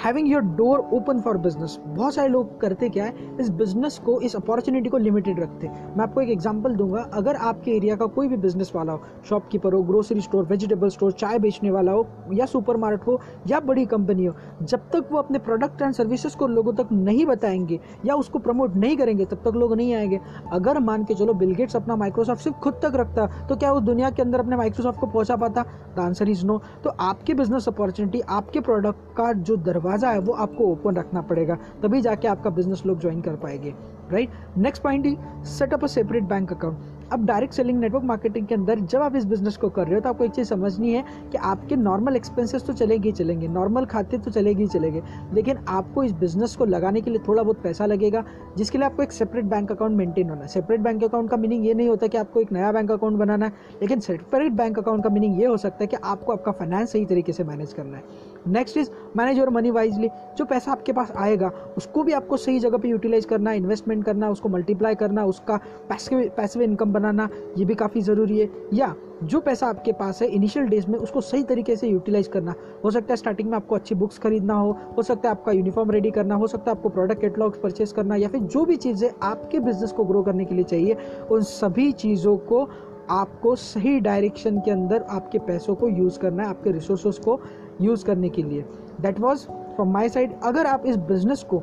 having 0.00 0.28
your 0.28 0.42
door 0.56 0.78
open 0.94 1.20
for 1.20 1.36
business 1.36 1.76
बहुत 1.86 2.14
सारे 2.14 2.28
लोग 2.28 2.60
करते 2.60 2.88
क्या 2.88 3.04
है? 3.04 3.14
इस 3.40 3.48
बिज़नेस 3.50 3.98
को, 3.98 4.20
इस 4.20 4.36
अपॉर्चुनिटी 4.36 4.88
को 4.90 4.98
लिमिटेड 4.98 5.40
रखते 5.40 5.66
हैं। 5.66 5.96
मैं 5.96 6.02
आपको 6.02 6.20
एक 6.20 6.28
एग्ज़ाम्पल 6.30 6.74
दूँगा। 6.74 7.00
अगर 7.14 7.36
आपके 7.38 7.70
एरिया 7.70 7.96
का 7.96 8.06
कोई 8.06 8.28
भी 8.28 8.36
बिज़नेस 8.36 8.72
वाला 8.74 8.92
हो 8.92 9.00
शॉपकीपर 9.28 9.72
हो 9.72 9.82
ग्रोसरी 9.82 10.20
स्टोर 10.20 10.44
वेजिटेबल 10.44 10.88
स्टोर 10.88 11.12
चाय 11.12 11.38
बेचने 11.38 11.70
वाला 11.70 11.92
हो, 11.92 12.06
या 12.32 12.46
सुपर 12.46 12.76
मार्केट 12.76 13.06
हो, 13.06 13.18
या 13.48 13.60
बड़ी 13.60 13.84
कंपनी 13.86 14.24
हो, 14.24 14.34
जब 14.62 14.88
तक 14.92 15.08
वो 15.12 15.18
अपने 15.18 15.38
प्रोडक्ट 15.40 15.82
एंड 15.82 15.94
सर्विसेज़ 15.94 16.36
को 16.36 16.46
लोगों 16.46 16.72
तक 16.74 16.92
नहीं 16.92 17.26
बताएँगे, 17.26 17.80
या 18.06 18.14
उसको 18.14 18.38
प्रमोट 18.38 18.76
नहीं 18.76 18.96
करेंगे, 18.96 19.24
तब 19.24 19.42
तक 19.44 19.56
लोग 19.56 19.76
नहीं 19.76 19.94
आएँगे। 19.94 20.20
अगर 20.52 20.78
मान 20.80 21.04
के 21.04 21.14
चलो 21.14 21.34
बिलगेट्स 21.34 21.76
अपना 21.76 21.96
माइक्रोसॉफ्ट 21.96 22.42
सिर्फ़ 22.42 22.58
खुद 22.58 22.80
तक 22.84 22.96
रखता 22.96 23.26
तो 23.48 23.56
क्या 23.56 23.72
वो 23.72 23.80
दुनिया 23.82 24.10
के 24.10 24.22
अंदर 24.22 24.40
अपने 24.40 24.56
माइक्रोसॉफ्ट 24.56 25.00
को 25.00 25.06
पहुँचा 25.08 25.36
पाता? 25.36 25.64
द 25.96 26.00
आंसर 26.00 26.28
इज़ 26.30 26.46
नो 26.46 26.60
तो 26.84 26.90
आपके 27.00 27.34
बिज़नेस 27.34 27.68
अपॉर्चुनिटी 27.68 28.20
आपके 28.30 28.60
प्रोडक्ट 28.62 29.16
का 29.16 29.32
जो 29.34 29.56
दरवाज़ा 29.58 29.88
दरवाज़ा 29.90 30.10
है, 30.10 30.18
वो 30.20 30.32
आपको 30.34 30.64
ओपन 30.66 30.96
रखना 30.96 31.20
पड़ेगा। 31.22 31.54
तभी 31.82 32.00
जाके 32.00 32.28
आपका 32.28 32.50
बिज़नेस 32.52 32.82
लोग 32.86 33.00
ज्वाइन 33.00 33.20
कर 33.20 33.36
पाएँगे 33.36 33.74
right 34.10 34.30
next 34.58 34.82
point 34.82 35.06
he 35.06 35.16
set up 35.48 35.84
a 35.84 35.86
separate 35.88 36.24
bank 36.24 36.52
account 36.52 37.12
अब 37.12 37.24
डायरेक्ट 37.26 37.54
सेलिंग 37.54 37.78
नेटवर्क 37.80 38.04
मार्केटिंग 38.04 38.46
के 38.46 38.54
अंदर, 38.54 38.78
जब 38.80 39.02
आप 39.02 39.16
इस 39.16 39.24
बिज़नेस 39.24 39.56
को 39.56 39.68
कर 39.68 39.84
रहे 39.84 39.94
हो 39.94 40.00
तो 40.00 40.08
आपको 40.08 40.24
एक 40.24 40.30
चीज़ 40.30 40.48
समझनी 40.48 40.92
है 40.92 41.04
कि 41.32 41.38
आपके 41.38 41.76
नॉर्मल 41.76 42.16
एक्सपेंसेस 42.16 42.64
तो 42.66 42.72
चलेंगे 42.72 43.08
ही 43.08 43.12
चलेंगे 43.14 43.48
नॉर्मल 43.48 43.84
खाते 43.84 44.18
तो 44.18 44.30
चलेगी 44.30 44.62
ही 44.62 44.68
चलेंगे, 44.68 45.02
लेकिन 45.34 45.58
आपको 45.68 46.04
इस 46.04 46.12
बिज़नेस 46.14 46.54
को 46.56 46.64
लगाने 46.66 47.00
के 47.00 47.10
लिए 47.10 47.20
थोड़ा 47.28 47.42
बहुत 47.42 47.62
पैसा 47.62 47.86
लगेगा, 47.86 48.24
जिसके 48.56 48.78
लिए 48.78 48.86
आपको 48.86 49.02
एक 49.02 49.12
सेपरेट 49.12 49.44
बैंक 49.44 49.72
अकाउंट 49.72 49.96
मेंटेन 49.96 50.30
होना 50.30 50.42
है। 50.42 50.48
सेपरेट 50.48 50.80
बैंक 50.80 51.04
अकाउंट 51.04 51.30
का 51.30 51.36
मीनिंग 51.36 51.66
ये 51.66 51.74
नहीं 51.74 51.88
होता 51.88 52.06
कि 52.06 52.18
आपको 52.18 52.40
एक 52.40 52.52
नया 52.52 52.72
बैंक 52.72 52.90
अकाउंट 52.90 53.18
बनाना 53.18 53.46
है, 53.46 53.52
लेकिन 53.82 54.00
सेपरेट 54.00 54.52
बैंक 54.52 54.78
अकाउंट 54.78 55.04
का 55.04 55.10
मीनिंग 55.10 55.40
ये 55.40 55.46
हो 55.46 55.56
सकता 55.56 55.78
है 55.80 55.86
कि 55.86 55.96
आपको 55.96 56.32
आपका 56.32 56.52
फाइनेंस 56.52 56.92
सही 56.92 57.04
तरीके 57.06 57.32
से 57.32 57.44
मैनेज 57.44 57.72
करना 57.72 57.96
है। 57.96 58.29
Next 58.48 58.76
is 58.76 58.90
manage 59.16 59.38
your 59.38 59.50
money 59.50 59.70
wisely 59.70 60.08
जो 60.38 60.44
पैसा 60.44 60.72
आपके 60.72 60.92
पास 60.92 61.12
आएगा, 61.16 61.50
उसको 61.76 62.02
भी 62.02 62.12
आपको 62.12 62.36
सही 62.36 62.58
जगह 62.60 62.78
पे 62.78 62.88
यूटिलाइज 62.88 63.24
करना 63.24 63.52
इन्वेस्टमेंट 63.52 64.04
करना, 64.04 64.30
उसको 64.30 64.48
मल्टीप्लाई 64.48 64.94
करना, 64.94 65.24
उसका 65.24 65.60
पैसिव 65.90 66.62
इनकम 66.62 66.92
बनाना, 66.92 67.28
ये 67.58 67.64
भी 67.64 67.74
काफ़ी 67.74 68.00
ज़रूरी 68.02 68.38
है। 68.40 68.48
या 68.74 68.94
जो 69.22 69.40
पैसा 69.40 69.66
आपके 69.68 69.92
पास 69.92 70.20
है 70.22 70.28
इनिशियल 70.28 70.66
डेज़ 70.66 70.86
में 70.90 70.98
उसको 70.98 71.20
सही 71.20 71.42
तरीके 71.44 71.76
से 71.76 71.88
यूटिलाइज 71.88 72.28
करना। 72.28 72.54
हो 72.84 72.90
सकता 72.90 73.12
है 73.12 73.16
स्टार्टिंग 73.16 73.48
में 73.50 73.56
आपको 73.56 73.74
अच्छी 73.74 73.94
बुक्स 73.94 74.18
खरीदना 74.18 74.54
हो 74.54 74.76
हो 74.96 75.02
सकता 75.02 75.28
है 75.28 75.34
आपका 75.34 75.52
यूनिफॉर्म 75.52 75.90
रेडी 75.90 76.10
करना, 76.10 76.34
हो 76.34 76.46
सकता 76.46 76.70
है 76.70 76.76
आपको 76.76 76.88
प्रोडक्ट 76.88 77.20
कैटलॉग्स 77.20 77.58
परचेस 77.58 77.92
करना, 77.92 78.16
या 78.16 78.28
फिर 78.28 78.40
जो 78.42 78.64
भी 78.64 78.76
चीज़ें 78.76 79.10
आपके 79.22 79.60
बिज़नेस 79.60 79.92
को 79.92 80.04
ग्रो 80.04 80.22
करने 80.22 80.44
के 80.44 80.54
लिए 80.54 80.64
चाहिए, 80.64 80.96
उन 81.30 81.42
सभी 81.42 81.90
चीज़ों 81.94 82.36
को 82.36 82.68
आपको 83.10 83.54
सही 83.56 83.98
डायरेक्शन 84.00 84.58
के 84.60 84.70
अंदर 84.70 85.04
आपके 85.10 85.38
पैसों 85.38 85.74
को 85.74 85.88
यूज़ 85.88 86.18
करना 86.18 86.42
है, 86.42 86.48
आपके 86.48 86.72
रिसोर्स 86.72 87.18
को 87.18 87.40
यूज़ 87.80 88.04
करने 88.04 88.28
के 88.28 88.42
लिए. 88.42 88.64
That 89.00 89.20
was 89.20 89.46
from 89.76 89.92
my 89.92 90.08
side 90.08 90.40
अगर 90.44 90.66
आप 90.66 90.86
इस 90.86 90.96
बिज़नेस 90.96 91.42
को 91.50 91.62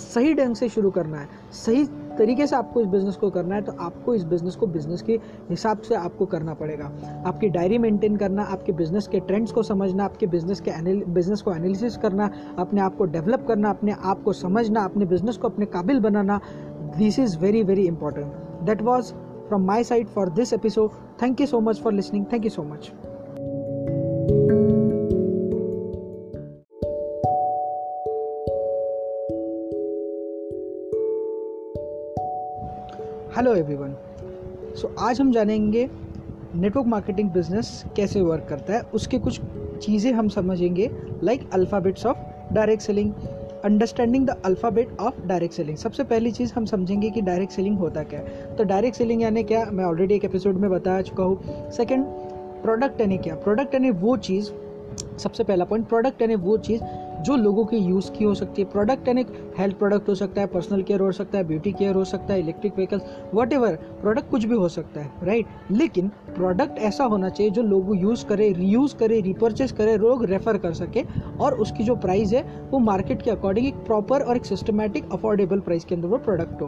सही 0.00 0.34
ढंग 0.34 0.54
से 0.54 0.68
शुरू 0.68 0.90
करना 0.90 1.18
है, 1.18 1.28
सही 1.52 1.84
तरीके 2.18 2.46
से 2.46 2.56
आपको 2.56 2.80
इस 2.80 2.86
बिज़नेस 2.86 3.16
को 3.16 3.30
करना 3.30 3.54
है 3.54 3.62
तो 3.62 3.72
आपको 3.80 4.14
इस 4.14 4.24
बिज़नेस 4.24 4.54
को 4.56 4.66
बिज़नेस 4.66 5.02
के 5.02 5.12
हिसाब 5.50 5.80
से 5.80 5.94
आपको 5.94 6.26
करना 6.26 6.54
पड़ेगा. 6.54 6.90
आपकी 7.26 7.48
डायरी 7.48 7.78
मेंटेन 7.78 8.16
करना, 8.16 8.42
आपके 8.42 8.72
बिज़नेस 8.72 9.06
के 9.06 9.20
ट्रेंड्स 9.20 9.52
को 9.52 9.62
समझना, 9.62 10.04
आपके 10.04 10.26
बिज़नेस 10.26 10.60
के 10.68 10.70
बिज़नेस 11.04 11.42
को 11.42 11.52
एनालिसिस 11.52 11.96
करना, 11.96 12.30
अपने 12.58 12.80
आप 12.80 12.96
को 12.96 13.04
डेवलप 13.06 13.44
करना, 13.48 13.70
अपने 13.70 13.92
आप 13.92 14.22
को 14.22 14.32
समझना, 14.32 14.84
अपने 14.84 15.04
बिज़नेस 15.04 15.36
को 15.36 15.48
अपने 15.48 15.66
काबिल 15.66 16.00
बनाना 16.00 16.40
this 16.98 17.18
is 17.18 17.38
very 17.38 17.62
very 17.62 17.86
important 17.86 18.26
that 18.66 18.82
was 18.82 19.12
from 19.48 19.66
my 19.66 19.84
side 19.84 20.06
for 20.06 20.30
this 20.30 20.52
episode 20.52 20.90
thank 21.22 21.40
you 21.40 21.46
so 21.46 21.60
much 21.60 21.80
for 21.82 21.92
listening 21.92 22.24
thank 22.32 22.44
you 22.44 22.50
so 22.50 22.62
much 22.62 22.90
hello 33.36 33.54
everyone 33.54 33.90
so 34.76 34.94
आज 34.98 35.20
हम 35.20 35.32
जानेंगे 35.32 35.88
नेटवर्क 36.54 36.86
मार्केटिंग 36.86 37.30
बिज़नेस 37.30 37.84
कैसे 37.96 38.20
वर्क 38.20 38.46
करता 38.48 38.74
है। 38.74 38.80
उसके 38.94 39.18
कुछ 39.18 39.40
चीज़ें 39.82 40.12
हम 40.12 40.28
समझेंगे 40.28 40.88
like 41.24 41.40
alphabets 41.52 42.06
of 42.06 42.18
direct 42.54 42.82
selling 42.82 43.12
understanding 43.64 44.26
the 44.26 44.36
alphabet 44.44 44.96
of 45.00 45.20
direct 45.26 45.54
selling 45.54 45.76
सबसे 45.76 46.04
पहली 46.04 46.32
चीज़ 46.32 46.52
हम 46.54 46.64
समझेंगे 46.64 47.10
कि 47.10 47.20
डायरेक्ट 47.20 47.52
सेलिंग 47.52 47.78
होता 47.78 48.02
क्या 48.02 48.20
है। 48.20 48.56
तो 48.56 48.64
डायरेक्ट 48.64 48.96
सेलिंग 48.96 49.22
यानी 49.22 49.42
क्या? 49.42 49.64
मैं 49.64 49.84
ऑलरेडी 49.84 50.14
एक 50.14 50.24
एपिसोड 50.24 50.54
में 50.54 50.70
बता 50.70 51.00
चुका 51.02 51.24
हूँ। 51.24 51.70
सेकेंड 51.70 52.04
प्रोडक्ट 52.62 53.00
यानी 53.00 53.18
क्या? 53.18 53.34
प्रोडक्ट 53.34 53.74
यानी 53.74 53.90
वो 53.90 54.16
चीज़, 54.16 54.50
सबसे 55.18 55.44
पहला 55.44 55.64
पॉइंट 55.64 55.88
प्रोडक्ट 55.88 56.22
यानी 56.22 56.34
वो 56.34 56.56
चीज़ 56.58 56.82
जो 57.26 57.36
लोगों 57.36 57.64
के 57.64 57.76
यूज़ 57.76 58.10
की 58.12 58.24
हो 58.24 58.34
सकती 58.34 58.62
है। 58.62 58.68
प्रोडक्ट 58.70 59.08
यानी 59.08 59.24
हेल्थ 59.58 59.76
प्रोडक्ट 59.78 60.08
हो 60.08 60.14
सकता 60.14 60.40
है 60.40 60.46
पर्सनल 60.46 60.82
केयर 60.82 61.00
हो 61.00 61.10
सकता 61.12 61.38
है 61.38 61.44
ब्यूटी 61.44 61.72
केयर 61.72 61.94
हो 61.94 62.04
सकता 62.04 62.34
है 62.34 62.40
इलेक्ट्रिक 62.40 62.74
व्हीकल्स 62.76 63.02
वट 63.34 63.54
प्रोडक्ट 64.00 64.30
कुछ 64.30 64.44
भी 64.44 64.56
हो 64.56 64.68
सकता 64.68 65.00
है 65.00 65.26
राइट 65.26 65.46
लेकिन 65.72 66.08
प्रोडक्ट 66.34 66.78
ऐसा 66.80 67.04
होना 67.04 67.28
चाहिए 67.28 67.50
जो 67.52 67.62
लोग 67.62 67.94
यूज़ 67.96 68.24
करे 68.26 68.50
रीयूज़ 68.52 68.96
करें 68.96 69.20
रिपर्चेस 69.22 69.72
करें, 69.72 69.96
लोग 69.98 70.24
रेफर 70.24 70.58
कर 70.58 70.72
सके 70.74 71.02
और 71.40 71.54
उसकी 71.60 71.84
जो 71.84 71.96
प्राइस 71.96 72.32
है, 72.32 72.42
वो 72.70 72.78
मार्केट 72.80 73.22
के 73.22 73.30
अकॉर्डिंग 73.30 73.66
एक 73.66 73.74
प्रॉपर 73.86 74.22
और 74.22 74.36
एक 74.36 74.44
सिस्टमेटिक 74.44 75.12
अफोर्डेबल 75.12 75.60
प्राइस 75.60 75.84
के 75.84 75.94
अंदर 75.94 76.08
वो 76.08 76.18
प्रोडक्ट 76.18 76.62
हो। 76.62 76.66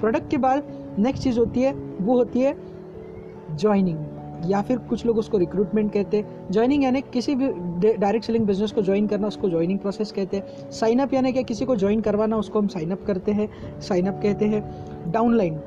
प्रोडक्ट 0.00 0.30
के 0.30 0.36
बाद 0.38 0.96
नेक्स्ट 0.98 1.22
चीज़ 1.24 1.38
होती 1.38 1.62
है, 1.62 1.72
वो 1.74 2.16
होती 2.16 2.40
है 2.40 2.54
ज्वाइनिंग 3.52 4.15
या 4.44 4.62
फिर 4.62 4.78
कुछ 4.78 5.06
लोग 5.06 5.18
उसको 5.18 5.38
रिक्रूटमेंट 5.38 5.92
कहते 5.92 6.16
हैं। 6.16 6.50
ज्वाइनिंग 6.50 6.84
यानी 6.84 7.00
किसी 7.00 7.34
भी 7.34 7.48
डायरेक्ट 7.96 8.26
सेलिंग 8.26 8.46
बिज़नेस 8.46 8.72
को 8.72 8.82
ज्वाइन 8.82 9.06
करना, 9.06 9.26
उसको 9.26 9.50
ज्वाइनिंग 9.50 9.78
प्रोसेस 9.78 10.12
कहते 10.12 10.36
हैं। 10.36 10.70
साइन 10.70 10.98
अप 10.98 11.14
यानी 11.14 11.32
क्या 11.32 11.42
किसी 11.42 11.64
को 11.64 11.76
ज्वाइन 11.76 12.00
करवाना, 12.00 12.36
उसको 12.36 12.58
हम 12.58 12.66
साइन 12.66 12.90
अप 12.90 13.04
करते 13.06 13.32
हैं। 13.32 13.48
साइन 13.80 14.06
अप 14.06 14.20
कहते 14.22 14.44
हैं। 14.44 14.86
डाउनलाइन 15.12 15.60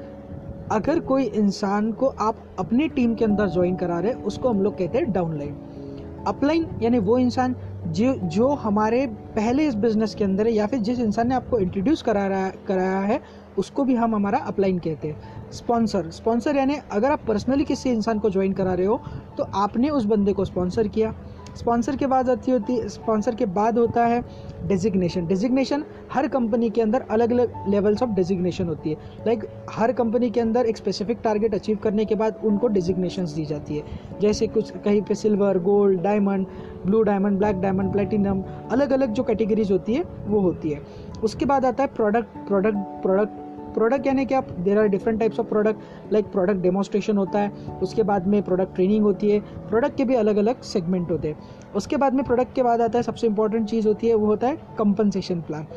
अगर 0.71 0.99
कोई 0.99 1.23
इंसान 1.23 1.91
को 1.91 2.07
आप 2.07 2.35
अपनी 2.59 2.87
टीम 2.87 3.15
के 3.15 3.25
अंदर 3.25 3.47
ज्वाइन 3.47 3.75
करा 3.75 3.99
रहे 3.99 4.13
उसको 4.13 4.49
हम 4.49 4.61
लोग 4.61 4.77
कहते 4.77 4.97
हैं 4.97 5.11
डाउनलाइन 5.11 5.55
अपलाइन 6.27 6.67
यानी 6.81 6.99
वो 6.99 7.17
इंसान 7.17 7.55
जो 7.87 8.13
जो 8.13 8.47
हमारे 8.47 9.07
पहले 9.07 9.67
इस 9.67 9.75
बिज़नेस 9.75 10.15
के 10.15 10.23
अंदर 10.23 10.47
है 10.47 10.53
या 10.53 10.67
फिर 10.67 10.79
जिस 10.79 10.99
इंसान 10.99 11.27
ने 11.27 11.35
आपको 11.35 11.59
इंट्रोड्यूस 11.59 12.01
करा 12.01 12.27
रहा 12.27 12.49
कराया 12.67 12.99
है 12.99 13.21
उसको 13.57 13.83
भी 13.83 13.95
हम 13.95 14.15
हमारा 14.15 14.37
अपलाइन 14.37 14.77
कहते 14.79 15.07
हैं। 15.07 15.51
स्पॉन्सर 15.51 16.09
स्पॉन्सर 16.11 16.55
यानी 16.55 16.75
अगर 16.91 17.11
आप 17.11 17.23
पर्सनली 17.27 17.63
किसी 17.63 17.89
इंसान 17.89 18.19
को 18.19 18.29
ज्वाइन 18.29 18.53
करा 18.53 18.73
रहे 18.73 18.85
हो 18.85 19.01
तो 19.37 19.43
आपने 19.55 19.89
उस 19.89 20.05
बंदे 20.05 20.33
को 20.33 20.45
स्पॉन्सर 20.45 20.87
किया। 20.87 21.13
स्पॉन्सर 21.57 21.95
के 21.95 22.07
बाद 22.07 22.29
आती 22.29 22.51
होती 22.51 22.75
है 22.75 22.87
स्पॉन्सर 22.89 23.35
के 23.35 23.45
बाद 23.45 23.77
होता 23.77 24.05
है 24.05 24.21
डेजिग्नेशन 24.67 25.25
डेजिग्नेशन 25.27 25.83
हर 26.13 26.27
कंपनी 26.27 26.69
के 26.69 26.81
अंदर 26.81 27.05
अलग 27.11 27.31
अलग 27.31 27.53
लेवल्स 27.69 28.03
ऑफ़ 28.03 28.09
डेजिग्नेशन 28.09 28.67
होती 28.67 28.89
है। 28.89 28.95
लाइक 29.27 29.39
like, 29.39 29.51
हर 29.71 29.91
कंपनी 29.91 30.29
के 30.29 30.39
अंदर 30.39 30.65
एक 30.65 30.77
स्पेसिफिक 30.77 31.19
टारगेट 31.23 31.55
अचीव 31.55 31.77
करने 31.77 32.05
के 32.05 32.15
बाद 32.15 32.39
उनको 32.43 32.67
डेजिग्नेशन 32.67 33.25
दी 33.25 33.45
जाती 33.45 33.77
है। 33.77 34.19
जैसे 34.21 34.47
कुछ 34.47 34.71
कहीं 34.77 35.01
पे 35.01 35.15
silver 35.15 35.59
gold 35.59 36.01
diamond 36.01 36.47
blue 36.85 37.01
diamond 37.03 37.37
black 37.37 37.61
diamond 37.61 37.91
platinum 37.91 38.43
अलग 38.71 38.91
अलग 38.93 39.13
जो 39.13 39.23
कैटेगरीज 39.23 39.71
होती 39.71 39.93
है 39.93 40.03
वो 40.27 40.39
होती 40.39 40.69
है। 40.69 40.81
उसके 41.23 41.45
बाद 41.45 41.65
आता 41.65 41.83
है 41.83 41.93
प्रोडक्ट 41.95 42.37
प्रोडक्ट 42.47 42.77
प्रोडक्ट 43.01 43.47
प्रोडक्ट 43.73 44.07
यानी 44.07 44.25
कि 44.25 44.33
आप 44.33 44.49
there 44.59 44.77
are 44.79 44.87
different 44.87 45.19
types 45.19 45.39
of 45.39 45.47
product 45.47 46.13
like 46.13 46.25
product 46.25 46.61
demonstration 46.61 47.17
होता 47.17 47.39
है, 47.39 47.49
उसके 47.83 48.03
बाद 48.03 48.27
में 48.27 48.41
प्रोडक्ट 48.43 48.73
ट्रेनिंग 48.75 49.03
होती 49.03 49.31
है 49.31 49.39
प्रोडक्ट 49.69 49.97
के 49.97 50.05
भी 50.05 50.15
अलग 50.15 50.37
अलग 50.37 50.61
सेगमेंट 50.61 51.11
होते 51.11 51.27
हैं। 51.27 51.71
उसके 51.75 51.97
बाद 51.97 52.13
में 52.13 52.23
प्रोडक्ट 52.25 52.55
के 52.55 52.63
बाद 52.63 52.81
आता 52.81 52.97
है, 52.99 53.03
सबसे 53.03 53.27
इंपॉर्टेंट 53.27 53.67
चीज़ 53.69 53.87
होती 53.87 54.07
है, 54.07 54.13
वो 54.13 54.25
होता 54.25 54.47
है 54.47 54.57
कंपनसेशन 54.77 55.41
प्लान 55.41 55.67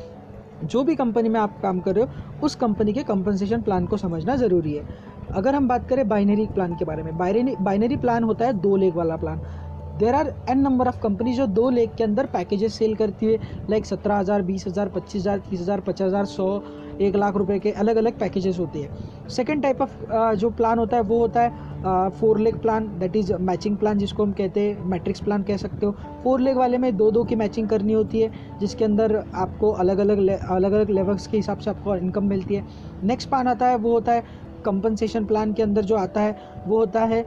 जो 0.65 0.83
भी 0.85 0.95
कंपनी 0.97 1.29
में 1.29 1.39
आप 1.41 1.61
काम 1.63 1.79
कर 1.81 1.95
रहे 1.95 2.05
हो, 2.05 2.41
उस 2.43 2.55
कंपनी 2.55 2.93
के 2.93 3.03
कंपनसेशन 3.03 3.63
प्लान 3.63 3.87
को 3.87 3.97
समझना 3.97 4.37
ज़रूरी 4.37 4.73
है। 4.73 4.87
अगर 5.31 5.55
हम 5.55 5.69
बात 5.69 5.89
करें 5.89 6.09
बाइनरी 6.09 6.47
प्लान 6.47 6.75
के 6.75 6.85
बारे 6.85 7.03
में 7.03 7.17
बाइनरी 7.19 7.57
बाइनरी 7.61 7.97
प्लान 7.97 8.25
होता 8.25 8.47
है, 8.47 8.53
दो 8.53 8.77
लेग 8.77 8.95
वाला 8.95 9.17
plan 9.17 9.41
there 9.99 10.15
are 10.15 10.33
n 10.51 10.59
number 10.61 10.89
of 10.89 11.01
company 11.01 11.33
जो 11.35 11.47
दो 11.49 11.69
लेग 11.71 11.91
के 11.97 12.05
अंदर 12.05 12.27
पैकेजेस 12.29 12.75
सेल 12.75 12.95
करती 12.95 13.27
है 13.27 13.39
लाइक 13.71 13.87
सत्रह 13.87 14.17
हज़ार, 14.17 14.43
बीस 14.43 14.67
हज़ार, 14.67 14.89
पच्चीस 14.89 15.21
हज़ार, 15.21 15.39
तीस 15.41 15.61
हज़ार, 15.61 15.81
पचास 15.81 16.07
हज़ार, 16.07 16.25
सौ, 16.27 16.63
एक 17.01 17.17
लाख 17.17 17.37
रुपए 17.37 17.59
के 17.59 17.71
अलग 17.73 17.97
अलग 17.97 18.19
पैकेजेस 18.19 18.59
होते 18.59 18.79
हैं। 18.79 19.29
सेकेंड 19.29 19.63
टाइप 19.63 19.81
ऑफ़ 19.83 20.35
जो 20.37 20.51
प्लान 20.51 20.79
होता 20.79 20.97
है, 20.97 21.03
वो 21.03 21.19
होता 21.19 21.41
है 21.41 22.11
four 22.11 22.39
leg 22.39 22.61
plan 22.63 22.87
that 22.99 23.17
is 23.17 23.33
matching 23.43 23.77
plan 23.77 23.99
जिसको 23.99 24.23
हम 24.23 24.33
कहते 24.33 24.61
हैं 24.61 24.85
मैट्रिक्स 24.91 25.21
प्लान 25.21 25.43
कह 25.43 25.57
सकते 25.57 25.87
हो। 25.87 25.93
फोर 26.25 26.41
लेग 26.41 26.57
वाले 26.57 26.79
में 26.79 26.97
दो 26.97 27.11
दो 27.11 27.25
की 27.25 27.37
मैचिंग 27.37 27.69
करनी 27.69 27.93
होती 27.93 28.21
है, 28.21 28.31
जिसके 28.61 28.85
अंदर 28.85 29.17
आपको 29.35 29.71
अलग 29.75 29.99
अलग 29.99 30.19
अलग 30.19 30.73
अलग 30.73 30.91
लेवल्स 30.91 31.27
के 31.27 31.37
हिसाब 31.37 31.59
से 31.59 31.71
आपको 31.71 31.97
इनकम 31.97 32.25
मिलती 32.27 32.55
है। 32.55 32.65
नेक्स्ट 33.05 33.29
प्लान 33.29 33.49
आता 33.49 33.67
है, 33.67 33.77
वो 33.77 33.93
होता 33.93 34.13
है 34.13 34.25
कंपनसेशन 34.65 35.25
प्लान 35.25 35.53
के 35.53 35.63
अंदर 35.63 35.85
जो 35.85 35.97
आता 35.97 36.21
है, 36.21 36.37
वो 36.67 36.79
होता 36.79 37.05
है 37.05 37.25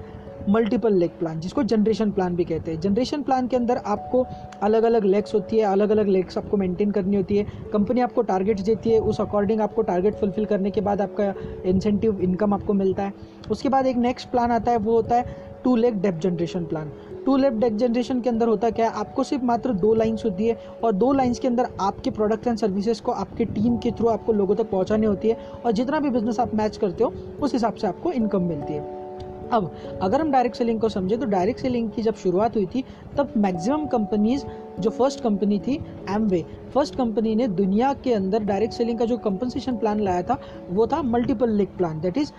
मल्टीपल 0.49 0.93
लेग 0.93 1.11
प्लान 1.19 1.39
जिसको 1.39 1.63
जनरेशन 1.63 2.11
प्लान 2.11 2.35
भी 2.35 2.43
कहते 2.45 2.71
हैं। 2.71 2.79
जनरेशन 2.81 3.21
प्लान 3.21 3.47
के 3.47 3.55
अंदर 3.55 3.77
आपको 3.77 4.25
अलग 4.63 4.83
अलग 4.83 5.05
लेग्स 5.05 5.33
होती 5.35 5.57
है 5.57 5.65
अलग 5.65 5.89
अलग 5.89 6.07
लेग्स 6.07 6.37
आपको 6.37 6.57
मेंटेन 6.57 6.91
करनी 6.91 7.15
होती 7.15 7.37
है। 7.37 7.45
कंपनी 7.73 8.01
आपको 8.01 8.21
टारगेट्स 8.23 8.63
देती 8.63 8.89
है, 8.89 8.99
उस 8.99 9.21
अकॉर्डिंग 9.21 9.61
आपको 9.61 9.81
टारगेट 9.81 10.15
फुलफिल 10.15 10.45
करने 10.45 10.71
के 10.71 10.81
बाद 10.81 11.01
आपका 11.01 11.33
इंसेंटिव 11.65 12.21
इनकम 12.21 12.53
आपको 12.53 12.73
मिलता 12.73 13.03
है। 13.03 13.13
उसके 13.51 13.69
बाद 13.69 13.87
एक 13.87 13.97
नेक्स्ट 13.97 14.29
प्लान 14.29 14.51
आता 14.51 14.71
है, 14.71 14.77
वो 14.77 14.91
होता 14.91 15.15
है 15.15 15.53
two 15.63 15.75
leg 15.75 16.01
deep 16.01 16.15
generation 16.15 16.65
plan 16.65 16.91
two 17.25 17.35
leg 17.37 17.53
deep 17.59 17.73
generation 17.73 18.19
के 18.21 18.29
अंदर 18.29 18.47
होता 18.47 18.69
क्या 18.69 18.85
है, 18.85 18.91
आपको 18.93 19.23
सिर्फ़ 19.23 19.43
मात्र 19.45 19.73
दो 19.75 19.93
लाइन्स 19.93 20.25
होती 20.25 20.47
है 20.47 20.57
और 20.83 20.91
दो 20.93 21.11
लाइन्स 21.13 21.39
के 21.39 21.47
अंदर 21.47 21.67
आपके 21.81 22.09
प्रोडक्ट 22.11 22.47
एंड 22.47 22.57
सर्विसेज़ 22.57 23.01
को 23.01 23.11
आपके 23.13 23.45
टीम 23.45 23.77
के 23.77 23.91
थ्रू 23.91 24.07
आपको 24.07 24.33
लोगों 24.33 24.55
तक 24.55 24.69
पहुंचानी 24.71 25.05
होती 25.05 25.29
है 25.29 25.37
और 25.65 25.71
जितना 25.71 25.99
भी 25.99 26.09
बिज़नेस 26.09 26.39
आप 26.39 26.53
मैच 26.55 26.77
करते 26.77 27.03
हो, 27.03 27.13
उस 27.41 27.53
हिसाब 27.53 27.73
से 27.73 27.87
आपको 27.87 28.11
इनकम 28.11 28.41
मिलती 28.41 28.73
है। 28.73 29.04
अब, 29.53 29.71
अगर 30.01 30.21
हम 30.21 30.31
डायरेक्ट 30.31 30.55
सेलिंग 30.55 30.79
को 30.79 30.89
समझें 30.89 31.19
तो 31.19 31.25
डायरेक्ट 31.25 31.59
सेलिंग 31.59 31.89
की 31.91 32.01
जब 32.01 32.15
शुरुआत 32.15 32.55
हुई 32.55 32.65
थी, 32.65 32.83
तब 33.17 33.33
मैक्सिमम 33.37 33.85
कंपनीज़ 33.87 34.45
जो 34.79 34.89
फ़र्स्ट 34.89 35.19
कंपनी 35.19 35.59
थी 35.59 35.75
एमवे 36.09 36.43
फ़र्स्ट 36.73 36.95
कंपनी 36.95 37.35
ने 37.35 37.47
दुनिया 37.47 37.93
के 37.93 38.13
अंदर 38.13 38.43
डायरेक्ट 38.43 38.73
सेलिंग 38.73 38.99
का 38.99 39.05
जो 39.05 39.17
कंपनसेशन 39.17 39.77
प्लान 39.77 39.99
लाया 39.99 40.21
था, 40.21 40.39
वो 40.69 40.87
था 40.87 41.01
multiple 41.01 41.49
leg 41.49 41.77
plan 41.77 41.99
that 42.01 42.17
is 42.17 42.31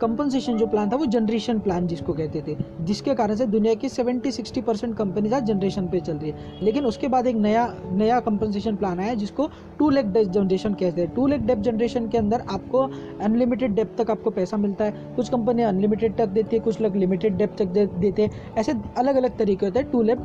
compensation 0.00 0.56
जो 0.56 0.66
प्लान 0.66 0.90
था 0.90 0.96
वो 0.96 1.06
जनरेशन 1.06 1.58
प्लान 1.58 1.86
जिसको 1.86 2.12
कहते 2.12 2.42
थे 2.48 2.56
जिसके 2.80 3.14
कारण 3.14 3.34
से 3.34 3.46
दुनिया 3.46 3.74
की 3.74 3.88
70 3.88 4.30
60 4.32 4.62
परसेंट 4.62 4.96
कंपनीज़ 4.96 5.34
आज 5.34 5.44
जनरेशन 5.44 5.86
पे 5.88 6.00
चल 6.00 6.16
रही 6.16 6.30
है। 6.30 6.58
लेकिन 6.62 6.84
उसके 6.84 7.08
बाद 7.08 7.26
एक 7.26 7.36
नया 7.36 7.66
नया 7.92 8.20
कंपनसेशन 8.20 8.76
प्लान 8.76 9.00
आया 9.00 9.14
जिसको 9.14 9.48
टू 9.78 9.88
लेक 9.90 10.12
डेप 10.12 10.28
जनरेशन 10.28 10.74
कहते 10.74 11.00
हैं। 11.00 11.10
टू 11.14 11.26
लेक 11.26 11.46
डेप 11.46 11.58
जनरेशन 11.58 12.08
के 12.08 12.18
अंदर 12.18 12.44
आपको 12.50 12.82
अनलिमिटेड 13.20 13.74
डेप 13.74 13.94
तक 13.98 14.10
आपको 14.10 14.30
पैसा 14.30 14.56
मिलता 14.56 14.84
है। 14.84 15.14
कुछ 15.16 15.28
कंपनी 15.28 15.62
अनलिमिटेड 15.62 16.16
तक 16.16 16.28
देती 16.28 16.56
है 16.56 16.60
कुछ 16.62 16.80
लोग 16.80 16.96
लिमिटेड 16.96 17.36
डेप 17.36 17.56
तक 17.58 17.66
दे, 17.66 17.86
देते 17.88 18.22
हैं। 18.22 18.54
ऐसे 18.58 18.72
अलग 18.98 19.16
अलग 19.16 19.36
तरीके 19.38 19.66
होते 19.66 19.78
हैं 19.78 19.90
टू 19.90 20.02
लेप 20.02 20.20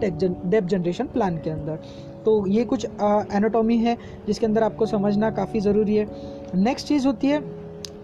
डेप 0.46 0.64
जनरेशन 0.66 1.08
प्लान 1.08 1.38
के 1.38 1.50
अंदर। 1.50 1.80
तो 2.26 2.46
ये 2.48 2.64
कुछ 2.66 2.86
एनाटॉमी 2.86 3.78
है 3.78 3.98
जिसके 4.28 4.46
अंदर 4.46 4.64
आपको 4.64 4.86
समझना 4.86 5.32
काफ़ी 5.32 5.60
ज़रूरी 5.60 5.96
है। 5.96 6.08
नेक्स्ट 6.56 6.88
चीज़ 6.88 7.08
होती 7.08 7.28
है 7.28 7.42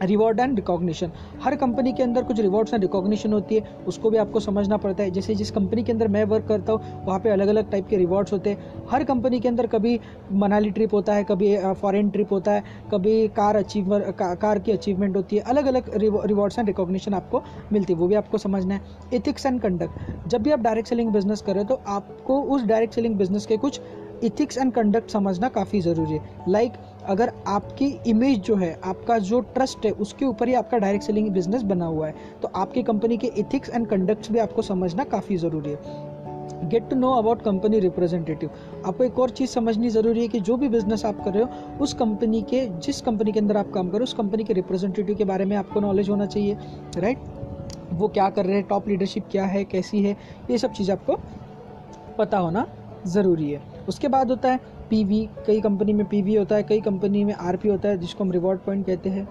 रिवॉर्ड 0.02 0.40
एंड 0.40 0.56
रिकॉग्निशन 0.56 1.12
हर 1.42 1.56
कंपनी 1.56 1.94
के 1.94 2.04
अंदर 2.04 2.24
कुछ 2.24 2.40
रिवॉर्ड्स 2.40 2.74
एंड 2.74 2.82
रिकॉग्निशन 2.84 3.34
होती 3.34 3.56
है 3.56 3.78
उसको 3.88 4.10
भी 4.10 4.18
आपको 4.18 4.40
समझना 4.40 4.78
पड़ता 4.78 5.04
है। 5.04 5.12
जैसे 5.12 5.36
जिस 5.36 5.52
कंपनी 5.52 5.84
के 5.84 5.92
अंदर 5.92 6.08
मैं 6.08 6.24
वर्क 6.26 6.48
करता 6.48 6.74
हूँ 6.74 7.06
वहाँ 7.06 7.20
पे 7.20 7.30
अलग 7.30 7.48
अलग 7.48 7.70
टाइप 7.72 7.88
के 7.88 7.98
रिवॉर्ड्स 7.98 8.34
होते 8.34 8.50
हैं। 8.50 8.88
हर 8.92 9.04
कंपनी 9.04 9.40
के 9.40 9.48
अंदर 9.48 9.68
कभी 9.68 10.00
मनाली 10.34 10.72
ट्रिप 10.72 10.94
होता 10.94 11.14
है 11.14 11.24
कभी 11.24 11.56
फॉरेन 11.82 12.10
ट्रिप 12.10 12.32
होता 12.32 12.52
है 12.52 12.64
कभी 12.92 13.28
कार 13.38 13.56
अचीव 13.56 13.98
कार 14.20 14.60
की 14.60 14.72
अचीवमेंट 14.72 15.16
होती 15.16 15.36
है। 15.36 15.42
अलग 15.44 15.66
अलग 15.66 15.92
रिवॉर्ड्स 15.98 16.60
एंड 16.60 16.68
रिकॉग्निशन 16.68 17.14
आपको 17.14 17.44
मिलती 17.74 17.94
है 17.94 18.00
वो 18.00 18.08
भी 18.08 18.16
आपको 18.16 18.38
समझना 18.38 18.74
है। 18.74 18.98
इथिक्स 19.14 19.46
एंड 19.46 19.62
कंडक्ट 19.62 20.28
जब 20.28 20.42
भी 20.42 20.52
आप 20.52 20.60
डायरेक्ट 20.60 20.90
सेलिंग 20.90 21.12
बिज़नेस 21.12 21.42
कर 21.42 21.64
तो 21.64 21.82
आपको 21.88 22.42
उस 22.46 22.64
डायरेक्ट 22.66 22.94
सेलिंग 22.94 23.16
बिज़नेस 23.16 23.46
के 23.46 23.58
कुछ 23.58 23.80
इथिक्स 24.24 24.58
एंड 24.58 24.72
कंडक्ट 24.74 25.12
समझना 25.12 25.48
काफ़ी 25.50 25.80
ज़रूरी 25.82 26.14
है। 26.14 26.44
लाइक 26.50 26.72
like, 26.72 26.89
अगर 27.10 27.32
आपकी 27.48 27.86
इमेज 28.08 28.40
जो 28.40 28.56
है, 28.56 28.80
आपका 28.84 29.18
जो 29.20 29.40
ट्रस्ट 29.54 29.86
है, 29.86 29.92
उसके 29.94 30.26
ऊपर 30.26 30.48
ही 30.48 30.54
आपका 30.54 30.78
डायरेक्ट 30.78 31.06
सेलिंग 31.06 31.30
बिज़नेस 31.32 31.62
बना 31.64 31.86
हुआ 31.86 32.08
है 32.08 32.14
तो 32.42 32.52
आपकी 32.56 32.84
कंपनी 32.84 33.18
के 33.18 33.28
इथिक्स 33.38 33.70
एंड 33.70 33.88
कंडक्ट्स 33.88 34.32
भी 34.32 34.40
आपको 34.40 34.62
समझना 34.62 35.04
काफ़ी 35.06 35.38
ज़रूरी 35.38 35.70
है। 35.70 36.08
Get 36.70 36.90
to 36.90 36.96
know 36.96 37.12
about 37.14 37.42
company 37.42 37.80
representative 37.80 38.50
आपको 38.86 39.04
एक 39.04 39.20
और 39.20 39.30
चीज़ 39.30 39.50
समझनी 39.50 39.90
ज़रूरी 39.90 40.22
है 40.22 40.28
कि 40.28 40.40
जो 40.40 40.58
भी 40.58 40.70
बिज़नेस 40.70 41.06
आप 41.06 41.24
कर 41.26 41.34
रहे 41.34 41.44
हो, 41.44 41.78
उस 41.82 41.94
कंपनी 41.94 42.42
के, 42.42 42.66
जिस 42.78 43.02
कंपनी 43.02 43.32
के 43.32 43.40
अंदर 43.40 43.58
आप 43.58 43.72
काम 43.74 43.90
करो 43.90 44.04
उस 44.04 44.14
कंपनी 44.14 44.44
के 44.44 44.54
रिप्रेजेंटेटिव 44.54 45.16
के 45.16 45.26
बारे 45.26 45.46
में 45.46 45.56
आपको 45.58 45.80
नॉलेज 45.80 46.10
होना 46.10 46.26
चाहिए 46.26 46.58
राइट 46.98 47.20
वो 47.94 48.08
क्या 48.08 48.30
कर 48.30 48.46
रहे 48.46 48.56
हैं 48.56 48.64
टॉप 48.68 48.88
लीडरशिप 48.88 49.28
क्या 49.32 49.46
है, 49.46 49.64
कैसी 49.66 50.04
है, 50.04 50.16
ये 50.52 50.58
सब 50.58 50.72
चीज़ 50.72 50.92
आपको 50.92 51.18
पता 52.18 52.38
होना 52.38 52.66
ज़रूरी 53.08 53.52
है। 53.52 53.62
उसके 53.90 54.08
बाद 54.08 54.30
होता 54.30 54.52
है 54.52 54.60
पीवी, 54.90 55.30
कई 55.48 55.62
कंपनी 55.62 55.94
में 55.94 56.06
पीवी 56.06 56.36
होता 56.36 56.56
है, 56.56 56.64
कई 56.64 56.82
कंपनी 56.82 57.24
में 57.24 57.34
आरपी 57.34 57.70
होता 57.70 57.90
है, 57.90 57.98
जिसको 57.98 58.24
हम 58.24 58.32
रिवॉर्ड 58.32 58.60
पॉइंट 58.60 58.86
कहते 58.86 59.10
हैं। 59.10 59.28